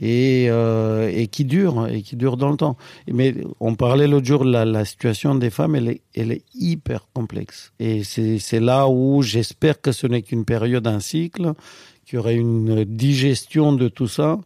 et, 0.00 0.46
euh, 0.50 1.10
et 1.14 1.28
qui 1.28 1.44
durent, 1.44 1.86
et 1.86 2.02
qui 2.02 2.16
durent 2.16 2.36
dans 2.36 2.50
le 2.50 2.56
temps. 2.56 2.76
Mais 3.10 3.34
on 3.60 3.76
parlait 3.76 4.08
l'autre 4.08 4.26
jour, 4.26 4.44
la, 4.44 4.64
la 4.64 4.84
situation 4.84 5.36
des 5.36 5.50
femmes, 5.50 5.76
elle 5.76 5.88
est, 5.88 6.00
elle 6.14 6.32
est 6.32 6.42
hyper 6.54 7.06
complexe. 7.14 7.72
Et 7.78 8.02
c'est 8.02 8.60
là 8.60 8.88
où 8.88 9.22
j'espère 9.22 9.80
que 9.80 9.92
ce 9.92 10.06
n'est 10.06 10.22
qu'une 10.22 10.44
période, 10.44 10.86
un 10.86 11.00
cycle, 11.00 11.52
qu'il 12.04 12.16
y 12.16 12.18
aurait 12.18 12.36
une 12.36 12.84
digestion 12.84 13.72
de 13.72 13.88
tout 13.88 14.08
ça 14.08 14.38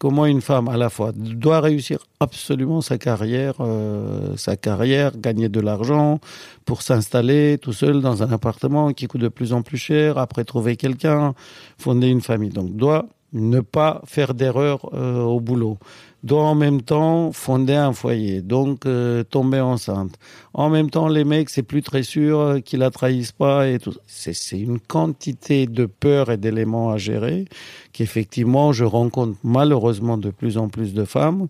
comment 0.00 0.24
une 0.24 0.40
femme 0.40 0.68
à 0.68 0.78
la 0.78 0.88
fois 0.88 1.12
doit 1.14 1.60
réussir 1.60 1.98
absolument 2.20 2.80
sa 2.80 2.96
carrière, 2.96 3.56
euh, 3.60 4.34
sa 4.36 4.56
carrière, 4.56 5.16
gagner 5.16 5.50
de 5.50 5.60
l'argent 5.60 6.20
pour 6.64 6.80
s'installer 6.80 7.58
tout 7.60 7.74
seul 7.74 8.00
dans 8.00 8.22
un 8.22 8.32
appartement 8.32 8.92
qui 8.94 9.06
coûte 9.06 9.20
de 9.20 9.28
plus 9.28 9.52
en 9.52 9.60
plus 9.60 9.76
cher, 9.76 10.16
après 10.16 10.44
trouver 10.44 10.76
quelqu'un, 10.76 11.34
fonder 11.76 12.08
une 12.08 12.22
famille. 12.22 12.48
Donc 12.48 12.74
doit 12.74 13.06
ne 13.34 13.60
pas 13.60 14.00
faire 14.06 14.32
d'erreur 14.32 14.88
euh, 14.94 15.20
au 15.20 15.38
boulot 15.38 15.76
doit 16.22 16.44
en 16.44 16.54
même 16.54 16.82
temps 16.82 17.32
fonder 17.32 17.74
un 17.74 17.92
foyer, 17.92 18.42
donc 18.42 18.86
euh, 18.86 19.24
tomber 19.24 19.60
enceinte. 19.60 20.16
En 20.52 20.68
même 20.68 20.90
temps, 20.90 21.08
les 21.08 21.24
mecs, 21.24 21.50
c'est 21.50 21.62
plus 21.62 21.82
très 21.82 22.02
sûr 22.02 22.40
euh, 22.40 22.60
qu'ils 22.60 22.80
la 22.80 22.90
trahissent 22.90 23.32
pas 23.32 23.68
et 23.68 23.78
tout. 23.78 23.94
C'est 24.06 24.58
une 24.58 24.80
quantité 24.80 25.66
de 25.66 25.86
peur 25.86 26.30
et 26.30 26.36
d'éléments 26.36 26.90
à 26.90 26.98
gérer 26.98 27.46
qu'effectivement, 27.92 28.72
je 28.72 28.84
rencontre 28.84 29.38
malheureusement 29.42 30.18
de 30.18 30.30
plus 30.30 30.58
en 30.58 30.68
plus 30.68 30.94
de 30.94 31.04
femmes 31.04 31.48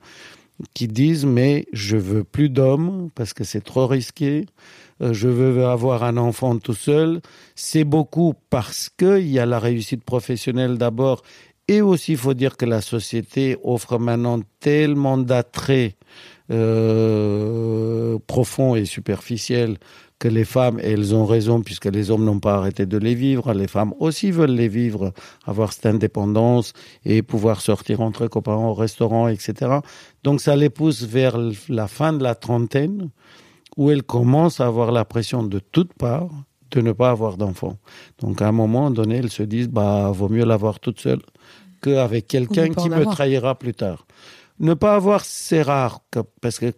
qui 0.74 0.88
disent 0.88 1.24
mais 1.24 1.66
je 1.72 1.96
veux 1.96 2.24
plus 2.24 2.48
d'hommes 2.48 3.11
parce 3.14 3.33
que 3.33 3.44
c'est 3.44 3.62
trop 3.62 3.87
risqué. 3.87 4.46
Euh, 5.02 5.12
je 5.12 5.28
veux 5.28 5.66
avoir 5.66 6.04
un 6.04 6.16
enfant 6.16 6.59
tout 6.59 6.74
seul. 6.74 7.20
C'est 7.54 7.85
beaucoup 7.85 8.35
parce 8.50 8.88
qu'il 8.88 9.28
y 9.28 9.38
a 9.38 9.46
la 9.46 9.59
réussite 9.59 10.04
professionnelle 10.04 10.76
d'abord 10.76 11.22
et 11.70 11.83
aussi, 11.83 12.12
il 12.12 12.18
faut 12.18 12.35
dire 12.35 12.56
que 12.56 12.66
la 12.66 12.80
société 12.80 13.56
offre 13.62 13.96
maintenant 13.96 14.40
tellement 14.59 15.16
d'attraits 15.16 15.94
euh, 16.50 18.18
profonds 18.26 18.74
et 18.74 18.85
superficiels 18.85 19.76
que 20.18 20.26
les 20.26 20.44
femmes, 20.44 20.80
elles 20.83 21.14
ont 21.14 21.24
raison 21.24 21.62
puisque 21.62 21.85
les 21.85 22.11
hommes 22.11 22.24
n'ont 22.24 22.40
pas 22.40 22.56
arrêté 22.56 22.87
de 22.87 22.98
les 22.98 23.14
vivre. 23.14 23.54
Les 23.54 23.68
femmes 23.68 23.94
aussi 24.00 24.33
veulent 24.33 24.50
les 24.50 24.66
vivre, 24.66 25.12
avoir 25.46 25.72
cette 25.72 25.87
indépendance 25.87 26.72
et 27.04 27.22
pouvoir 27.22 27.61
sortir 27.61 28.00
entre 28.00 28.26
copains 28.26 28.56
au 28.56 28.74
restaurant, 28.74 29.28
etc. 29.28 29.78
Donc 30.24 30.40
ça 30.40 30.56
les 30.56 30.70
pousse 30.70 31.04
vers 31.04 31.38
la 31.68 31.87
fin 31.87 32.12
de 32.12 32.24
la 32.24 32.35
trentaine 32.35 33.11
où 33.76 33.92
elles 33.92 34.02
commencent 34.02 34.61
à 34.61 34.66
avoir 34.66 34.90
la 34.90 35.04
pression 35.04 35.44
de 35.44 35.61
toutes 35.61 35.94
parts 35.94 36.33
de 36.72 36.80
ne 36.80 36.92
pas 36.92 37.11
avoir 37.11 37.37
d'enfants. 37.37 37.78
Donc 38.18 38.42
à 38.42 38.48
un 38.48 38.52
moment 38.52 38.90
donné, 38.90 39.16
elles 39.18 39.30
se 39.30 39.44
disent, 39.44 39.68
bah, 39.68 40.11
vaut 40.12 40.28
mieux 40.28 40.44
l'avoir 40.44 40.80
toute 40.80 41.00
seule 41.00 41.20
qu'avec 41.81 42.26
quelqu'un 42.26 42.68
qui 42.70 42.88
me 42.88 43.04
trahira 43.04 43.58
plus 43.58 43.74
tard. 43.74 44.06
Ne 44.58 44.74
pas 44.74 44.94
avoir, 44.94 45.24
c'est 45.24 45.62
rare, 45.62 46.02
parce 46.40 46.58
que 46.58 46.72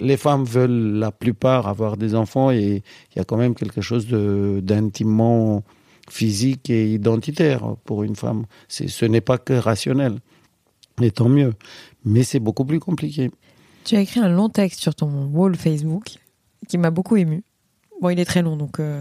les 0.00 0.16
femmes 0.16 0.44
veulent 0.44 0.98
la 0.98 1.12
plupart 1.12 1.68
avoir 1.68 1.96
des 1.96 2.14
enfants 2.14 2.50
et 2.50 2.82
il 3.10 3.16
y 3.16 3.20
a 3.20 3.24
quand 3.24 3.36
même 3.36 3.54
quelque 3.54 3.80
chose 3.80 4.08
d'intimement 4.08 5.62
physique 6.10 6.68
et 6.70 6.92
identitaire 6.92 7.76
pour 7.84 8.02
une 8.02 8.16
femme. 8.16 8.46
Ce 8.68 9.04
n'est 9.04 9.20
pas 9.20 9.38
que 9.38 9.52
rationnel. 9.52 10.18
Et 11.00 11.10
tant 11.10 11.28
mieux. 11.28 11.54
Mais 12.04 12.22
c'est 12.22 12.40
beaucoup 12.40 12.64
plus 12.64 12.80
compliqué. 12.80 13.30
Tu 13.84 13.96
as 13.96 14.00
écrit 14.00 14.20
un 14.20 14.28
long 14.28 14.48
texte 14.48 14.80
sur 14.80 14.94
ton 14.94 15.26
wall 15.32 15.56
Facebook 15.56 16.16
qui 16.68 16.78
m'a 16.78 16.90
beaucoup 16.90 17.16
ému. 17.16 17.44
Bon, 18.02 18.10
il 18.10 18.18
est 18.18 18.24
très 18.24 18.42
long, 18.42 18.56
donc 18.56 18.80
euh, 18.80 19.00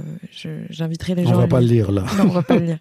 j'inviterai 0.69 1.15
les 1.15 1.23
gens. 1.23 1.33
On 1.33 1.37
va 1.39 1.47
pas 1.47 1.59
le 1.59 1.65
lire 1.65 1.91
là. 1.91 2.05
Non, 2.19 2.25
on 2.25 2.33
va 2.33 2.43
pas 2.43 2.59
le 2.59 2.65
lire. 2.67 2.77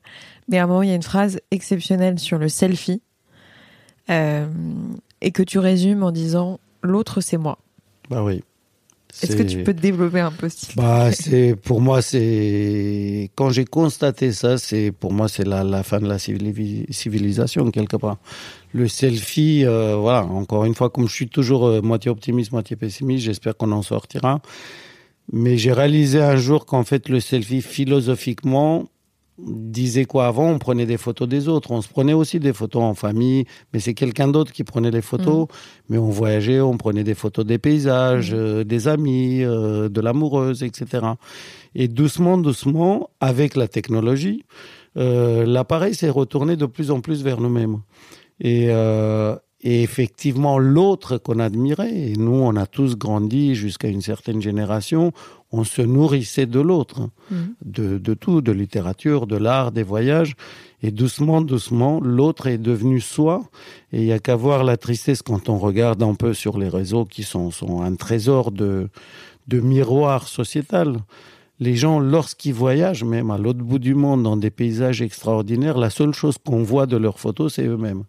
Mais 0.49 0.59
à 0.59 0.65
un 0.65 0.67
moment, 0.67 0.83
il 0.83 0.91
y 0.91 0.93
a 0.93 0.95
une 0.95 1.03
phrase 1.03 1.41
exceptionnelle 1.51 2.19
sur 2.19 2.37
le 2.37 2.51
selfie 2.51 3.01
euh, 4.11 4.47
et 5.23 5.31
que 5.31 5.43
tu 5.43 5.59
résumes 5.59 6.03
en 6.03 6.11
disant 6.11 6.61
l'autre 6.83 7.23
c'est 7.23 7.39
moi. 7.39 7.59
Bah 8.11 8.23
oui. 8.23 8.45
Est-ce 9.23 9.35
que 9.35 9.43
tu 9.43 9.65
peux 9.65 9.73
te 9.73 9.81
développer 9.81 10.21
un 10.21 10.31
peu 10.31 10.49
bah, 10.77 11.11
c'est 11.11 11.57
pour 11.57 11.81
moi 11.81 12.01
c'est 12.01 13.29
quand 13.35 13.51
j'ai 13.51 13.65
constaté 13.65 14.31
ça 14.31 14.57
c'est 14.57 14.93
pour 14.93 15.13
moi 15.13 15.27
c'est 15.27 15.45
la, 15.45 15.65
la, 15.65 15.83
fin 15.83 15.99
de 15.99 16.07
la 16.07 16.19
civilisation 16.19 17.71
quelque 17.73 17.97
part. 17.97 18.19
Le 18.73 18.87
selfie 18.87 19.65
euh, 19.65 19.97
voilà 19.97 20.25
encore 20.25 20.65
une 20.65 20.77
fois 20.77 20.91
comme 20.91 21.09
je 21.09 21.15
suis 21.15 21.29
toujours 21.29 21.83
moitié 21.83 22.09
optimiste 22.09 22.53
moitié 22.53 22.77
pessimiste 22.77 23.25
j'espère 23.25 23.57
qu'on 23.57 23.73
en 23.73 23.83
sortira. 23.83 24.41
Mais 25.33 25.57
j'ai 25.57 25.73
réalisé 25.73 26.21
un 26.21 26.37
jour 26.37 26.67
qu'en 26.67 26.85
fait 26.85 27.09
le 27.09 27.21
selfie 27.21 27.63
philosophiquement 27.63 28.87
disait 29.47 30.05
quoi 30.05 30.27
avant? 30.27 30.51
On 30.51 30.59
prenait 30.59 30.87
des 30.87 30.97
photos 30.97 31.29
des 31.29 31.49
autres. 31.49 31.71
On 31.71 31.83
se 31.83 31.89
prenait 31.89 32.13
aussi 32.13 32.41
des 32.41 32.53
photos 32.53 32.83
en 32.83 32.95
famille, 32.95 33.45
mais 33.73 33.81
c'est 33.81 33.95
quelqu'un 33.95 34.29
d'autre 34.29 34.53
qui 34.53 34.65
prenait 34.65 34.91
les 34.91 35.03
photos. 35.03 35.45
Mm. 35.45 35.47
Mais 35.89 35.99
on 35.99 36.11
voyageait, 36.11 36.61
on 36.61 36.77
prenait 36.77 37.05
des 37.05 37.15
photos 37.15 37.45
des 37.45 37.59
paysages, 37.59 38.33
mm. 38.33 38.37
euh, 38.37 38.65
des 38.65 38.89
amis, 38.89 39.43
euh, 39.43 39.89
de 39.89 40.01
l'amoureuse, 40.01 40.63
etc. 40.63 41.07
Et 41.75 41.89
doucement, 41.89 42.39
doucement, 42.39 43.11
avec 43.21 43.57
la 43.57 43.69
technologie, 43.69 44.45
euh, 44.97 45.47
l'appareil 45.47 45.95
s'est 45.95 46.11
retourné 46.11 46.57
de 46.57 46.67
plus 46.67 46.91
en 46.91 47.01
plus 47.01 47.23
vers 47.23 47.41
nous-mêmes. 47.41 47.79
Et, 48.41 48.69
et 49.63 49.83
effectivement, 49.83 50.59
l'autre 50.59 51.19
qu'on 51.19 51.39
admirait, 51.39 51.95
et 51.95 52.17
nous, 52.17 52.33
on 52.33 52.57
a 52.57 52.67
tous 52.67 52.97
grandi 52.97 53.55
jusqu'à 53.55 53.89
une 53.89 54.01
certaine 54.01 54.41
génération, 54.41 55.13
on 55.53 55.65
se 55.65 55.83
nourrissait 55.83 56.47
de 56.47 56.61
l'autre, 56.61 57.11
mmh. 57.31 57.37
de, 57.67 57.99
de, 57.99 58.15
tout, 58.15 58.41
de 58.41 58.53
littérature, 58.53 59.27
de 59.27 59.37
l'art, 59.37 59.71
des 59.71 59.83
voyages. 59.83 60.35
Et 60.83 60.91
doucement, 60.91 61.43
doucement, 61.43 62.01
l'autre 62.01 62.47
est 62.47 62.57
devenu 62.57 63.01
soi. 63.01 63.43
Et 63.93 64.01
il 64.01 64.05
n'y 64.07 64.13
a 64.13 64.19
qu'à 64.19 64.35
voir 64.35 64.65
la 64.65 64.79
tristesse 64.79 65.21
quand 65.21 65.51
on 65.51 65.59
regarde 65.59 66.03
un 66.03 66.15
peu 66.15 66.33
sur 66.33 66.57
les 66.57 66.69
réseaux 66.69 67.05
qui 67.05 67.23
sont, 67.23 67.51
sont 67.51 67.83
un 67.83 67.97
trésor 67.97 68.53
de, 68.53 68.89
de 69.49 69.61
miroir 69.61 70.27
sociétal. 70.27 70.97
Les 71.59 71.77
gens, 71.77 71.99
lorsqu'ils 72.01 72.55
voyagent, 72.55 73.05
même 73.05 73.31
à 73.31 73.37
l'autre 73.37 73.59
bout 73.59 73.79
du 73.79 73.95
monde, 73.95 74.23
dans 74.23 74.39
des 74.39 74.51
paysages 74.51 75.03
extraordinaires, 75.03 75.77
la 75.77 75.91
seule 75.91 76.15
chose 76.15 76.39
qu'on 76.39 76.63
voit 76.63 76.87
de 76.87 76.97
leurs 76.97 77.19
photos, 77.19 77.55
c'est 77.55 77.67
eux-mêmes 77.67 78.05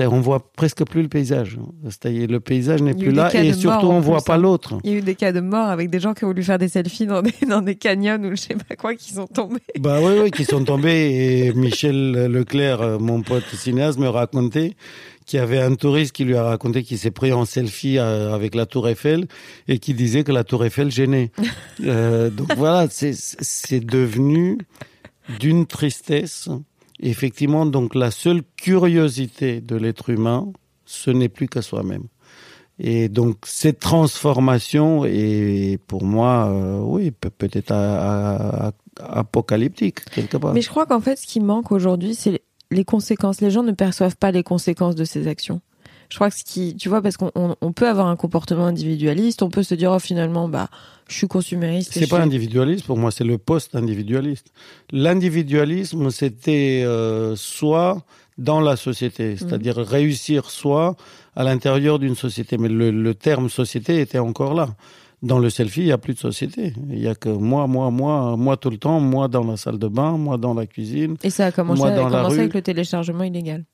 on 0.00 0.20
voit 0.20 0.52
presque 0.52 0.84
plus 0.84 1.02
le 1.02 1.08
paysage. 1.08 1.58
Le 2.04 2.38
paysage 2.38 2.82
n'est 2.82 2.94
plus 2.94 3.12
là 3.12 3.34
et 3.34 3.52
surtout 3.52 3.86
on 3.86 4.00
voit 4.00 4.22
pas 4.22 4.34
hein. 4.34 4.38
l'autre. 4.38 4.78
Il 4.84 4.90
y 4.90 4.94
a 4.94 4.98
eu 4.98 5.02
des 5.02 5.14
cas 5.14 5.32
de 5.32 5.40
mort 5.40 5.68
avec 5.68 5.90
des 5.90 6.00
gens 6.00 6.14
qui 6.14 6.24
ont 6.24 6.28
voulu 6.28 6.42
faire 6.42 6.58
des 6.58 6.68
selfies 6.68 7.06
dans 7.06 7.22
des, 7.22 7.34
dans 7.48 7.62
des 7.62 7.76
canyons 7.76 8.20
ou 8.22 8.30
je 8.30 8.36
sais 8.36 8.56
pas 8.56 8.76
quoi 8.76 8.94
qui 8.94 9.12
sont 9.12 9.26
tombés. 9.26 9.60
Bah 9.78 9.98
oui, 10.02 10.12
oui, 10.22 10.30
qui 10.30 10.44
sont 10.44 10.64
tombés 10.64 11.46
et 11.46 11.52
Michel 11.54 12.12
Leclerc, 12.26 12.82
euh, 12.82 12.98
mon 12.98 13.22
pote 13.22 13.44
cinéaste, 13.54 13.98
me 13.98 14.08
racontait 14.08 14.74
qu'il 15.26 15.38
y 15.38 15.42
avait 15.42 15.60
un 15.60 15.74
touriste 15.74 16.12
qui 16.12 16.24
lui 16.24 16.36
a 16.36 16.42
raconté 16.42 16.82
qu'il 16.82 16.98
s'est 16.98 17.10
pris 17.10 17.32
en 17.32 17.44
selfie 17.44 17.98
euh, 17.98 18.34
avec 18.34 18.54
la 18.54 18.66
tour 18.66 18.88
Eiffel 18.88 19.26
et 19.68 19.78
qui 19.78 19.94
disait 19.94 20.24
que 20.24 20.32
la 20.32 20.44
tour 20.44 20.64
Eiffel 20.64 20.90
gênait. 20.90 21.30
euh, 21.84 22.30
donc 22.30 22.48
voilà, 22.56 22.88
c'est 22.90 23.80
devenu 23.80 24.58
d'une 25.38 25.66
tristesse 25.66 26.48
effectivement, 27.00 27.66
donc 27.66 27.94
la 27.94 28.10
seule 28.10 28.42
curiosité 28.56 29.60
de 29.60 29.76
l'être 29.76 30.10
humain, 30.10 30.52
ce 30.84 31.10
n'est 31.10 31.28
plus 31.28 31.48
qu'à 31.48 31.62
soi-même. 31.62 32.04
Et 32.78 33.08
donc 33.08 33.36
cette 33.44 33.78
transformation 33.78 35.04
est 35.04 35.78
pour 35.86 36.04
moi, 36.04 36.48
euh, 36.48 36.78
oui, 36.80 37.10
peut-être 37.10 37.72
apocalyptique 38.98 40.04
quelque 40.06 40.38
part. 40.38 40.54
Mais 40.54 40.62
je 40.62 40.70
crois 40.70 40.86
qu'en 40.86 41.00
fait, 41.00 41.16
ce 41.16 41.26
qui 41.26 41.40
manque 41.40 41.72
aujourd'hui, 41.72 42.14
c'est 42.14 42.40
les 42.70 42.84
conséquences. 42.84 43.40
Les 43.42 43.50
gens 43.50 43.62
ne 43.62 43.72
perçoivent 43.72 44.16
pas 44.16 44.30
les 44.30 44.42
conséquences 44.42 44.94
de 44.94 45.04
ces 45.04 45.26
actions 45.26 45.60
je 46.10 46.16
crois 46.16 46.28
que 46.28 46.36
ce 46.36 46.44
qui, 46.44 46.74
tu 46.74 46.88
vois, 46.88 47.02
parce 47.02 47.16
qu'on 47.16 47.30
on 47.34 47.72
peut 47.72 47.88
avoir 47.88 48.08
un 48.08 48.16
comportement 48.16 48.66
individualiste, 48.66 49.42
on 49.42 49.48
peut 49.48 49.62
se 49.62 49.74
dire, 49.74 49.92
oh, 49.92 50.00
finalement, 50.00 50.48
bah, 50.48 50.68
je 51.08 51.14
suis 51.14 51.28
consumériste. 51.28 51.92
C'est 51.92 52.08
pas 52.08 52.20
individualiste 52.20 52.84
pour 52.84 52.98
moi, 52.98 53.12
c'est 53.12 53.24
le 53.24 53.38
post-individualiste. 53.38 54.48
L'individualisme, 54.90 56.10
c'était 56.10 56.82
euh, 56.84 57.36
soit 57.36 58.02
dans 58.38 58.60
la 58.60 58.74
société, 58.76 59.34
mm. 59.34 59.36
c'est-à-dire 59.36 59.76
réussir 59.76 60.50
soit 60.50 60.96
à 61.36 61.44
l'intérieur 61.44 62.00
d'une 62.00 62.16
société. 62.16 62.58
Mais 62.58 62.68
le, 62.68 62.90
le, 62.90 63.14
terme 63.14 63.48
société 63.48 64.00
était 64.00 64.18
encore 64.18 64.54
là. 64.54 64.68
Dans 65.22 65.38
le 65.38 65.50
selfie, 65.50 65.82
il 65.82 65.86
n'y 65.86 65.92
a 65.92 65.98
plus 65.98 66.14
de 66.14 66.18
société. 66.18 66.72
Il 66.88 66.98
n'y 66.98 67.06
a 67.06 67.14
que 67.14 67.28
moi, 67.28 67.66
moi, 67.66 67.90
moi, 67.90 68.36
moi 68.36 68.56
tout 68.56 68.70
le 68.70 68.78
temps, 68.78 68.98
moi 69.00 69.28
dans 69.28 69.44
la 69.44 69.56
salle 69.56 69.78
de 69.78 69.86
bain, 69.86 70.12
moi 70.16 70.38
dans 70.38 70.54
la 70.54 70.66
cuisine. 70.66 71.16
Et 71.22 71.30
ça 71.30 71.46
a 71.46 71.52
commencé, 71.52 71.78
moi 71.78 71.90
dans 71.90 72.06
a 72.06 72.10
commencé 72.10 72.38
avec 72.38 72.54
le 72.54 72.62
téléchargement 72.62 73.24
illégal 73.24 73.64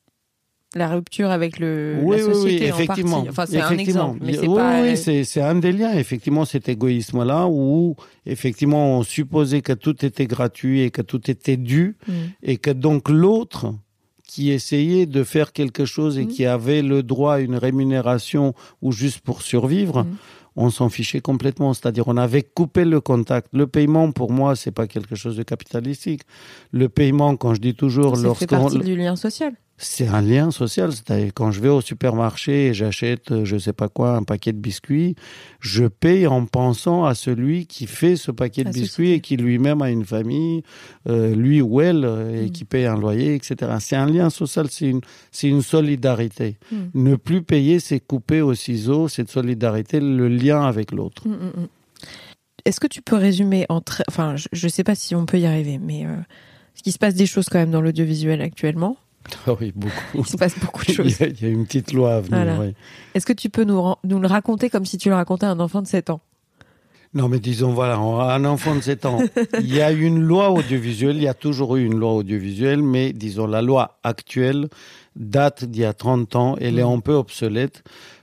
la 0.76 0.88
rupture 0.88 1.30
avec 1.30 1.58
le 1.58 1.96
oui, 2.02 2.18
la 2.18 2.24
société 2.24 2.64
oui, 2.64 2.68
effectivement. 2.68 3.24
Enfin, 3.28 3.46
c'est 3.46 3.60
un 3.60 3.78
exemple, 3.78 4.20
mais 4.22 4.34
c'est 4.34 4.46
oui, 4.46 4.56
pas... 4.56 4.82
Oui, 4.82 4.96
c'est, 4.96 5.24
c'est 5.24 5.40
un 5.40 5.54
des 5.54 5.72
liens, 5.72 5.94
effectivement, 5.94 6.44
cet 6.44 6.68
égoïsme-là, 6.68 7.48
où, 7.48 7.96
effectivement, 8.26 8.98
on 8.98 9.02
supposait 9.02 9.62
que 9.62 9.72
tout 9.72 10.04
était 10.04 10.26
gratuit 10.26 10.82
et 10.82 10.90
que 10.90 11.02
tout 11.02 11.30
était 11.30 11.56
dû, 11.56 11.96
mm. 12.06 12.12
et 12.42 12.56
que 12.58 12.70
donc 12.70 13.08
l'autre, 13.08 13.74
qui 14.26 14.50
essayait 14.50 15.06
de 15.06 15.24
faire 15.24 15.52
quelque 15.52 15.86
chose 15.86 16.18
et 16.18 16.24
mm. 16.24 16.28
qui 16.28 16.44
avait 16.44 16.82
le 16.82 17.02
droit 17.02 17.34
à 17.34 17.40
une 17.40 17.56
rémunération 17.56 18.54
ou 18.82 18.92
juste 18.92 19.20
pour 19.20 19.40
survivre, 19.40 20.02
mm. 20.02 20.16
on 20.56 20.68
s'en 20.68 20.90
fichait 20.90 21.20
complètement. 21.20 21.72
C'est-à-dire, 21.72 22.06
on 22.08 22.18
avait 22.18 22.42
coupé 22.42 22.84
le 22.84 23.00
contact. 23.00 23.48
Le 23.52 23.66
paiement, 23.66 24.12
pour 24.12 24.30
moi, 24.30 24.56
c'est 24.56 24.72
pas 24.72 24.86
quelque 24.86 25.14
chose 25.14 25.36
de 25.36 25.42
capitalistique. 25.42 26.22
Le 26.70 26.90
paiement, 26.90 27.34
quand 27.36 27.54
je 27.54 27.60
dis 27.60 27.74
toujours, 27.74 28.16
lorsqu'on... 28.16 28.34
C'est 28.34 28.46
partie 28.46 28.78
du 28.80 28.94
lien 28.94 29.16
social 29.16 29.54
c'est 29.78 30.08
un 30.08 30.22
lien 30.22 30.50
social. 30.50 30.92
C'est-à-dire 30.92 31.32
quand 31.34 31.50
je 31.50 31.60
vais 31.60 31.68
au 31.68 31.80
supermarché 31.80 32.68
et 32.68 32.74
j'achète, 32.74 33.30
euh, 33.30 33.44
je 33.44 33.58
sais 33.58 33.72
pas 33.72 33.88
quoi, 33.88 34.16
un 34.16 34.22
paquet 34.22 34.52
de 34.52 34.58
biscuits, 34.58 35.16
je 35.60 35.84
paye 35.84 36.26
en 36.26 36.46
pensant 36.46 37.04
à 37.04 37.14
celui 37.14 37.66
qui 37.66 37.86
fait 37.86 38.16
ce 38.16 38.30
paquet 38.30 38.64
de 38.64 38.70
biscuits 38.70 39.12
et 39.12 39.20
qui 39.20 39.36
lui-même 39.36 39.82
a 39.82 39.90
une 39.90 40.04
famille, 40.04 40.62
euh, 41.08 41.34
lui 41.34 41.60
ou 41.60 41.80
elle, 41.80 42.04
euh, 42.04 42.42
et 42.42 42.46
mm. 42.46 42.50
qui 42.50 42.64
paye 42.64 42.86
un 42.86 42.96
loyer, 42.96 43.34
etc. 43.34 43.72
C'est 43.80 43.96
un 43.96 44.06
lien 44.06 44.30
social, 44.30 44.68
c'est 44.70 44.88
une, 44.88 45.00
c'est 45.30 45.48
une 45.48 45.62
solidarité. 45.62 46.56
Mm. 46.72 46.76
Ne 46.94 47.16
plus 47.16 47.42
payer, 47.42 47.78
c'est 47.78 48.00
couper 48.00 48.40
au 48.40 48.54
ciseau 48.54 49.08
cette 49.08 49.30
solidarité, 49.30 50.00
le 50.00 50.28
lien 50.28 50.62
avec 50.62 50.90
l'autre. 50.90 51.26
Mm, 51.28 51.66
Est-ce 52.64 52.80
que 52.80 52.86
tu 52.86 53.02
peux 53.02 53.16
résumer 53.16 53.66
entre, 53.68 54.02
enfin, 54.08 54.36
je 54.36 54.66
ne 54.66 54.70
sais 54.70 54.84
pas 54.84 54.94
si 54.94 55.14
on 55.14 55.26
peut 55.26 55.38
y 55.38 55.46
arriver, 55.46 55.78
mais 55.78 56.06
ce 56.74 56.82
qui 56.82 56.92
se 56.92 56.98
passe 56.98 57.14
des 57.14 57.26
choses 57.26 57.48
quand 57.48 57.58
même 57.58 57.70
dans 57.70 57.80
l'audiovisuel 57.80 58.40
actuellement 58.40 58.96
ah 59.46 59.52
oui, 59.60 59.72
beaucoup. 59.74 59.92
Il 60.14 60.26
se 60.26 60.36
passe 60.36 60.58
beaucoup 60.58 60.84
de 60.84 60.92
choses. 60.92 61.18
Il 61.20 61.42
y 61.42 61.44
a, 61.44 61.48
une 61.48 61.66
petite 61.66 61.92
loi 61.92 62.16
à 62.16 62.20
venir. 62.20 62.72
Est-ce 63.14 63.26
que 63.26 63.32
tu 63.32 63.50
peux 63.50 63.64
nous, 63.64 63.94
nous 64.04 64.18
le 64.18 64.26
raconter 64.26 64.70
comme 64.70 64.84
si 64.84 64.98
tu 64.98 65.08
le 65.08 65.14
racontais 65.14 65.46
à 65.46 65.50
un 65.50 65.60
enfant 65.60 65.82
de 65.82 65.86
7 65.86 66.10
ans? 66.10 66.20
Non, 67.14 67.28
mais 67.28 67.38
disons, 67.38 67.72
voilà, 67.72 67.96
un 67.96 68.44
enfant 68.44 68.74
de 68.74 68.80
7 68.80 69.06
ans. 69.06 69.18
il 69.60 69.74
y 69.74 69.80
a 69.80 69.90
une 69.90 70.20
loi 70.20 70.50
audiovisuelle, 70.50 71.16
il 71.16 71.22
y 71.22 71.28
a 71.28 71.34
toujours 71.34 71.76
eu 71.76 71.84
une 71.86 71.98
loi 71.98 72.12
audiovisuelle, 72.12 72.82
mais 72.82 73.12
disons, 73.12 73.46
la 73.46 73.62
loi 73.62 73.98
actuelle 74.02 74.68
date 75.14 75.64
d'il 75.64 75.82
y 75.82 75.84
a 75.86 75.94
30 75.94 76.36
ans, 76.36 76.56
elle 76.60 76.78
est 76.78 76.84
mm. 76.84 76.92
un 76.92 77.00
peu 77.00 77.14
obsolète 77.14 77.82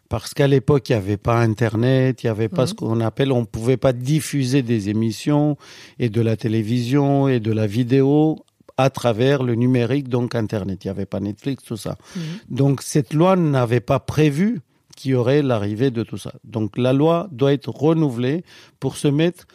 parce 0.09 0.35
qu'à 0.35 0.47
l'époque, 0.47 0.89
il 0.89 0.91
n'y 0.91 0.97
avait 0.97 1.17
pas 1.17 1.39
Internet, 1.39 2.21
il 2.21 2.27
n'y 2.27 2.29
avait 2.29 2.49
pas 2.49 2.65
mm. 2.65 2.67
ce 2.67 2.73
qu'on 2.75 3.01
appelle, 3.01 3.31
on 3.31 3.41
ne 3.41 3.45
pouvait 3.45 3.77
pas 3.77 3.93
diffuser 3.93 4.61
des 4.61 4.89
émissions 4.89 5.57
et 5.97 6.09
de 6.09 6.21
la 6.21 6.37
télévision 6.37 7.27
et 7.27 7.39
de 7.39 7.51
la 7.51 7.65
vidéo 7.65 8.45
à 8.77 8.89
travers 8.89 9.43
le 9.43 9.55
numérique, 9.55 10.09
donc 10.09 10.35
Internet. 10.35 10.83
Il 10.83 10.87
n'y 10.87 10.91
avait 10.91 11.05
pas 11.05 11.19
Netflix, 11.19 11.63
tout 11.63 11.77
ça. 11.77 11.97
Mhm. 12.15 12.21
Donc 12.49 12.81
cette 12.81 13.13
loi 13.13 13.35
n'avait 13.35 13.79
pas 13.79 13.99
prévu 13.99 14.61
qu'il 14.95 15.11
y 15.11 15.15
aurait 15.15 15.41
l'arrivée 15.41 15.91
de 15.91 16.03
tout 16.03 16.17
ça. 16.17 16.33
Donc 16.43 16.77
la 16.77 16.93
loi 16.93 17.27
doit 17.31 17.53
être 17.53 17.69
renouvelée 17.69 18.43
pour 18.79 18.97
se 18.97 19.07
mettre 19.07 19.45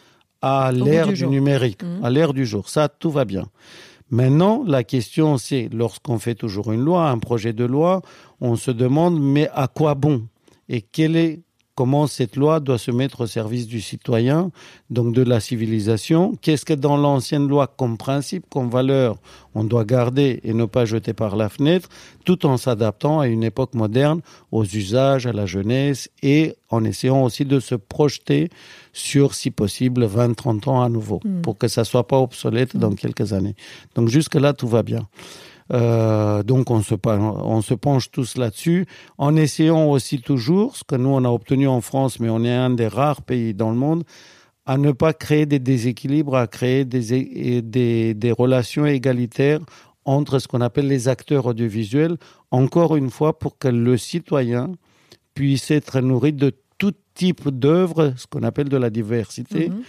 à 0.41 0.71
l'ère 0.71 1.11
du, 1.11 1.27
numérique, 1.27 1.83
mhm. 1.83 2.03
à 2.03 2.09
l'ère 2.09 2.33
du 2.33 2.45
jour. 2.45 2.69
Ça, 2.69 2.87
tout 2.87 3.11
va 3.11 3.25
bien. 3.25 3.45
Maintenant, 4.11 4.63
la 4.65 4.83
question, 4.83 5.37
c'est, 5.37 5.69
lorsqu'on 5.71 6.17
fait 6.17 6.33
toujours 6.33 6.71
une 6.71 6.83
loi, 6.83 7.09
un 7.09 7.19
projet 7.19 7.53
de 7.53 7.65
loi, 7.65 8.01
on 8.41 8.55
se 8.55 8.71
demande, 8.71 9.21
mais 9.21 9.49
à 9.53 9.67
quoi 9.67 9.93
bon? 9.93 10.27
Et 10.67 10.81
quel 10.81 11.15
est 11.15 11.41
comment 11.79 12.07
cette 12.07 12.35
loi 12.35 12.59
doit 12.59 12.77
se 12.77 12.91
mettre 12.91 13.21
au 13.21 13.25
service 13.25 13.65
du 13.65 13.79
citoyen, 13.79 14.51
donc 14.89 15.15
de 15.15 15.23
la 15.23 15.39
civilisation? 15.39 16.35
Qu'est-ce 16.41 16.65
que 16.65 16.73
dans 16.73 16.97
l'ancienne 16.97 17.47
loi, 17.47 17.67
comme 17.67 17.97
principe, 17.97 18.43
comme 18.49 18.69
valeur, 18.69 19.15
on 19.55 19.63
doit 19.63 19.85
garder 19.85 20.41
et 20.43 20.53
ne 20.53 20.65
pas 20.65 20.83
jeter 20.83 21.13
par 21.13 21.37
la 21.37 21.47
fenêtre, 21.47 21.87
tout 22.25 22.45
en 22.45 22.57
s'adaptant 22.57 23.21
à 23.21 23.27
une 23.27 23.45
époque 23.45 23.75
moderne, 23.75 24.19
aux 24.51 24.65
usages, 24.65 25.25
à 25.25 25.31
la 25.31 25.45
jeunesse 25.45 26.09
et 26.21 26.53
en 26.69 26.83
essayant 26.83 27.23
aussi 27.23 27.45
de 27.45 27.61
se 27.61 27.75
projeter 27.75 28.49
sur, 28.91 29.33
si 29.33 29.49
possible, 29.49 30.03
20, 30.03 30.33
30 30.33 30.67
ans 30.67 30.81
à 30.81 30.89
nouveau, 30.89 31.21
mm. 31.23 31.43
pour 31.43 31.57
que 31.57 31.69
ça 31.69 31.85
soit 31.85 32.07
pas 32.07 32.19
obsolète 32.19 32.75
dans 32.75 32.91
mm. 32.91 32.95
quelques 32.95 33.31
années. 33.31 33.55
Donc 33.95 34.09
jusque-là, 34.09 34.51
tout 34.51 34.67
va 34.67 34.83
bien. 34.83 35.07
Euh, 35.71 36.41
donc 36.43 36.71
on 36.71 36.81
se, 36.81 37.73
penche 37.73 38.11
tous 38.11 38.37
là-dessus, 38.37 38.87
en 39.17 39.35
essayant 39.35 39.89
aussi 39.89 40.19
toujours, 40.19 40.75
ce 40.75 40.83
que 40.83 40.95
nous 40.95 41.09
on 41.09 41.23
a 41.23 41.29
obtenu 41.29 41.67
en 41.67 41.81
France, 41.81 42.19
mais 42.19 42.29
on 42.29 42.43
est 42.43 42.53
un 42.53 42.71
des 42.71 42.87
rares 42.87 43.21
pays 43.21 43.53
dans 43.53 43.69
le 43.69 43.77
monde, 43.77 44.03
à 44.65 44.77
ne 44.77 44.91
pas 44.91 45.13
créer 45.13 45.45
des 45.45 45.59
déséquilibres, 45.59 46.35
à 46.35 46.47
créer 46.47 46.85
des, 46.85 48.33
relations 48.37 48.85
égalitaires 48.85 49.61
entre 50.05 50.39
ce 50.39 50.47
qu'on 50.47 50.61
appelle 50.61 50.87
les 50.87 51.07
acteurs 51.07 51.45
audiovisuels, 51.45 52.17
encore 52.51 52.95
une 52.95 53.11
fois 53.11 53.37
pour 53.37 53.57
que 53.57 53.67
le 53.67 53.97
citoyen 53.97 54.71
puisse 55.35 55.69
être 55.69 56.01
nourri 56.01 56.33
de 56.33 56.51
tout 56.79 56.93
type 57.13 57.49
d'œuvres, 57.49 58.13
ce 58.17 58.25
qu'on 58.25 58.43
appelle 58.43 58.69
de 58.69 58.77
la 58.77 58.89
diversité. 58.89 59.69
Mm-hmm 59.69 59.83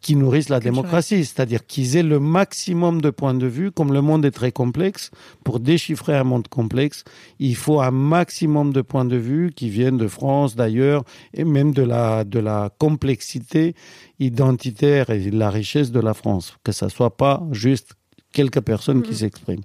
qui 0.00 0.16
nourrissent 0.16 0.48
la 0.48 0.60
démocratie, 0.60 1.24
c'est-à-dire 1.24 1.66
qu'ils 1.66 1.96
aient 1.96 2.02
le 2.02 2.20
maximum 2.20 3.00
de 3.00 3.10
points 3.10 3.34
de 3.34 3.46
vue, 3.46 3.70
comme 3.70 3.92
le 3.92 4.00
monde 4.00 4.24
est 4.24 4.30
très 4.30 4.52
complexe, 4.52 5.10
pour 5.44 5.60
déchiffrer 5.60 6.16
un 6.16 6.24
monde 6.24 6.48
complexe, 6.48 7.04
il 7.38 7.54
faut 7.54 7.80
un 7.80 7.90
maximum 7.90 8.72
de 8.72 8.80
points 8.80 9.04
de 9.04 9.16
vue 9.16 9.52
qui 9.54 9.68
viennent 9.68 9.98
de 9.98 10.08
France, 10.08 10.56
d'ailleurs, 10.56 11.04
et 11.34 11.44
même 11.44 11.72
de 11.72 11.82
la, 11.82 12.24
de 12.24 12.38
la 12.38 12.70
complexité 12.78 13.74
identitaire 14.18 15.10
et 15.10 15.30
de 15.30 15.38
la 15.38 15.50
richesse 15.50 15.90
de 15.90 16.00
la 16.00 16.14
France, 16.14 16.56
que 16.64 16.72
ça 16.72 16.88
soit 16.88 17.16
pas 17.16 17.42
juste 17.52 17.92
quelques 18.32 18.60
personnes 18.60 19.02
qui 19.02 19.10
mm-hmm. 19.10 19.14
s'expriment. 19.14 19.64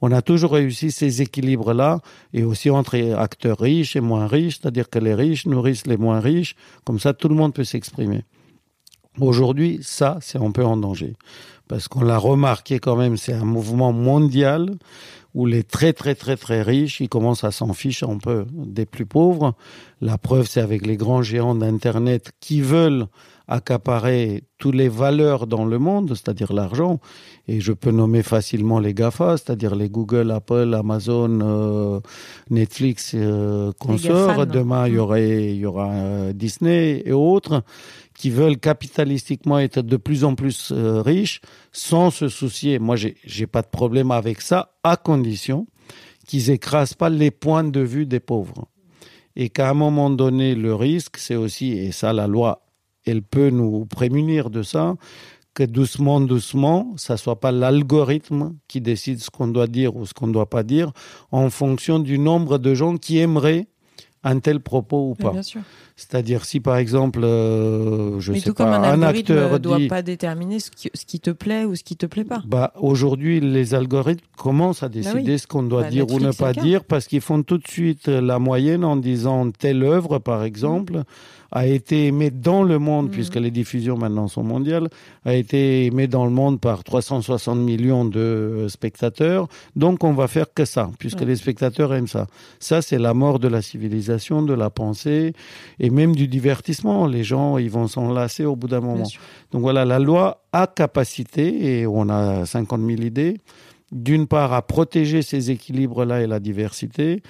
On 0.00 0.10
a 0.10 0.22
toujours 0.22 0.52
réussi 0.52 0.90
ces 0.90 1.22
équilibres-là, 1.22 2.00
et 2.32 2.42
aussi 2.42 2.70
entre 2.70 2.96
acteurs 3.14 3.58
riches 3.58 3.94
et 3.94 4.00
moins 4.00 4.26
riches, 4.26 4.58
c'est-à-dire 4.60 4.90
que 4.90 4.98
les 4.98 5.14
riches 5.14 5.46
nourrissent 5.46 5.86
les 5.86 5.96
moins 5.96 6.18
riches, 6.18 6.56
comme 6.84 6.98
ça 6.98 7.14
tout 7.14 7.28
le 7.28 7.34
monde 7.34 7.54
peut 7.54 7.64
s'exprimer. 7.64 8.24
Aujourd'hui, 9.20 9.80
ça, 9.82 10.18
c'est 10.20 10.38
un 10.38 10.50
peu 10.50 10.64
en 10.64 10.76
danger. 10.76 11.14
Parce 11.68 11.88
qu'on 11.88 12.02
l'a 12.02 12.18
remarqué 12.18 12.78
quand 12.78 12.96
même, 12.96 13.16
c'est 13.16 13.32
un 13.32 13.44
mouvement 13.44 13.92
mondial 13.92 14.70
où 15.34 15.44
les 15.44 15.64
très 15.64 15.92
très 15.92 16.14
très 16.14 16.36
très 16.36 16.62
riches, 16.62 17.00
ils 17.00 17.10
commencent 17.10 17.44
à 17.44 17.50
s'en 17.50 17.74
ficher 17.74 18.06
un 18.06 18.18
peu 18.18 18.46
des 18.50 18.86
plus 18.86 19.04
pauvres. 19.04 19.54
La 20.00 20.16
preuve, 20.16 20.46
c'est 20.46 20.60
avec 20.60 20.86
les 20.86 20.96
grands 20.96 21.22
géants 21.22 21.54
d'Internet 21.54 22.32
qui 22.40 22.62
veulent 22.62 23.06
accaparer 23.48 24.42
toutes 24.58 24.74
les 24.74 24.88
valeurs 24.88 25.46
dans 25.46 25.64
le 25.64 25.78
monde, 25.78 26.08
c'est-à-dire 26.08 26.52
l'argent. 26.52 27.00
Et 27.48 27.60
je 27.60 27.72
peux 27.72 27.90
nommer 27.90 28.22
facilement 28.22 28.80
les 28.80 28.94
GAFA, 28.94 29.36
c'est-à-dire 29.36 29.76
les 29.76 29.88
Google, 29.88 30.30
Apple, 30.30 30.74
Amazon, 30.74 31.38
euh, 31.42 32.00
Netflix, 32.50 33.12
euh, 33.14 33.72
consorts. 33.78 34.46
Demain, 34.46 34.88
il 34.88 34.94
y, 34.94 34.96
mm. 34.96 35.00
aurait, 35.00 35.44
il 35.52 35.58
y 35.58 35.66
aura 35.66 35.90
euh, 35.90 36.32
Disney 36.32 37.02
et 37.04 37.12
autres 37.12 37.62
qui 38.16 38.30
veulent 38.30 38.58
capitalistiquement 38.58 39.58
être 39.58 39.82
de 39.82 39.96
plus 39.96 40.24
en 40.24 40.34
plus 40.34 40.72
euh, 40.72 41.02
riches 41.02 41.40
sans 41.72 42.10
se 42.10 42.28
soucier. 42.28 42.78
Moi, 42.78 42.96
j'ai, 42.96 43.16
j'ai 43.24 43.46
pas 43.46 43.62
de 43.62 43.68
problème 43.68 44.10
avec 44.10 44.40
ça, 44.40 44.74
à 44.82 44.96
condition 44.96 45.66
qu'ils 46.26 46.50
écrasent 46.50 46.94
pas 46.94 47.10
les 47.10 47.30
points 47.30 47.64
de 47.64 47.80
vue 47.80 48.06
des 48.06 48.20
pauvres. 48.20 48.66
Et 49.36 49.50
qu'à 49.50 49.70
un 49.70 49.74
moment 49.74 50.10
donné, 50.10 50.54
le 50.54 50.74
risque, 50.74 51.18
c'est 51.18 51.36
aussi, 51.36 51.72
et 51.72 51.92
ça, 51.92 52.12
la 52.12 52.26
loi, 52.26 52.66
elle 53.04 53.22
peut 53.22 53.50
nous 53.50 53.84
prémunir 53.86 54.50
de 54.50 54.62
ça, 54.62 54.96
que 55.54 55.62
doucement, 55.62 56.20
doucement, 56.20 56.94
ça 56.96 57.16
soit 57.16 57.40
pas 57.40 57.52
l'algorithme 57.52 58.56
qui 58.68 58.80
décide 58.80 59.20
ce 59.20 59.30
qu'on 59.30 59.48
doit 59.48 59.66
dire 59.66 59.96
ou 59.96 60.04
ce 60.04 60.12
qu'on 60.12 60.26
ne 60.26 60.32
doit 60.32 60.50
pas 60.50 60.62
dire 60.62 60.92
en 61.32 61.48
fonction 61.48 61.98
du 61.98 62.18
nombre 62.18 62.58
de 62.58 62.74
gens 62.74 62.98
qui 62.98 63.18
aimeraient 63.18 63.66
un 64.26 64.40
tel 64.40 64.60
propos 64.60 65.10
ou 65.10 65.14
pas. 65.14 65.32
C'est-à-dire 65.94 66.44
si 66.44 66.60
par 66.60 66.76
exemple, 66.76 67.20
euh, 67.22 68.18
je 68.20 68.32
Mais 68.32 68.40
sais 68.40 68.52
pas, 68.52 68.76
un, 68.76 68.82
un 68.82 69.02
acteur 69.02 69.52
ne 69.52 69.58
doit 69.58 69.78
pas 69.88 70.02
déterminer 70.02 70.58
ce 70.58 70.70
qui, 70.70 70.90
ce 70.92 71.06
qui, 71.06 71.20
te 71.20 71.30
plaît 71.30 71.64
ou 71.64 71.76
ce 71.76 71.84
qui 71.84 71.96
te 71.96 72.06
plaît 72.06 72.24
pas. 72.24 72.42
Bah 72.44 72.72
aujourd'hui, 72.76 73.40
les 73.40 73.74
algorithmes 73.74 74.26
commencent 74.36 74.82
à 74.82 74.88
bah 74.88 74.94
décider 74.94 75.38
ce 75.38 75.46
qu'on 75.46 75.62
doit 75.62 75.84
bah, 75.84 75.90
dire 75.90 76.10
ou 76.10 76.18
ne 76.18 76.32
pas 76.32 76.52
dire 76.52 76.84
parce 76.84 77.06
qu'ils 77.06 77.20
font 77.20 77.42
tout 77.42 77.58
de 77.58 77.68
suite 77.68 78.08
la 78.08 78.38
moyenne 78.38 78.84
en 78.84 78.96
disant 78.96 79.50
telle 79.50 79.82
œuvre, 79.84 80.18
par 80.18 80.42
exemple 80.42 81.04
a 81.52 81.66
été 81.66 82.06
aimé 82.06 82.30
dans 82.30 82.62
le 82.62 82.78
monde, 82.78 83.08
mm. 83.08 83.10
puisque 83.10 83.36
les 83.36 83.50
diffusions 83.50 83.96
maintenant 83.96 84.28
sont 84.28 84.42
mondiales, 84.42 84.88
a 85.24 85.34
été 85.34 85.86
aimé 85.86 86.06
dans 86.06 86.24
le 86.24 86.30
monde 86.30 86.60
par 86.60 86.84
360 86.84 87.58
millions 87.58 88.04
de 88.04 88.18
euh, 88.18 88.68
spectateurs. 88.68 89.48
Donc 89.74 90.04
on 90.04 90.12
va 90.12 90.28
faire 90.28 90.46
que 90.52 90.64
ça, 90.64 90.90
puisque 90.98 91.20
les 91.22 91.36
spectateurs 91.36 91.94
aiment 91.94 92.08
ça. 92.08 92.26
Ça, 92.58 92.82
c'est 92.82 92.98
la 92.98 93.14
mort 93.14 93.38
de 93.38 93.48
la 93.48 93.62
civilisation, 93.62 94.42
de 94.42 94.54
la 94.54 94.70
pensée 94.70 95.32
et 95.78 95.90
même 95.90 96.14
du 96.14 96.28
divertissement. 96.28 97.06
Les 97.06 97.24
gens, 97.24 97.58
ils 97.58 97.70
vont 97.70 97.88
s'en 97.88 98.12
lasser 98.12 98.44
au 98.44 98.56
bout 98.56 98.68
d'un 98.68 98.80
moment. 98.80 99.08
Donc 99.52 99.62
voilà, 99.62 99.84
la 99.84 99.98
loi 99.98 100.42
a 100.52 100.66
capacité, 100.66 101.80
et 101.80 101.86
on 101.86 102.08
a 102.08 102.46
50 102.46 102.80
000 102.80 103.02
idées, 103.02 103.38
d'une 103.92 104.26
part 104.26 104.52
à 104.52 104.62
protéger 104.62 105.22
ces 105.22 105.50
équilibres-là 105.50 106.22
et 106.22 106.26
la 106.26 106.40
diversité, 106.40 107.22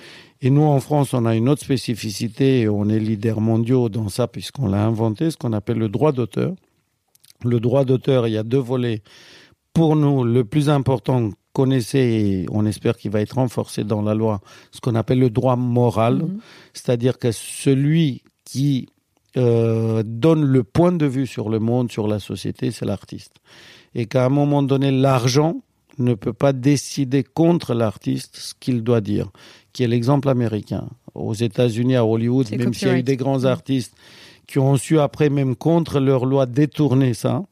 et 0.43 0.51
nous, 0.51 0.63
en 0.63 0.81
France, 0.81 1.15
on 1.15 1.25
a 1.25 1.35
une 1.35 1.49
autre 1.49 1.63
spécificité, 1.63 2.69
on 2.69 2.89
est 2.89 2.99
leader 2.99 3.41
mondiaux 3.41 3.89
dans 3.89 4.09
ça, 4.09 4.29
puisqu'on 4.29 4.69
l'a 4.69 4.85
inventé, 4.85 5.31
ce 5.31 5.37
qu'on 5.37 5.53
appelle 5.53 5.79
le 5.79 5.89
droit 5.89 6.13
d'auteur. 6.13 6.55
Le 7.45 7.61
droit 7.61 7.85
d'auteur, 7.85 8.27
il 8.27 8.35
y 8.35 8.39
a 8.39 8.43
deux 8.43 8.59
volets. 8.59 9.03
Pour 9.73 9.97
nous, 9.97 10.25
le 10.25 10.45
plus 10.45 10.69
important, 10.69 11.31
connaissez, 11.53 11.99
et 11.99 12.47
on 12.51 12.67
espère 12.67 12.97
qu'il 12.99 13.11
va 13.11 13.23
être 13.23 13.37
renforcé 13.37 13.83
dans 13.85 14.03
la 14.03 14.15
loi, 14.15 14.41
ce 14.73 14.81
qu'on 14.81 14.95
appelle 14.95 15.19
le 15.19 15.31
droit 15.31 15.57
moral, 15.57 16.17
mhm. 16.17 16.39
c'est-à-dire 16.75 17.19
que 17.19 17.33
celui 17.33 18.23
qui 18.45 18.89
euh, 19.39 20.03
donne 20.05 20.45
le 20.45 20.65
point 20.65 20.93
de 20.93 21.07
vue 21.07 21.27
sur 21.27 21.49
le 21.49 21.59
monde, 21.59 21.91
sur 21.91 22.09
la 22.09 22.19
société, 22.19 22.71
c'est 22.71 22.85
l'artiste. 22.85 23.37
Et 23.95 24.07
qu'à 24.07 24.27
un 24.27 24.29
moment 24.29 24.63
donné, 24.63 24.91
l'argent 24.91 25.63
ne 25.99 26.14
peut 26.14 26.32
pas 26.32 26.53
décider 26.53 27.24
contre 27.24 27.74
l'artiste 27.74 28.36
ce 28.36 28.55
qu'il 28.59 28.82
doit 28.82 29.01
dire 29.01 29.30
qui 29.76 29.82
est 29.82 29.88
l'exemple 29.88 30.30
américain. 30.30 30.88
Aux 31.14 31.34
États-Unis, 31.34 31.97
à 31.97 32.07
Hollywood, 32.07 32.51
même 32.57 32.72
s'il 32.72 32.88
y 32.88 32.90
a 32.90 32.97
eu 32.97 33.03
des 33.03 33.18
grands 33.18 33.40
mm. 33.40 33.47
artistes 33.47 33.94
qui 34.47 34.59
ont 34.59 34.78
su 34.78 34.99
après, 34.99 35.28
même 35.28 35.55
contre 35.55 36.01
leur 36.01 36.24
loi, 36.24 36.47
détourner 36.47 37.12
ça. 37.12 37.44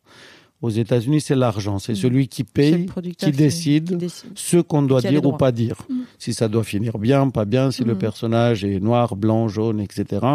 Aux 0.62 0.70
États-Unis, 0.70 1.20
c'est 1.20 1.34
l'argent. 1.34 1.78
C'est 1.78 1.92
mm. 1.92 1.96
celui 1.96 2.28
qui 2.28 2.44
paye, 2.44 2.86
qui 3.18 3.30
décide, 3.30 4.08
ce 4.34 4.56
qu'on 4.56 4.80
doit 4.80 5.02
dire 5.02 5.26
ou 5.26 5.32
pas 5.32 5.52
dire. 5.52 5.76
Mm. 5.90 5.94
Si 6.18 6.32
ça 6.32 6.48
doit 6.48 6.64
finir 6.64 6.96
bien, 6.96 7.28
pas 7.28 7.44
bien, 7.44 7.70
si 7.70 7.84
le 7.84 7.94
personnage 7.94 8.64
est 8.64 8.80
noir, 8.80 9.16
blanc, 9.16 9.48
jaune, 9.48 9.78
etc. 9.78 10.26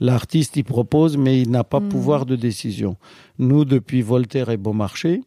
L'artiste, 0.00 0.56
il 0.56 0.64
propose, 0.64 1.18
mais 1.18 1.42
il 1.42 1.50
n'a 1.50 1.64
pas 1.64 1.82
pouvoir 1.82 2.24
de 2.24 2.36
décision. 2.36 2.96
Nous, 3.38 3.66
depuis 3.66 4.00
Voltaire 4.00 4.48
et 4.48 4.56
Beaumarchais, 4.56 5.20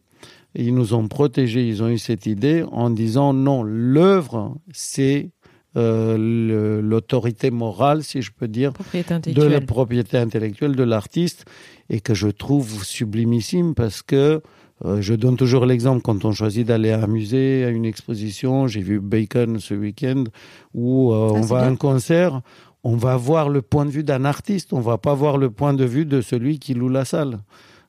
ils 0.64 0.74
nous 0.74 0.94
ont 0.94 1.06
protégés, 1.06 1.66
ils 1.66 1.82
ont 1.82 1.88
eu 1.88 1.98
cette 1.98 2.26
idée 2.26 2.64
en 2.72 2.90
disant 2.90 3.32
non, 3.32 3.62
l'œuvre, 3.62 4.56
c'est 4.72 5.30
euh, 5.76 6.80
l'autorité 6.82 7.50
morale, 7.50 8.02
si 8.02 8.22
je 8.22 8.32
peux 8.32 8.48
dire, 8.48 8.72
de 8.72 9.42
la 9.44 9.60
propriété 9.60 10.18
intellectuelle 10.18 10.74
de 10.74 10.82
l'artiste, 10.82 11.44
et 11.90 12.00
que 12.00 12.14
je 12.14 12.28
trouve 12.28 12.84
sublimissime 12.84 13.74
parce 13.74 14.02
que 14.02 14.42
euh, 14.84 15.00
je 15.00 15.14
donne 15.14 15.36
toujours 15.36 15.66
l'exemple 15.66 16.02
quand 16.02 16.24
on 16.24 16.32
choisit 16.32 16.66
d'aller 16.66 16.90
à 16.90 17.04
un 17.04 17.06
musée, 17.06 17.64
à 17.64 17.68
une 17.68 17.84
exposition. 17.84 18.66
J'ai 18.66 18.80
vu 18.80 19.00
Bacon 19.00 19.60
ce 19.60 19.74
week-end 19.74 20.24
où 20.74 21.12
euh, 21.12 21.30
on 21.34 21.40
va 21.40 21.60
à 21.60 21.66
un 21.66 21.76
concert. 21.76 22.40
On 22.84 22.96
va 22.96 23.16
voir 23.16 23.48
le 23.48 23.60
point 23.62 23.84
de 23.84 23.90
vue 23.90 24.04
d'un 24.04 24.24
artiste. 24.24 24.72
On 24.72 24.80
va 24.80 24.98
pas 24.98 25.14
voir 25.14 25.36
le 25.36 25.50
point 25.50 25.74
de 25.74 25.84
vue 25.84 26.04
de 26.04 26.20
celui 26.20 26.58
qui 26.58 26.74
loue 26.74 26.88
la 26.88 27.04
salle. 27.04 27.40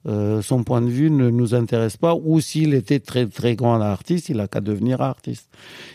Euh, 0.07 0.41
son 0.41 0.63
point 0.63 0.81
de 0.81 0.89
vue 0.89 1.11
ne 1.11 1.29
nous 1.29 1.53
intéresse 1.53 1.97
pas, 1.97 2.15
ou 2.15 2.39
s'il 2.39 2.73
était 2.73 2.99
très 2.99 3.27
très 3.27 3.57
grand 3.57 3.81
artiste, 3.81 4.29
il 4.29 4.39
a 4.39 4.47
qu'à 4.47 4.61
devenir 4.61 5.01
artiste. 5.01 5.49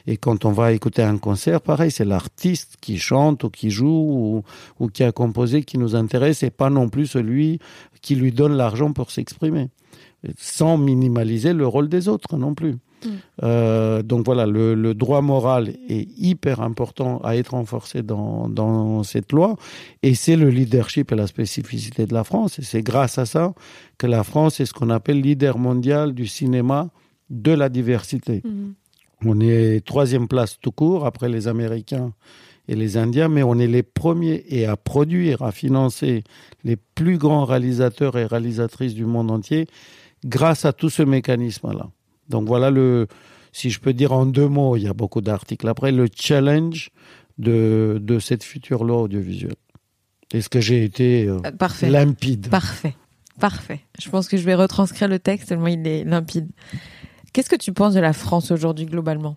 Et 0.07 0.19
quand 0.19 0.45
on 0.45 0.53
va 0.53 0.73
écouter 0.73 1.03
un 1.03 1.17
concert, 1.17 1.63
pareil, 1.63 1.91
c'est 1.91 2.05
l'artiste 2.05 2.77
qui 2.83 2.99
chante 2.99 3.45
ou 3.45 3.51
qui 3.51 3.71
joue 3.71 4.45
ou, 4.79 4.89
qui 4.89 5.05
a 5.05 5.13
composé 5.13 5.63
qui 5.63 5.79
nous 5.79 5.97
intéresse, 5.97 6.43
et 6.43 6.51
pas 6.51 6.69
non 6.69 6.91
plus 6.91 7.07
celui 7.07 7.61
qui 8.03 8.15
lui 8.15 8.31
donne 8.31 8.55
l'argent 8.55 8.93
pour 8.93 9.11
s'exprimer, 9.11 9.69
sans 10.37 10.77
minimaliser 10.77 11.55
le 11.55 11.67
rôle 11.67 11.89
des 11.89 12.09
autres 12.09 12.37
non 12.37 12.55
plus. 12.55 12.77
Euh, 13.43 14.03
donc 14.03 14.25
voilà, 14.25 14.47
le, 14.47 14.95
droit 14.95 15.21
moral 15.21 15.69
est 15.89 16.09
hyper 16.19 16.61
important 16.61 17.21
à 17.25 17.37
être 17.37 17.51
renforcé 17.51 18.03
dans, 18.03 18.49
dans 18.49 19.03
cette 19.03 19.33
loi. 19.33 19.57
Et 20.03 20.15
c'est 20.15 20.37
le 20.37 20.51
leadership 20.51 21.13
et 21.13 21.17
la 21.17 21.27
spécificité 21.27 22.07
de 22.07 22.15
la 22.15 22.25
France. 22.25 22.59
Et 22.59 22.63
c'est 22.63 22.83
grâce 22.83 23.19
à 23.19 23.27
ça 23.27 23.55
que 23.99 24.07
la 24.07 24.25
France 24.25 24.61
est 24.61 24.67
ce 24.67 24.73
qu'on 24.73 24.91
appelle 24.91 25.21
leader 25.21 25.59
mondial 25.59 26.15
du 26.15 26.27
cinéma 26.27 26.91
de 27.31 27.53
la 27.53 27.69
diversité. 27.69 28.43
Mm. 28.45 28.73
On 29.27 29.41
est 29.41 29.85
troisième 29.85 30.29
place 30.29 30.59
tout 30.61 30.73
court 30.73 31.07
après 31.07 31.29
les 31.29 31.49
Américains 31.49 32.13
et 32.69 32.75
les 32.75 32.97
Indiens, 32.97 33.29
mais 33.29 33.43
on 33.43 33.59
est 33.59 33.67
les 33.67 33.83
premiers 33.83 34.45
et 34.49 34.67
à 34.67 34.77
produire, 34.77 35.43
à 35.43 35.53
financer 35.53 36.25
les 36.65 36.77
plus 36.77 37.19
grands 37.19 37.45
réalisateurs 37.45 38.17
et 38.19 38.27
réalisatrices 38.27 38.95
du 38.95 39.05
monde 39.05 39.31
entier 39.31 39.67
grâce 40.25 40.65
à 40.65 40.73
tout 40.73 40.91
ce 40.91 41.03
mécanisme-là. 41.03 41.91
Donc 42.29 42.47
voilà 42.47 42.71
le, 42.71 43.07
si 43.53 43.71
je 43.71 43.81
peux 43.81 43.93
dire 43.93 44.13
en 44.13 44.27
deux 44.27 44.49
mots, 44.49 44.77
il 44.77 44.83
y 44.83 44.89
a 44.89 44.95
beaucoup 44.95 45.21
d'articles 45.21 45.69
après, 45.69 45.93
le 45.93 46.07
challenge 46.15 46.91
de, 47.39 47.99
de 48.03 48.19
cette 48.19 48.45
future 48.45 48.85
loi 48.85 49.03
audiovisuelle. 49.03 49.55
Est-ce 50.33 50.49
que 50.49 50.61
j'ai 50.61 50.85
été 50.85 51.27
euh, 51.29 51.39
Parfait. 51.59 51.91
limpide? 51.91 52.49
Parfait. 52.49 52.95
Parfait. 53.41 53.81
Je 54.01 54.09
pense 54.11 54.29
que 54.29 54.37
je 54.37 54.45
vais 54.45 54.55
retranscrire 54.55 55.09
le 55.09 55.19
texte 55.19 55.49
tellement 55.49 55.67
il 55.67 55.87
est 55.87 56.05
limpide. 56.05 56.49
Qu'est-ce 57.33 57.51
que 57.51 57.57
tu 57.57 57.73
penses 57.73 57.95
de 57.95 58.01
la 58.01 58.13
France 58.13 58.51
aujourd'hui 58.53 58.87
globalement? 58.87 59.37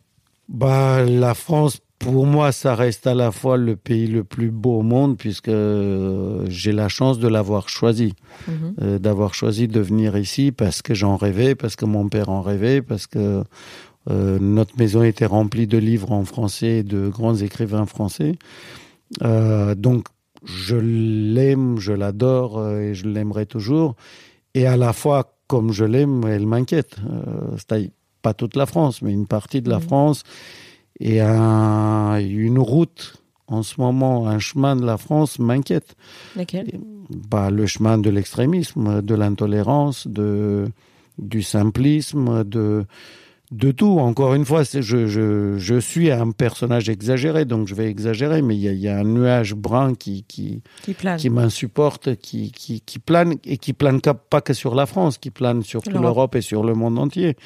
Bah, 0.49 1.03
La 1.03 1.33
France, 1.33 1.79
pour 1.99 2.25
moi, 2.27 2.51
ça 2.51 2.75
reste 2.75 3.07
à 3.07 3.15
la 3.15 3.31
fois 3.31 3.57
le 3.57 3.75
pays 3.75 4.07
le 4.07 4.23
plus 4.23 4.51
beau 4.51 4.79
au 4.79 4.81
monde 4.83 5.17
puisque 5.17 5.47
euh, 5.49 6.45
j'ai 6.47 6.71
la 6.71 6.89
chance 6.89 7.17
de 7.19 7.27
l'avoir 7.27 7.69
choisi, 7.69 8.13
Mhm. 8.47 8.73
euh, 8.81 8.99
d'avoir 8.99 9.33
choisi 9.33 9.67
de 9.67 9.79
venir 9.79 10.15
ici 10.17 10.51
parce 10.51 10.81
que 10.81 10.93
j'en 10.93 11.17
rêvais, 11.17 11.55
parce 11.55 11.75
que 11.75 11.85
mon 11.85 12.07
père 12.07 12.29
en 12.29 12.41
rêvait, 12.41 12.81
parce 12.81 13.07
que 13.07 13.43
euh, 14.09 14.37
notre 14.39 14.77
maison 14.77 15.03
était 15.03 15.25
remplie 15.25 15.67
de 15.67 15.77
livres 15.77 16.11
en 16.11 16.23
français 16.23 16.77
et 16.79 16.83
de 16.83 17.09
grands 17.09 17.35
écrivains 17.35 17.85
français. 17.85 18.33
Euh, 19.23 19.75
donc, 19.75 20.07
je 20.45 20.75
l'aime, 20.77 21.79
je 21.79 21.91
l'adore 21.93 22.69
et 22.77 22.93
je 22.93 23.07
l'aimerai 23.07 23.45
toujours. 23.47 23.95
Et 24.53 24.65
à 24.67 24.77
la 24.77 24.93
fois, 24.93 25.33
comme 25.47 25.73
je 25.73 25.83
l'aime, 25.83 26.23
elle 26.27 26.45
m'inquiète. 26.45 26.95
C'est-à-dire 27.57 27.89
pas 28.21 28.33
toute 28.33 28.55
la 28.55 28.65
France, 28.65 29.01
mais 29.01 29.11
une 29.11 29.27
partie 29.27 29.61
de 29.61 29.69
la 29.69 29.77
Mhm. 29.79 29.83
France 29.83 30.23
et 30.99 31.21
un- 31.21 32.17
une 32.19 32.59
route 32.59 33.15
en 33.47 33.63
ce 33.63 33.79
moment, 33.79 34.27
un 34.27 34.39
chemin 34.39 34.75
de 34.75 34.85
la 34.85 34.97
France 34.97 35.39
m'inquiète. 35.39 35.95
Laquelle 36.35 36.79
Bah, 37.29 37.49
le 37.49 37.65
chemin 37.65 37.97
de 37.97 38.09
l'extrémisme, 38.09 39.01
de 39.01 39.15
l'intolérance, 39.15 40.05
de, 40.07 40.69
du 41.17 41.41
simplisme, 41.41 42.43
de, 42.43 42.83
de 43.51 43.71
tout. 43.71 43.99
Encore 43.99 44.33
une 44.33 44.43
fois, 44.43 44.63
je, 44.63 44.81
je, 45.07 45.57
je 45.57 45.79
suis 45.79 46.11
un 46.11 46.31
personnage 46.31 46.89
exagéré, 46.89 47.45
donc 47.45 47.69
je 47.69 47.75
vais 47.75 47.87
exagérer, 47.89 48.41
mais 48.41 48.57
il 48.57 48.61
y 48.61 48.67
a, 48.67 48.73
y 48.73 48.89
a 48.89 48.97
un 48.99 49.05
nuage 49.05 49.53
brun 49.55 49.95
qui, 49.95 50.25
qui, 50.27 50.61
Qui 51.21 51.29
m'insupporte, 51.29 52.17
qui, 52.17 52.51
qui, 52.51 52.81
qui 52.81 52.99
plane, 52.99 53.35
et 53.45 53.57
qui 53.57 53.71
plane 53.71 54.01
pas 54.01 54.41
que 54.41 54.53
sur 54.53 54.75
la 54.75 54.85
France, 54.85 55.17
qui 55.17 55.29
plane 55.31 55.63
sur 55.63 55.81
toute 55.81 55.93
L'Europe. 55.93 56.03
l'Europe 56.05 56.35
et 56.35 56.41
sur 56.41 56.65
le 56.65 56.73
monde 56.73 56.99
entier. 56.99 57.37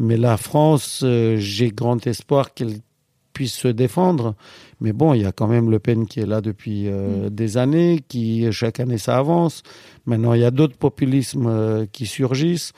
Mais 0.00 0.16
la 0.16 0.36
France, 0.36 1.02
euh, 1.04 1.36
j'ai 1.38 1.68
grand 1.70 2.04
espoir 2.08 2.52
qu'elle 2.54 2.78
puisse 3.34 3.52
se 3.52 3.68
défendre. 3.68 4.34
Mais 4.80 4.94
bon, 4.94 5.12
il 5.12 5.20
y 5.20 5.26
a 5.26 5.32
quand 5.32 5.48
même 5.48 5.70
Le 5.70 5.78
Pen 5.78 6.06
qui 6.06 6.20
est 6.20 6.26
là 6.26 6.40
depuis 6.40 6.84
euh, 6.86 7.28
des 7.28 7.58
années, 7.58 8.02
qui 8.08 8.50
chaque 8.52 8.80
année 8.80 8.96
ça 8.96 9.18
avance. 9.18 9.62
Maintenant, 10.06 10.32
il 10.32 10.40
y 10.40 10.44
a 10.44 10.50
d'autres 10.50 10.78
populismes 10.78 11.46
euh, 11.46 11.86
qui 11.92 12.06
surgissent 12.06 12.72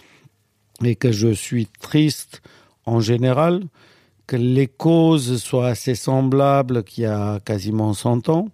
et 0.84 0.96
que 0.96 1.12
je 1.12 1.28
suis 1.28 1.68
triste 1.80 2.42
en 2.84 3.00
général 3.00 3.60
que 4.26 4.36
les 4.36 4.66
causes 4.66 5.40
soient 5.40 5.68
assez 5.68 5.94
semblables 5.94 6.82
qu'il 6.82 7.04
y 7.04 7.06
a 7.06 7.38
quasiment 7.40 7.92
100 7.92 8.28
ans, 8.28 8.48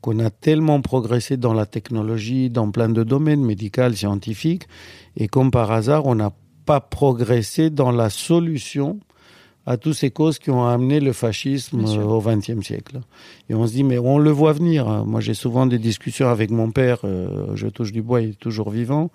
qu'on 0.00 0.18
a 0.18 0.30
tellement 0.30 0.80
progressé 0.80 1.36
dans 1.36 1.52
la 1.52 1.66
technologie, 1.66 2.48
dans 2.48 2.70
plein 2.70 2.88
de 2.88 3.02
domaines 3.02 3.44
médical, 3.44 3.94
scientifiques, 3.94 4.66
et 5.16 5.28
comme 5.28 5.50
par 5.50 5.70
hasard, 5.72 6.06
on 6.06 6.14
n'a 6.14 6.32
pas 6.64 6.80
progressé 6.80 7.68
dans 7.68 7.90
la 7.90 8.08
solution 8.08 8.98
à 9.66 9.76
toutes 9.76 9.94
ces 9.94 10.10
causes 10.10 10.38
qui 10.38 10.50
ont 10.50 10.66
amené 10.66 11.00
le 11.00 11.12
fascisme 11.12 11.84
au 11.84 12.20
XXe 12.20 12.64
siècle. 12.64 13.00
Et 13.48 13.54
on 13.54 13.66
se 13.66 13.72
dit, 13.72 13.84
mais 13.84 13.98
on 13.98 14.18
le 14.18 14.30
voit 14.30 14.52
venir. 14.52 15.04
Moi, 15.04 15.20
j'ai 15.20 15.34
souvent 15.34 15.66
des 15.66 15.78
discussions 15.78 16.28
avec 16.28 16.50
mon 16.50 16.70
père, 16.70 17.00
euh, 17.04 17.54
je 17.54 17.66
touche 17.68 17.92
du 17.92 18.02
bois, 18.02 18.22
il 18.22 18.30
est 18.30 18.38
toujours 18.38 18.70
vivant, 18.70 19.10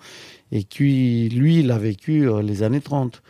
et 0.52 0.62
qui, 0.62 1.28
lui, 1.30 1.60
il 1.60 1.70
a 1.70 1.78
vécu 1.78 2.28
euh, 2.28 2.42
les 2.42 2.62
années 2.62 2.80
30. 2.80 3.22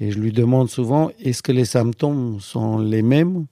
Et 0.00 0.10
je 0.10 0.18
lui 0.18 0.32
demande 0.32 0.68
souvent, 0.68 1.10
est-ce 1.22 1.42
que 1.42 1.52
les 1.52 1.64
symptômes 1.64 2.40
sont 2.40 2.78
les 2.78 3.02
mêmes? 3.02 3.46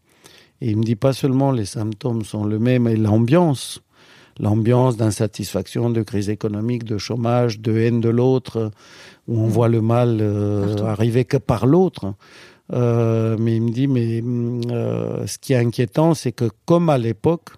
Et 0.60 0.70
il 0.70 0.76
me 0.76 0.82
dit 0.82 0.96
pas 0.96 1.12
seulement 1.12 1.52
les 1.52 1.64
symptômes 1.64 2.24
sont 2.24 2.44
les 2.44 2.58
mêmes, 2.58 2.88
et 2.88 2.96
l'ambiance, 2.96 3.80
l'ambiance 4.40 4.96
d'insatisfaction, 4.96 5.90
de 5.90 6.02
crise 6.02 6.28
économique, 6.28 6.84
de 6.84 6.98
chômage, 6.98 7.60
de 7.60 7.76
haine 7.78 8.00
de 8.00 8.08
l'autre, 8.08 8.72
où 9.28 9.38
on 9.38 9.46
voit 9.46 9.68
le 9.68 9.80
mal 9.80 10.18
euh, 10.20 10.76
arriver 10.84 11.24
que 11.24 11.36
par 11.36 11.66
l'autre. 11.66 12.14
Euh, 12.72 13.36
mais 13.38 13.56
il 13.56 13.62
me 13.62 13.70
dit, 13.70 13.88
mais 13.88 14.22
euh, 14.72 15.26
ce 15.26 15.38
qui 15.38 15.52
est 15.52 15.56
inquiétant, 15.56 16.14
c'est 16.14 16.32
que 16.32 16.48
comme 16.64 16.88
à 16.88 16.98
l'époque, 16.98 17.50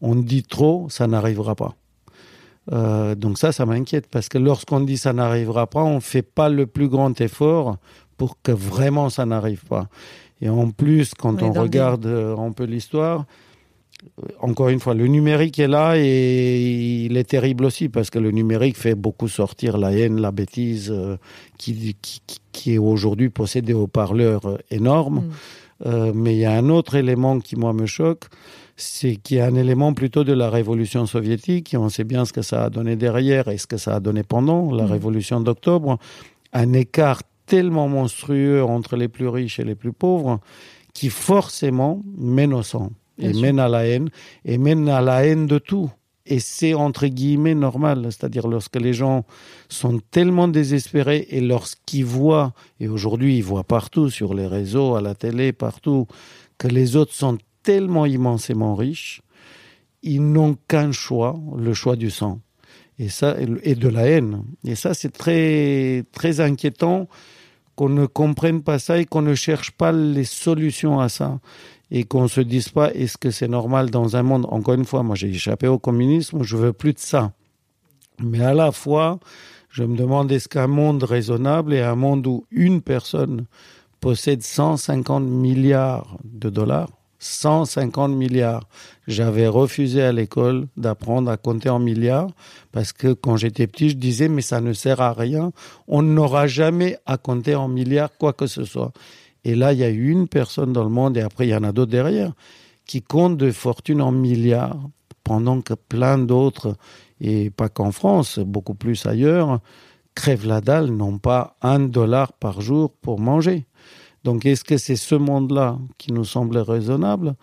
on 0.00 0.14
dit 0.14 0.42
trop, 0.42 0.88
ça 0.88 1.06
n'arrivera 1.06 1.54
pas. 1.54 1.74
Euh, 2.72 3.14
donc 3.14 3.38
ça, 3.38 3.52
ça 3.52 3.64
m'inquiète 3.64 4.08
parce 4.10 4.28
que 4.28 4.38
lorsqu'on 4.38 4.80
dit 4.80 4.98
ça 4.98 5.12
n'arrivera 5.12 5.68
pas, 5.68 5.84
on 5.84 6.00
fait 6.00 6.22
pas 6.22 6.48
le 6.48 6.66
plus 6.66 6.88
grand 6.88 7.20
effort 7.20 7.76
pour 8.16 8.42
que 8.42 8.50
vraiment 8.50 9.08
ça 9.08 9.24
n'arrive 9.24 9.64
pas. 9.64 9.88
Et 10.40 10.48
en 10.48 10.70
plus, 10.70 11.14
quand 11.14 11.42
On 11.42 11.52
regarde 11.52 12.06
un 12.06 12.52
peu 12.52 12.64
l'histoire, 12.64 13.24
encore 14.40 14.68
une 14.68 14.80
fois, 14.80 14.94
le 14.94 15.06
numérique 15.06 15.58
est 15.58 15.68
là 15.68 15.94
et 15.96 17.04
il 17.06 17.16
est 17.16 17.24
terrible 17.24 17.64
aussi 17.64 17.88
parce 17.88 18.10
que 18.10 18.18
le 18.18 18.30
numérique 18.30 18.76
fait 18.76 18.94
beaucoup 18.94 19.28
sortir 19.28 19.78
la 19.78 19.92
haine, 19.92 20.20
la 20.20 20.30
bêtise 20.32 20.90
euh, 20.90 21.16
qui, 21.58 21.96
qui, 22.02 22.20
qui- 22.26 22.38
qui 22.52 22.74
est 22.74 22.78
aujourd'hui 22.78 23.28
possédée 23.28 23.74
aux 23.74 23.86
parleurs 23.86 24.58
énormes. 24.70 25.20
Mm. 25.26 25.30
Euh, 25.86 26.12
mais 26.14 26.34
il 26.34 26.38
y 26.38 26.46
a 26.46 26.52
un 26.52 26.70
autre 26.70 26.94
élément 26.94 27.38
qui, 27.38 27.54
moi, 27.56 27.74
me 27.74 27.84
choque, 27.84 28.24
c'est 28.76 29.16
qu'il 29.16 29.36
y 29.36 29.40
a 29.40 29.46
un 29.46 29.54
élément 29.54 29.92
plutôt 29.92 30.24
de 30.24 30.32
la 30.32 30.48
révolution 30.48 31.04
soviétique, 31.04 31.74
et 31.74 31.76
on 31.76 31.90
sait 31.90 32.04
bien 32.04 32.24
ce 32.24 32.32
que 32.32 32.40
ça 32.40 32.64
a 32.64 32.70
donné 32.70 32.96
derrière 32.96 33.48
et 33.48 33.58
ce 33.58 33.66
que 33.66 33.76
ça 33.76 33.96
a 33.96 34.00
donné 34.00 34.22
pendant 34.22 34.72
la 34.72 34.84
Mhm. 34.84 34.90
révolution 34.92 35.40
d'octobre, 35.40 35.98
un 36.54 36.72
écart 36.72 37.20
tellement 37.44 37.88
monstrueux 37.88 38.64
entre 38.64 38.96
les 38.96 39.08
plus 39.08 39.28
riches 39.28 39.60
et 39.60 39.64
les 39.64 39.74
plus 39.74 39.92
pauvres, 39.92 40.40
qui 40.94 41.10
forcément 41.10 42.02
mène 42.16 42.54
au 42.54 42.62
sang, 42.62 42.90
Bien 43.18 43.30
et 43.30 43.32
sûr. 43.32 43.42
mène 43.42 43.58
à 43.58 43.68
la 43.68 43.86
haine, 43.86 44.10
et 44.44 44.58
mène 44.58 44.88
à 44.88 45.00
la 45.00 45.24
haine 45.24 45.46
de 45.46 45.58
tout. 45.58 45.90
Et 46.28 46.40
c'est 46.40 46.74
entre 46.74 47.06
guillemets 47.06 47.54
normal, 47.54 48.08
c'est-à-dire 48.10 48.48
lorsque 48.48 48.76
les 48.76 48.92
gens 48.92 49.24
sont 49.68 50.00
tellement 50.10 50.48
désespérés 50.48 51.26
et 51.30 51.40
lorsqu'ils 51.40 52.04
voient, 52.04 52.52
et 52.80 52.88
aujourd'hui 52.88 53.36
ils 53.36 53.44
voient 53.44 53.64
partout 53.64 54.10
sur 54.10 54.34
les 54.34 54.46
réseaux, 54.46 54.96
à 54.96 55.00
la 55.00 55.14
télé, 55.14 55.52
partout, 55.52 56.06
que 56.58 56.66
les 56.66 56.96
autres 56.96 57.14
sont 57.14 57.38
tellement 57.62 58.06
immensément 58.06 58.74
riches, 58.74 59.22
ils 60.02 60.22
n'ont 60.22 60.56
qu'un 60.68 60.92
choix, 60.92 61.38
le 61.56 61.74
choix 61.74 61.96
du 61.96 62.10
sang. 62.10 62.40
Et 62.98 63.08
ça, 63.08 63.36
et 63.62 63.74
de 63.74 63.88
la 63.88 64.06
haine. 64.08 64.42
Et 64.64 64.74
ça, 64.74 64.94
c'est 64.94 65.10
très, 65.10 66.04
très 66.12 66.40
inquiétant 66.40 67.08
qu'on 67.74 67.90
ne 67.90 68.06
comprenne 68.06 68.62
pas 68.62 68.78
ça 68.78 68.98
et 68.98 69.04
qu'on 69.04 69.20
ne 69.20 69.34
cherche 69.34 69.70
pas 69.70 69.92
les 69.92 70.24
solutions 70.24 70.98
à 70.98 71.10
ça. 71.10 71.38
Et 71.90 72.04
qu'on 72.04 72.28
se 72.28 72.40
dise 72.40 72.68
pas, 72.68 72.92
est-ce 72.94 73.16
que 73.16 73.30
c'est 73.30 73.48
normal 73.48 73.90
dans 73.90 74.16
un 74.16 74.22
monde, 74.22 74.46
encore 74.50 74.74
une 74.74 74.84
fois, 74.84 75.02
moi 75.02 75.14
j'ai 75.14 75.28
échappé 75.28 75.68
au 75.68 75.78
communisme, 75.78 76.42
je 76.42 76.56
veux 76.56 76.72
plus 76.72 76.92
de 76.92 76.98
ça. 76.98 77.32
Mais 78.20 78.40
à 78.40 78.54
la 78.54 78.72
fois, 78.72 79.20
je 79.70 79.84
me 79.84 79.96
demande, 79.96 80.32
est-ce 80.32 80.48
qu'un 80.48 80.66
monde 80.66 81.02
raisonnable 81.04 81.74
est 81.74 81.82
un 81.82 81.94
monde 81.94 82.26
où 82.26 82.46
une 82.50 82.80
personne 82.80 83.46
possède 84.00 84.42
150 84.42 85.24
milliards 85.24 86.18
de 86.24 86.50
dollars? 86.50 86.90
150 87.18 88.12
milliards. 88.12 88.68
J'avais 89.06 89.46
refusé 89.46 90.02
à 90.02 90.12
l'école 90.12 90.66
d'apprendre 90.76 91.30
à 91.30 91.36
compter 91.36 91.68
en 91.68 91.78
milliards 91.78 92.30
parce 92.72 92.92
que 92.92 93.12
quand 93.12 93.36
j'étais 93.36 93.66
petit, 93.66 93.90
je 93.90 93.96
disais 93.96 94.28
mais 94.28 94.42
ça 94.42 94.60
ne 94.60 94.72
sert 94.72 95.00
à 95.00 95.12
rien. 95.12 95.52
On 95.88 96.02
n'aura 96.02 96.46
jamais 96.46 96.98
à 97.06 97.16
compter 97.16 97.54
en 97.54 97.68
milliards 97.68 98.16
quoi 98.18 98.32
que 98.32 98.46
ce 98.46 98.64
soit. 98.64 98.92
Et 99.46 99.54
là, 99.54 99.72
il 99.72 99.78
y 99.78 99.84
a 99.84 99.88
une 99.88 100.26
personne 100.26 100.72
dans 100.72 100.82
le 100.82 100.90
monde 100.90 101.16
et 101.16 101.20
après 101.20 101.46
il 101.46 101.50
y 101.50 101.54
en 101.54 101.62
a 101.62 101.70
d'autres 101.70 101.92
derrière 101.92 102.32
qui 102.84 103.00
comptent 103.00 103.36
de 103.36 103.52
fortune 103.52 104.02
en 104.02 104.10
milliards 104.10 104.80
pendant 105.22 105.60
que 105.60 105.74
plein 105.74 106.18
d'autres 106.18 106.76
et 107.20 107.50
pas 107.50 107.68
qu'en 107.68 107.92
France, 107.92 108.40
beaucoup 108.40 108.74
plus 108.74 109.06
ailleurs, 109.06 109.60
crèvent 110.16 110.48
la 110.48 110.60
dalle, 110.60 110.90
n'ont 110.90 111.18
pas 111.18 111.56
un 111.62 111.78
dollar 111.78 112.32
par 112.32 112.60
jour 112.60 112.90
pour 112.90 113.20
manger. 113.20 113.66
Donc, 114.24 114.46
est-ce 114.46 114.64
que 114.64 114.78
c'est 114.78 114.96
ce 114.96 115.14
monde-là 115.14 115.78
qui 115.96 116.12
nous 116.12 116.24
semble 116.24 116.58
raisonnable? 116.58 117.36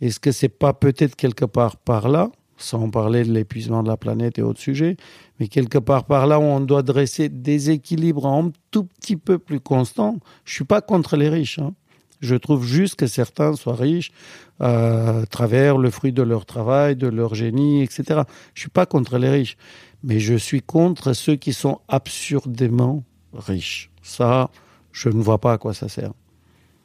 Est-ce 0.00 0.18
que 0.18 0.32
c'est 0.32 0.48
pas 0.48 0.72
peut-être 0.72 1.14
quelque 1.14 1.44
part 1.44 1.76
par 1.76 2.08
là, 2.08 2.30
sans 2.56 2.88
parler 2.88 3.22
de 3.24 3.32
l'épuisement 3.32 3.82
de 3.82 3.88
la 3.88 3.98
planète 3.98 4.38
et 4.38 4.42
autres 4.42 4.60
sujets, 4.60 4.96
mais 5.40 5.48
quelque 5.48 5.78
part 5.78 6.04
par 6.04 6.26
là 6.28 6.38
où 6.38 6.42
on 6.42 6.60
doit 6.60 6.82
dresser 6.82 7.28
des 7.30 7.70
équilibres 7.70 8.26
un 8.26 8.52
tout 8.70 8.84
petit 8.84 9.16
peu 9.16 9.38
plus 9.38 9.58
constants 9.58 10.18
Je 10.44 10.52
suis 10.54 10.64
pas 10.64 10.80
contre 10.82 11.16
les 11.16 11.28
riches. 11.28 11.58
Hein. 11.58 11.72
Je 12.20 12.34
trouve 12.36 12.64
juste 12.66 12.96
que 12.96 13.06
certains 13.06 13.54
soient 13.56 13.74
riches 13.74 14.12
euh, 14.60 15.22
à 15.22 15.26
travers 15.26 15.78
le 15.78 15.90
fruit 15.90 16.12
de 16.12 16.22
leur 16.22 16.44
travail, 16.44 16.94
de 16.94 17.06
leur 17.08 17.34
génie, 17.34 17.82
etc. 17.82 18.20
Je 18.54 18.60
suis 18.60 18.68
pas 18.70 18.84
contre 18.84 19.16
les 19.16 19.30
riches, 19.30 19.56
mais 20.02 20.20
je 20.20 20.34
suis 20.34 20.60
contre 20.60 21.14
ceux 21.14 21.36
qui 21.36 21.54
sont 21.54 21.80
absurdément 21.88 23.02
riches. 23.32 23.90
Ça, 24.02 24.50
je 24.92 25.08
ne 25.08 25.22
vois 25.22 25.38
pas 25.38 25.54
à 25.54 25.58
quoi 25.58 25.72
ça 25.72 25.88
sert. 25.88 26.12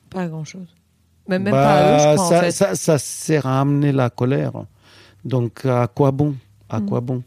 Pas 0.09 0.27
grand-chose. 0.27 0.73
Même, 1.27 1.43
même 1.43 1.51
pas 1.53 1.73
à 1.73 1.95
eux, 1.95 1.99
je 1.99 2.03
Bah, 2.05 2.15
crois, 2.15 2.29
ça, 2.29 2.37
en 2.37 2.41
fait. 2.41 2.51
ça, 2.51 2.75
ça 2.75 2.97
sert 2.97 3.45
à 3.47 3.59
amener 3.59 3.91
la 3.91 4.09
colère. 4.09 4.53
Donc, 5.25 5.65
à 5.65 5.87
quoi 5.87 6.11
bon? 6.11 6.35
À 6.69 6.79
Mm. 6.79 6.85
quoi 6.85 7.01
bon? 7.01 7.23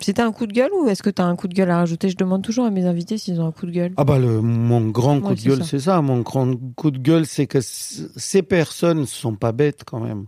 C'était 0.00 0.22
un 0.22 0.32
coup 0.32 0.46
de 0.46 0.52
gueule 0.52 0.70
ou 0.72 0.88
est-ce 0.88 1.02
que 1.02 1.10
tu 1.10 1.22
as 1.22 1.24
un 1.24 1.36
coup 1.36 1.48
de 1.48 1.54
gueule 1.54 1.70
à 1.70 1.78
rajouter? 1.78 2.08
Je 2.08 2.16
demande 2.16 2.42
toujours 2.42 2.64
à 2.64 2.70
mes 2.70 2.84
invités 2.84 3.16
s'ils 3.16 3.40
ont 3.40 3.46
un 3.46 3.52
coup 3.52 3.66
de 3.66 3.70
gueule. 3.70 3.92
Ah 3.96 4.04
bah 4.04 4.18
le, 4.18 4.40
mon 4.40 4.88
grand 4.88 5.20
coup 5.20 5.28
Ouais, 5.28 5.34
de 5.36 5.42
gueule, 5.42 5.64
c'est 5.64 5.78
ça. 5.78 6.02
Mon 6.02 6.20
grand 6.20 6.54
coup 6.74 6.90
de 6.90 6.98
gueule, 6.98 7.26
c'est 7.26 7.46
que 7.46 7.58
ces 7.60 8.42
personnes 8.42 9.06
sont 9.06 9.36
pas 9.36 9.52
bêtes 9.52 9.84
quand 9.84 10.00
même. 10.00 10.26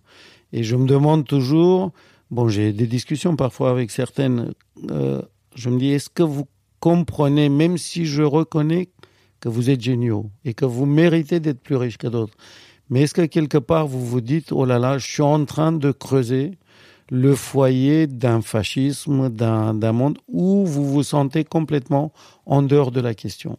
Et 0.53 0.63
je 0.63 0.77
me 0.77 0.87
demande 0.87 1.27
toujours, 1.27 1.93
bon, 2.31 2.49
j'ai 2.49 2.73
des 2.73 2.87
discussions 2.87 3.37
parfois 3.37 3.71
avec 3.71 3.91
certaines, 3.91 4.53
euh, 4.91 5.21
je 5.55 5.69
me 5.69 5.79
dis, 5.79 5.91
est-ce 5.91 6.11
que 6.11 6.23
vous 6.23 6.47
comprenez, 6.81 7.49
même 7.49 7.79
si 7.79 8.07
je 8.07 8.23
reconnais 8.23 8.89
que 9.41 9.49
vous 9.49 9.71
êtes 9.71 9.81
géniaux 9.81 10.31
et 10.45 10.55
que 10.55 10.65
vous 10.65 10.87
méritez 10.87 11.41
d'être 11.41 11.61
plus 11.61 11.77
riches 11.77 11.99
que 11.99 12.07
d'autres, 12.07 12.35
mais 12.89 13.03
est-ce 13.03 13.15
que 13.15 13.27
quelque 13.27 13.59
part 13.59 13.87
vous 13.87 14.05
vous 14.05 14.21
dites, 14.21 14.53
oh 14.53 14.65
là 14.65 14.79
là, 14.79 14.99
je 14.99 15.07
suis 15.07 15.23
en 15.23 15.45
train 15.45 15.73
de 15.73 15.91
creuser 15.91 16.53
le 17.11 17.35
foyer 17.35 18.07
d'un 18.07 18.43
fascisme, 18.43 19.29
d'un 19.31 19.93
monde 19.93 20.19
où 20.29 20.67
vous 20.67 20.85
vous 20.85 21.03
sentez 21.03 21.45
complètement 21.45 22.13
en 22.47 22.63
dehors 22.63 22.91
de 22.91 23.01
la 23.01 23.15
question. 23.15 23.59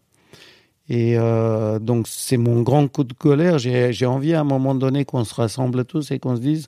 Et 0.89 1.17
euh, 1.17 1.79
donc 1.79 2.07
c'est 2.07 2.37
mon 2.37 2.61
grand 2.61 2.87
coup 2.87 3.03
de 3.03 3.13
colère. 3.13 3.57
J'ai 3.59 4.05
envie 4.05 4.33
à 4.33 4.41
un 4.41 4.45
moment 4.45 4.75
donné 4.75 5.05
qu'on 5.05 5.23
se 5.23 5.33
rassemble 5.33 5.85
tous 5.85 6.11
et 6.11 6.19
qu'on 6.19 6.35
se 6.35 6.41
dise 6.41 6.67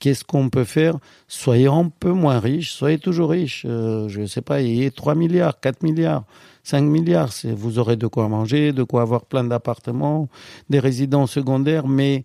qu'est-ce 0.00 0.24
qu'on 0.24 0.50
peut 0.50 0.64
faire? 0.64 0.96
Soyez 1.28 1.68
un 1.68 1.88
peu 1.88 2.10
moins 2.10 2.40
riches, 2.40 2.72
soyez 2.72 2.98
toujours 2.98 3.30
riches. 3.30 3.64
Euh, 3.68 4.08
je 4.08 4.22
ne 4.22 4.26
sais 4.26 4.40
pas, 4.40 4.60
ayez 4.60 4.90
3 4.90 5.14
milliards, 5.14 5.60
4 5.60 5.82
milliards, 5.82 6.24
5 6.64 6.82
milliards. 6.82 7.30
Vous 7.44 7.78
aurez 7.78 7.96
de 7.96 8.08
quoi 8.08 8.28
manger, 8.28 8.72
de 8.72 8.82
quoi 8.82 9.02
avoir 9.02 9.24
plein 9.24 9.44
d'appartements, 9.44 10.28
des 10.68 10.80
résidences 10.80 11.32
secondaires, 11.32 11.86
mais 11.86 12.24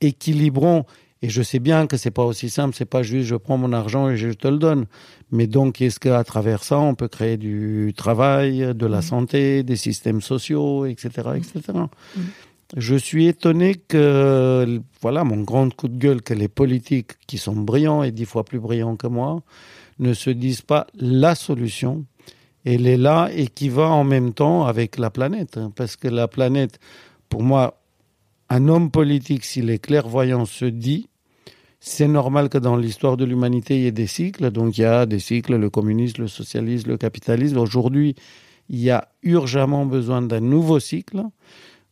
équilibrons. 0.00 0.84
Et 1.22 1.28
je 1.28 1.42
sais 1.42 1.58
bien 1.58 1.86
que 1.86 1.98
c'est 1.98 2.10
pas 2.10 2.24
aussi 2.24 2.48
simple, 2.48 2.74
c'est 2.74 2.86
pas 2.86 3.02
juste 3.02 3.28
je 3.28 3.36
prends 3.36 3.58
mon 3.58 3.74
argent 3.74 4.08
et 4.08 4.16
je 4.16 4.30
te 4.30 4.48
le 4.48 4.56
donne. 4.56 4.86
Mais 5.30 5.46
donc, 5.46 5.82
est-ce 5.82 6.00
qu'à 6.00 6.24
travers 6.24 6.64
ça, 6.64 6.78
on 6.78 6.94
peut 6.94 7.08
créer 7.08 7.36
du 7.36 7.92
travail, 7.94 8.74
de 8.74 8.86
la 8.86 9.02
santé, 9.02 9.62
des 9.62 9.76
systèmes 9.76 10.22
sociaux, 10.22 10.86
etc., 10.86 11.10
etc. 11.36 11.78
Je 12.76 12.94
suis 12.94 13.26
étonné 13.26 13.74
que, 13.74 14.80
voilà, 15.02 15.24
mon 15.24 15.42
grand 15.42 15.74
coup 15.74 15.88
de 15.88 15.98
gueule, 15.98 16.22
que 16.22 16.32
les 16.32 16.48
politiques 16.48 17.12
qui 17.26 17.36
sont 17.36 17.56
brillants 17.56 18.02
et 18.02 18.12
dix 18.12 18.24
fois 18.24 18.44
plus 18.44 18.60
brillants 18.60 18.96
que 18.96 19.06
moi 19.08 19.42
ne 19.98 20.14
se 20.14 20.30
disent 20.30 20.62
pas 20.62 20.86
la 20.94 21.34
solution. 21.34 22.06
Elle 22.64 22.86
est 22.86 22.96
là 22.96 23.28
et 23.34 23.46
qui 23.48 23.68
va 23.68 23.88
en 23.88 24.04
même 24.04 24.32
temps 24.32 24.64
avec 24.64 24.98
la 24.98 25.10
planète. 25.10 25.58
hein, 25.58 25.70
Parce 25.76 25.96
que 25.96 26.08
la 26.08 26.28
planète, 26.28 26.78
pour 27.28 27.42
moi, 27.42 27.82
un 28.48 28.68
homme 28.68 28.90
politique, 28.90 29.44
s'il 29.44 29.68
est 29.68 29.78
clairvoyant, 29.78 30.46
se 30.46 30.64
dit 30.64 31.08
c'est 31.80 32.08
normal 32.08 32.50
que 32.50 32.58
dans 32.58 32.76
l'histoire 32.76 33.16
de 33.16 33.24
l'humanité, 33.24 33.76
il 33.76 33.82
y 33.82 33.86
ait 33.86 33.92
des 33.92 34.06
cycles. 34.06 34.50
Donc, 34.50 34.76
il 34.76 34.82
y 34.82 34.84
a 34.84 35.06
des 35.06 35.18
cycles, 35.18 35.56
le 35.56 35.70
communisme, 35.70 36.22
le 36.22 36.28
socialisme, 36.28 36.90
le 36.90 36.98
capitalisme. 36.98 37.56
Aujourd'hui, 37.56 38.14
il 38.68 38.80
y 38.80 38.90
a 38.90 39.08
urgemment 39.22 39.86
besoin 39.86 40.20
d'un 40.20 40.40
nouveau 40.40 40.78
cycle 40.78 41.22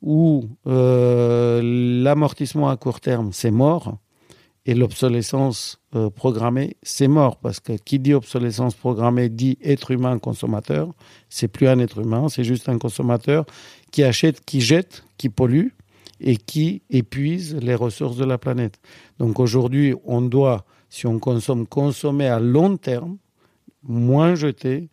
où 0.02 0.44
euh, 0.66 1.62
l'amortissement 2.04 2.68
à 2.68 2.76
court 2.76 3.00
terme, 3.00 3.30
c'est 3.32 3.50
mort, 3.50 3.96
et 4.66 4.74
l'obsolescence 4.74 5.80
euh, 5.96 6.10
programmée, 6.10 6.76
c'est 6.82 7.08
mort. 7.08 7.38
Parce 7.38 7.58
que 7.58 7.72
qui 7.72 7.98
dit 7.98 8.12
obsolescence 8.12 8.74
programmée 8.74 9.30
dit 9.30 9.56
être 9.64 9.90
humain 9.90 10.18
consommateur. 10.18 10.92
C'est 11.30 11.48
plus 11.48 11.66
un 11.66 11.78
être 11.78 12.00
humain, 12.00 12.28
c'est 12.28 12.44
juste 12.44 12.68
un 12.68 12.76
consommateur 12.76 13.46
qui 13.90 14.04
achète, 14.04 14.44
qui 14.44 14.60
jette, 14.60 15.04
qui 15.16 15.30
pollue 15.30 15.68
et 16.20 16.36
qui 16.36 16.82
épuise 16.90 17.56
les 17.56 17.74
ressources 17.74 18.16
de 18.16 18.24
la 18.24 18.38
planète. 18.38 18.80
Donc 19.18 19.40
aujourd'hui, 19.40 19.94
on 20.04 20.20
doit, 20.22 20.64
si 20.88 21.06
on 21.06 21.18
consomme, 21.18 21.66
consommer 21.66 22.26
à 22.26 22.40
long 22.40 22.76
terme, 22.76 23.18
moins 23.82 24.34
jeter, 24.34 24.88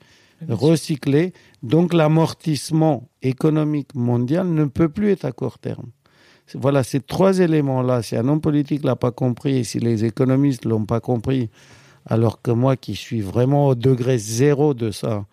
recycler. 0.47 1.33
Donc 1.63 1.93
l'amortissement 1.93 3.09
économique 3.21 3.95
mondial 3.95 4.47
ne 4.47 4.65
peut 4.65 4.89
plus 4.89 5.11
être 5.11 5.25
à 5.25 5.31
court 5.31 5.59
terme. 5.59 5.87
Voilà, 6.53 6.83
ces 6.83 6.99
trois 6.99 7.39
éléments-là, 7.39 8.03
si 8.03 8.15
un 8.15 8.27
homme 8.27 8.41
politique 8.41 8.83
l'a 8.83 8.95
pas 8.95 9.11
compris 9.11 9.57
et 9.57 9.63
si 9.63 9.79
les 9.79 10.05
économistes 10.05 10.65
l'ont 10.65 10.85
pas 10.85 10.99
compris, 10.99 11.49
alors 12.05 12.41
que 12.41 12.51
moi 12.51 12.75
qui 12.75 12.95
suis 12.95 13.21
vraiment 13.21 13.69
au 13.69 13.75
degré 13.75 14.19
zéro 14.19 14.75
de 14.75 14.91
ça, 14.91 15.25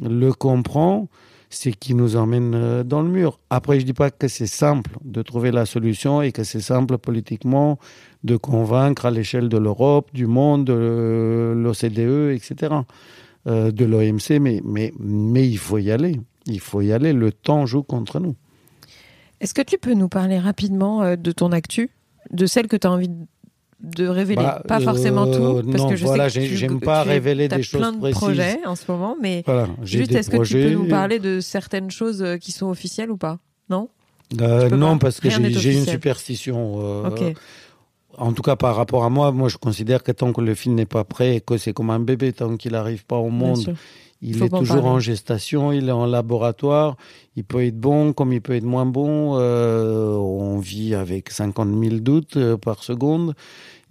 le 0.00 0.30
comprend, 0.32 1.08
c'est 1.56 1.72
qui 1.72 1.94
nous 1.94 2.16
emmène 2.16 2.54
euh, 2.54 2.84
dans 2.84 3.02
le 3.02 3.08
mur. 3.08 3.40
Après, 3.50 3.80
je 3.80 3.86
dis 3.86 3.92
pas 3.92 4.10
que 4.10 4.28
c'est 4.28 4.46
simple 4.46 4.90
de 5.04 5.22
trouver 5.22 5.50
la 5.50 5.66
solution 5.66 6.22
et 6.22 6.32
que 6.32 6.44
c'est 6.44 6.60
simple 6.60 6.98
politiquement 6.98 7.78
de 8.24 8.36
convaincre 8.36 9.06
à 9.06 9.10
l'échelle 9.10 9.48
de 9.48 9.56
l'Europe, 9.56 10.10
du 10.12 10.26
monde, 10.26 10.66
de 10.66 11.54
l'OCDE, 11.56 12.34
etc., 12.34 12.74
euh, 13.46 13.70
de 13.70 13.84
l'OMC, 13.84 14.40
mais, 14.40 14.92
il 14.96 15.58
faut 15.58 15.78
y 15.78 15.90
aller. 15.90 16.20
Il 16.46 16.60
faut 16.60 16.80
y 16.80 16.92
aller. 16.92 17.12
Le 17.12 17.32
temps 17.32 17.64
joue 17.64 17.82
contre 17.82 18.20
nous. 18.20 18.34
Est-ce 19.40 19.54
que 19.54 19.62
tu 19.62 19.78
peux 19.78 19.94
nous 19.94 20.08
parler 20.08 20.38
rapidement 20.38 21.02
euh, 21.02 21.16
de 21.16 21.32
ton 21.32 21.52
actu 21.52 21.90
De 22.32 22.46
celle 22.46 22.66
que 22.66 22.76
tu 22.76 22.86
as 22.86 22.90
envie 22.90 23.10
de 23.80 24.06
révéler 24.08 24.42
Bah, 24.42 24.62
Pas 24.66 24.80
forcément 24.80 25.26
euh, 25.26 25.60
tout, 25.60 25.70
parce 25.70 25.82
non, 25.84 25.88
que 25.90 25.96
je 25.96 26.04
voilà, 26.06 26.30
sais 26.30 26.40
que 26.48 26.54
j'aime 26.56 26.80
pas 26.80 27.02
tu 27.02 27.08
révéler 27.10 27.48
des 27.48 27.62
choses 27.62 27.80
plein 27.80 27.92
de 27.92 27.98
précises. 27.98 28.18
projets 28.18 28.58
en 28.66 28.74
ce 28.74 28.90
moment, 28.90 29.16
mais 29.20 29.42
Voilà, 29.46 29.68
juste 29.82 30.12
est-ce 30.14 30.30
que 30.30 30.42
tu 30.44 30.54
peux 30.54 30.70
nous 30.70 30.88
parler 30.88 31.18
de 31.18 31.40
certaines 31.40 31.90
choses 31.90 32.22
euh, 32.22 32.36
qui 32.38 32.52
sont 32.52 32.66
officielles 32.68 33.10
ou 33.10 33.16
pas? 33.16 33.38
Non? 33.68 33.88
Euh, 34.40 34.70
non, 34.70 34.92
pas. 34.98 35.06
parce 35.06 35.20
que 35.20 35.28
Rien 35.28 35.40
j'ai 35.50 35.76
une 35.76 35.84
superstition. 35.86 36.76
euh. 36.80 37.32
En 38.18 38.32
tout 38.32 38.42
cas, 38.42 38.56
par 38.56 38.76
rapport 38.76 39.04
à 39.04 39.10
moi, 39.10 39.30
moi, 39.30 39.48
je 39.50 39.58
considère 39.58 40.02
que 40.02 40.10
tant 40.10 40.32
que 40.32 40.40
le 40.40 40.54
film 40.54 40.74
n'est 40.74 40.86
pas 40.86 41.04
prêt 41.04 41.36
et 41.36 41.40
que 41.42 41.58
c'est 41.58 41.74
comme 41.74 41.90
un 41.90 42.00
bébé, 42.00 42.32
tant 42.32 42.56
qu'il 42.56 42.72
n'arrive 42.72 43.04
pas 43.04 43.16
au 43.16 43.28
monde. 43.28 43.76
Il 44.22 44.36
Faut 44.36 44.46
est 44.46 44.48
toujours 44.48 44.86
en 44.86 44.98
gestation, 44.98 45.72
il 45.72 45.88
est 45.88 45.92
en 45.92 46.06
laboratoire, 46.06 46.96
il 47.36 47.44
peut 47.44 47.64
être 47.64 47.78
bon 47.78 48.12
comme 48.12 48.32
il 48.32 48.40
peut 48.40 48.54
être 48.54 48.64
moins 48.64 48.86
bon. 48.86 49.38
euh, 49.38 50.14
on 50.16 50.58
vit 50.58 50.94
avec 50.94 51.30
50 51.30 51.68
000 51.68 51.96
doutes 51.96 52.36
euh, 52.36 52.56
par 52.56 52.82
seconde. 52.82 53.34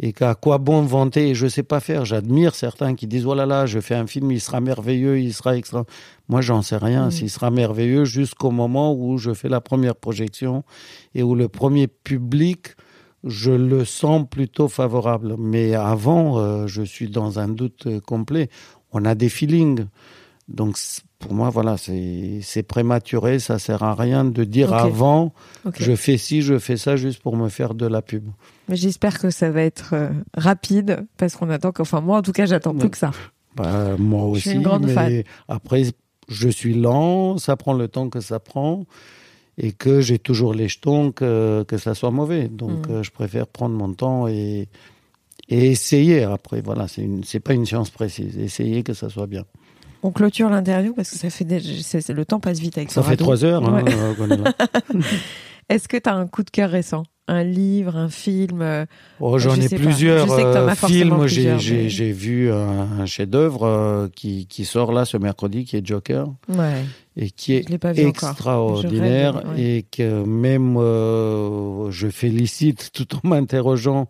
Et 0.01 0.11
qu'à 0.11 0.35
quoi 0.35 0.57
bon 0.57 0.81
vanter? 0.81 1.35
Je 1.35 1.47
sais 1.47 1.63
pas 1.63 1.79
faire. 1.79 2.03
J'admire 2.03 2.53
certains 2.53 2.95
qui 2.95 3.07
disent, 3.07 3.25
oh 3.25 3.33
là 3.33 3.45
là, 3.45 3.65
je 3.65 3.79
fais 3.79 3.95
un 3.95 4.07
film, 4.07 4.29
il 4.31 4.41
sera 4.41 4.59
merveilleux, 4.59 5.19
il 5.19 5.33
sera 5.33 5.55
extra. 5.55 5.85
Moi, 6.27 6.41
j'en 6.41 6.61
sais 6.61 6.75
rien. 6.75 7.07
Mm. 7.07 7.11
S'il 7.11 7.29
sera 7.29 7.49
merveilleux 7.49 8.03
jusqu'au 8.03 8.51
moment 8.51 8.93
où 8.93 9.17
je 9.17 9.33
fais 9.33 9.47
la 9.47 9.61
première 9.61 9.95
projection 9.95 10.63
et 11.13 11.23
où 11.23 11.35
le 11.35 11.47
premier 11.47 11.87
public 11.87 12.75
je 13.23 13.49
le 13.51 13.85
sens 13.85 14.27
plutôt 14.29 14.67
favorable. 14.67 15.35
Mais 15.39 15.73
avant, 15.73 16.37
euh, 16.37 16.67
je 16.67 16.83
suis 16.83 17.09
dans 17.09 17.39
un 17.39 17.47
doute 17.47 17.99
complet. 18.01 18.49
On 18.91 19.03
a 19.03 19.15
des 19.15 19.29
feelings. 19.29 19.85
Donc, 20.47 20.77
pour 21.17 21.33
moi, 21.33 21.49
voilà, 21.49 21.75
c'est 21.77 22.63
prématuré. 22.63 23.39
Ça 23.39 23.57
sert 23.57 23.81
à 23.83 23.95
rien 23.95 24.23
de 24.25 24.43
dire 24.43 24.73
avant, 24.73 25.33
je 25.79 25.95
fais 25.95 26.17
ci, 26.17 26.41
je 26.43 26.59
fais 26.59 26.77
ça, 26.77 26.95
juste 26.95 27.21
pour 27.21 27.35
me 27.35 27.49
faire 27.49 27.73
de 27.73 27.87
la 27.87 28.01
pub. 28.03 28.27
Mais 28.69 28.75
j'espère 28.75 29.17
que 29.19 29.29
ça 29.31 29.49
va 29.49 29.61
être 29.63 29.93
euh, 29.93 30.09
rapide 30.37 31.05
parce 31.17 31.35
qu'on 31.35 31.49
attend. 31.49 31.71
que- 31.71 31.81
Enfin, 31.81 32.01
moi 32.01 32.19
en 32.19 32.21
tout 32.21 32.31
cas, 32.31 32.45
j'attends 32.45 32.75
plus 32.75 32.89
que 32.91 32.97
ça. 32.97 33.11
Bah, 33.55 33.95
moi 33.97 34.21
Je 34.21 34.27
aussi. 34.31 34.41
suis 34.49 34.51
une 34.57 34.61
grande 34.63 34.85
mais 34.85 34.93
fan. 34.93 35.23
après, 35.47 35.83
je 36.27 36.49
suis 36.49 36.73
lent, 36.75 37.37
ça 37.37 37.55
prend 37.55 37.73
le 37.73 37.87
temps 37.87 38.09
que 38.09 38.19
ça 38.19 38.39
prend. 38.39 38.85
Et 39.57 39.71
que 39.71 40.01
j'ai 40.01 40.19
toujours 40.19 40.53
les 40.53 40.67
jetons 40.67 41.11
que, 41.13 41.63
que 41.65 41.77
ça 41.77 41.95
soit 41.95 42.11
mauvais. 42.11 42.49
Donc, 42.49 42.87
Mm. 42.89 42.91
euh, 42.91 43.03
je 43.03 43.11
préfère 43.11 43.47
prendre 43.47 43.73
mon 43.73 43.93
temps 43.93 44.27
et, 44.27 44.67
et 45.47 45.71
essayer. 45.71 46.23
Après, 46.23 46.59
voilà, 46.61 46.87
c'est 46.87 47.39
pas 47.39 47.53
une 47.53 47.65
science 47.65 47.89
précise. 47.89 48.37
Essayer 48.37 48.83
que 48.83 48.93
ça 48.93 49.07
soit 49.09 49.27
bien. 49.27 49.45
On 50.03 50.11
clôture 50.11 50.49
l'interview 50.49 50.93
parce 50.93 51.09
que 51.09 51.17
ça 51.17 51.29
fait 51.29 51.45
des... 51.45 51.59
le 51.59 52.25
temps 52.25 52.39
passe 52.39 52.59
vite 52.59 52.77
avec 52.77 52.91
Ça 52.91 53.01
ce 53.03 53.09
fait 53.09 53.17
trois 53.17 53.43
heures 53.43 53.67
hein, 53.67 53.83
Ouais. 53.83 53.93
euh. 53.93 54.51
Est-ce 55.69 55.87
que 55.87 55.97
tu 55.97 56.07
as 56.09 56.13
un 56.13 56.27
coup 56.27 56.43
de 56.43 56.51
cœur 56.51 56.69
récent? 56.69 57.03
Un 57.27 57.43
livre, 57.43 57.95
un 57.95 58.07
film 58.09 58.85
Oh, 59.19 59.39
J'en 59.39 59.55
Je 59.55 59.61
ai 59.61 59.69
plusieurs 59.79 60.31
euh, 60.31 60.69
films. 60.75 61.25
J'ai 61.25 61.49
mais- 61.89 62.11
vu 62.11 62.51
un, 62.51 62.99
un 62.99 63.05
chef-d'œuvre 63.07 63.63
euh, 63.63 64.07
qui, 64.15 64.45
qui 64.45 64.63
sort 64.63 64.91
là 64.91 65.05
ce 65.05 65.17
mercredi, 65.17 65.65
qui 65.65 65.75
est 65.77 65.83
Joker, 65.83 66.27
Ouais. 66.49 66.83
et 67.17 67.31
qui 67.31 67.53
est 67.53 67.65
extraordinaire, 67.97 69.37
rêve, 69.37 69.47
ouais. 69.55 69.59
et 69.63 69.85
que 69.91 70.23
même 70.23 70.77
euh, 70.77 71.89
je 71.89 72.09
félicite 72.09 72.91
tout 72.93 73.07
en 73.15 73.27
m'interrogeant 73.27 74.07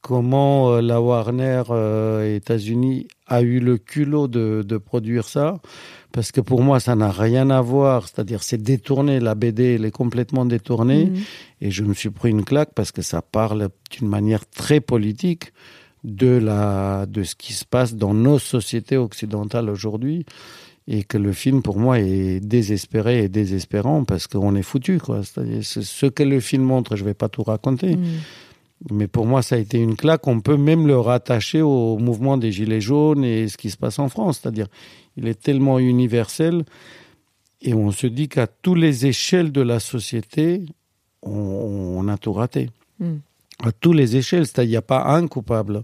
comment 0.00 0.72
euh, 0.72 0.80
la 0.80 1.00
Warner 1.00 1.62
euh, 1.70 2.36
États-Unis 2.36 3.08
a 3.26 3.42
eu 3.42 3.60
le 3.60 3.78
culot 3.78 4.28
de, 4.28 4.64
de 4.66 4.78
produire 4.78 5.28
ça. 5.28 5.60
Parce 6.12 6.32
que 6.32 6.40
pour 6.40 6.62
moi, 6.62 6.80
ça 6.80 6.96
n'a 6.96 7.10
rien 7.10 7.50
à 7.50 7.60
voir. 7.60 8.08
C'est-à-dire, 8.08 8.42
c'est 8.42 8.60
détourné. 8.60 9.20
La 9.20 9.34
BD, 9.34 9.74
elle 9.74 9.84
est 9.84 9.90
complètement 9.90 10.44
détournée. 10.44 11.06
Mhm. 11.06 11.16
Et 11.60 11.70
je 11.70 11.84
me 11.84 11.94
suis 11.94 12.10
pris 12.10 12.30
une 12.30 12.44
claque 12.44 12.70
parce 12.74 12.92
que 12.92 13.02
ça 13.02 13.22
parle 13.22 13.68
d'une 13.90 14.08
manière 14.08 14.48
très 14.48 14.80
politique 14.80 15.52
de, 16.02 16.28
la, 16.28 17.06
de 17.06 17.22
ce 17.22 17.34
qui 17.34 17.52
se 17.52 17.64
passe 17.64 17.94
dans 17.94 18.14
nos 18.14 18.38
sociétés 18.38 18.96
occidentales 18.96 19.68
aujourd'hui. 19.68 20.24
et 20.88 21.04
que 21.04 21.18
le 21.18 21.32
film 21.32 21.62
pour 21.62 21.78
moi 21.78 22.00
est 22.00 22.40
désespéré 22.40 23.24
et 23.24 23.28
désespérant 23.28 24.02
parce 24.04 24.26
qu'on 24.26 24.56
est 24.56 24.62
foutu 24.62 24.98
quoi. 24.98 25.22
C'est-à-dire 25.22 25.62
ce 25.62 26.06
que 26.06 26.24
le 26.24 26.40
film 26.40 26.64
montre, 26.64 26.96
je 26.96 27.04
vais 27.04 27.14
pas 27.14 27.28
tout 27.28 27.44
raconter. 27.44 27.94
Mm. 27.96 28.06
Mais 28.88 29.08
pour 29.08 29.26
moi, 29.26 29.42
ça 29.42 29.56
a 29.56 29.58
été 29.58 29.78
une 29.78 29.96
claque. 29.96 30.26
On 30.26 30.40
peut 30.40 30.56
même 30.56 30.86
le 30.86 30.98
rattacher 30.98 31.60
au 31.60 31.98
mouvement 31.98 32.38
des 32.38 32.50
Gilets 32.50 32.80
jaunes 32.80 33.24
et 33.24 33.48
ce 33.48 33.58
qui 33.58 33.70
se 33.70 33.76
passe 33.76 33.98
en 33.98 34.08
France. 34.08 34.40
C'est-à-dire, 34.40 34.68
il 35.16 35.28
est 35.28 35.40
tellement 35.40 35.78
universel 35.78 36.64
et 37.60 37.74
on 37.74 37.90
se 37.90 38.06
dit 38.06 38.28
qu'à 38.28 38.46
toutes 38.46 38.78
les 38.78 39.06
échelles 39.06 39.52
de 39.52 39.60
la 39.60 39.80
société, 39.80 40.64
on, 41.22 42.08
a 42.08 42.16
tout 42.16 42.32
raté. 42.32 42.70
Mm. 42.98 43.16
À 43.62 43.72
toutes 43.72 43.96
les 43.96 44.16
échelles, 44.16 44.46
c'est-à-dire, 44.46 44.68
il 44.68 44.72
n'y 44.72 44.76
a 44.76 44.82
pas 44.82 45.04
un 45.14 45.26
coupable. 45.26 45.82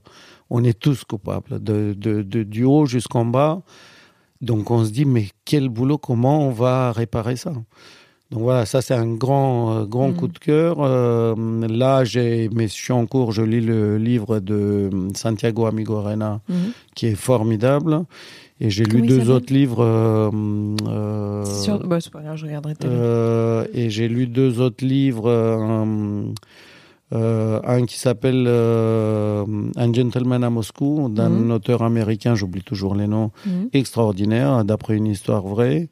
On 0.48 0.64
est 0.64 0.78
tous 0.78 1.04
coupables, 1.04 1.62
de, 1.62 1.94
de, 1.94 2.22
de 2.22 2.42
du 2.44 2.64
haut 2.64 2.86
jusqu'en 2.86 3.26
bas. 3.26 3.62
Donc 4.40 4.70
on 4.70 4.84
se 4.84 4.90
dit, 4.90 5.04
mais 5.04 5.28
quel 5.44 5.68
boulot, 5.68 5.98
comment 5.98 6.46
on 6.46 6.50
va 6.50 6.92
réparer 6.92 7.36
ça? 7.36 7.52
Donc 8.30 8.42
voilà, 8.42 8.66
ça 8.66 8.82
c'est 8.82 8.94
un 8.94 9.06
grand, 9.06 9.76
euh, 9.76 9.84
grand 9.84 10.12
coup 10.12 10.26
mm. 10.26 10.32
de 10.32 10.38
cœur. 10.38 10.76
Euh, 10.80 11.34
là, 11.68 12.04
j'ai, 12.04 12.50
mais 12.52 12.66
je 12.66 12.72
suis 12.72 12.92
en 12.92 13.06
cours, 13.06 13.30
je 13.30 13.42
lis 13.42 13.60
le 13.60 13.98
livre 13.98 14.40
de 14.40 14.90
Santiago 15.14 15.66
Amigorena, 15.66 16.40
mm. 16.48 16.54
qui 16.94 17.06
est 17.06 17.14
formidable. 17.14 18.02
Et 18.58 18.70
j'ai 18.70 18.84
lu 18.84 19.02
deux 19.02 19.30
autres 19.30 19.52
livres. 19.52 19.84
Euh, 19.84 21.44
sur... 21.44 21.78
bah, 21.86 21.98
pas 22.10 22.22
grave, 22.22 22.36
je 22.36 22.46
regarderai. 22.46 22.74
et 23.74 23.90
j'ai 23.90 24.08
lu 24.08 24.26
deux 24.26 24.60
autres 24.60 24.84
livres. 24.84 25.30
un 27.12 27.86
qui 27.86 27.98
s'appelle 27.98 28.48
Un 28.48 29.92
gentleman 29.92 30.42
à 30.42 30.50
Moscou, 30.50 31.08
d'un 31.10 31.28
mm. 31.28 31.50
auteur 31.52 31.82
américain, 31.82 32.34
j'oublie 32.34 32.62
toujours 32.62 32.96
les 32.96 33.06
noms, 33.06 33.30
extraordinaire, 33.72 34.64
d'après 34.64 34.96
une 34.96 35.06
histoire 35.06 35.46
vraie 35.46 35.88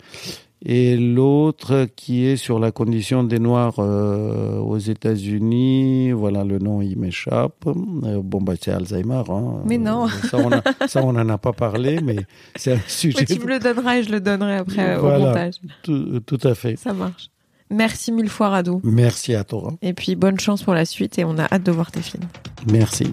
et 0.64 0.96
l'autre 0.96 1.86
qui 1.94 2.24
est 2.24 2.36
sur 2.36 2.58
la 2.58 2.72
condition 2.72 3.22
des 3.22 3.38
Noirs 3.38 3.74
euh, 3.78 4.58
aux 4.58 4.78
États-Unis. 4.78 6.12
Voilà, 6.12 6.42
le 6.42 6.58
nom, 6.58 6.80
il 6.80 6.98
m'échappe. 6.98 7.66
Euh, 7.66 8.20
bon, 8.22 8.40
bah, 8.40 8.54
c'est 8.60 8.72
Alzheimer. 8.72 9.22
Hein. 9.28 9.62
Mais 9.66 9.76
non. 9.76 10.06
Ça, 10.88 11.04
on 11.04 11.12
n'en 11.12 11.28
a 11.28 11.38
pas 11.38 11.52
parlé, 11.52 12.00
mais 12.02 12.16
c'est 12.56 12.72
un 12.72 12.80
sujet. 12.86 13.18
Mais 13.20 13.36
tu 13.36 13.40
me 13.40 13.48
le 13.48 13.58
donneras 13.58 13.98
et 13.98 14.02
je 14.04 14.10
le 14.10 14.20
donnerai 14.20 14.56
après 14.56 14.96
au 14.96 15.02
montage. 15.02 15.54
Tout, 15.82 16.20
tout, 16.20 16.40
à 16.42 16.54
fait. 16.54 16.76
Ça 16.76 16.94
marche. 16.94 17.30
Merci 17.70 18.12
mille 18.12 18.28
fois, 18.28 18.50
Rado. 18.50 18.80
Merci 18.84 19.34
à 19.34 19.44
toi. 19.44 19.74
Et 19.82 19.92
puis, 19.92 20.14
bonne 20.14 20.38
chance 20.38 20.62
pour 20.62 20.74
la 20.74 20.84
suite 20.84 21.18
et 21.18 21.24
on 21.24 21.38
a 21.38 21.44
hâte 21.44 21.62
de 21.62 21.72
voir 21.72 21.90
tes 21.90 22.02
films. 22.02 22.24
Merci. 22.70 23.12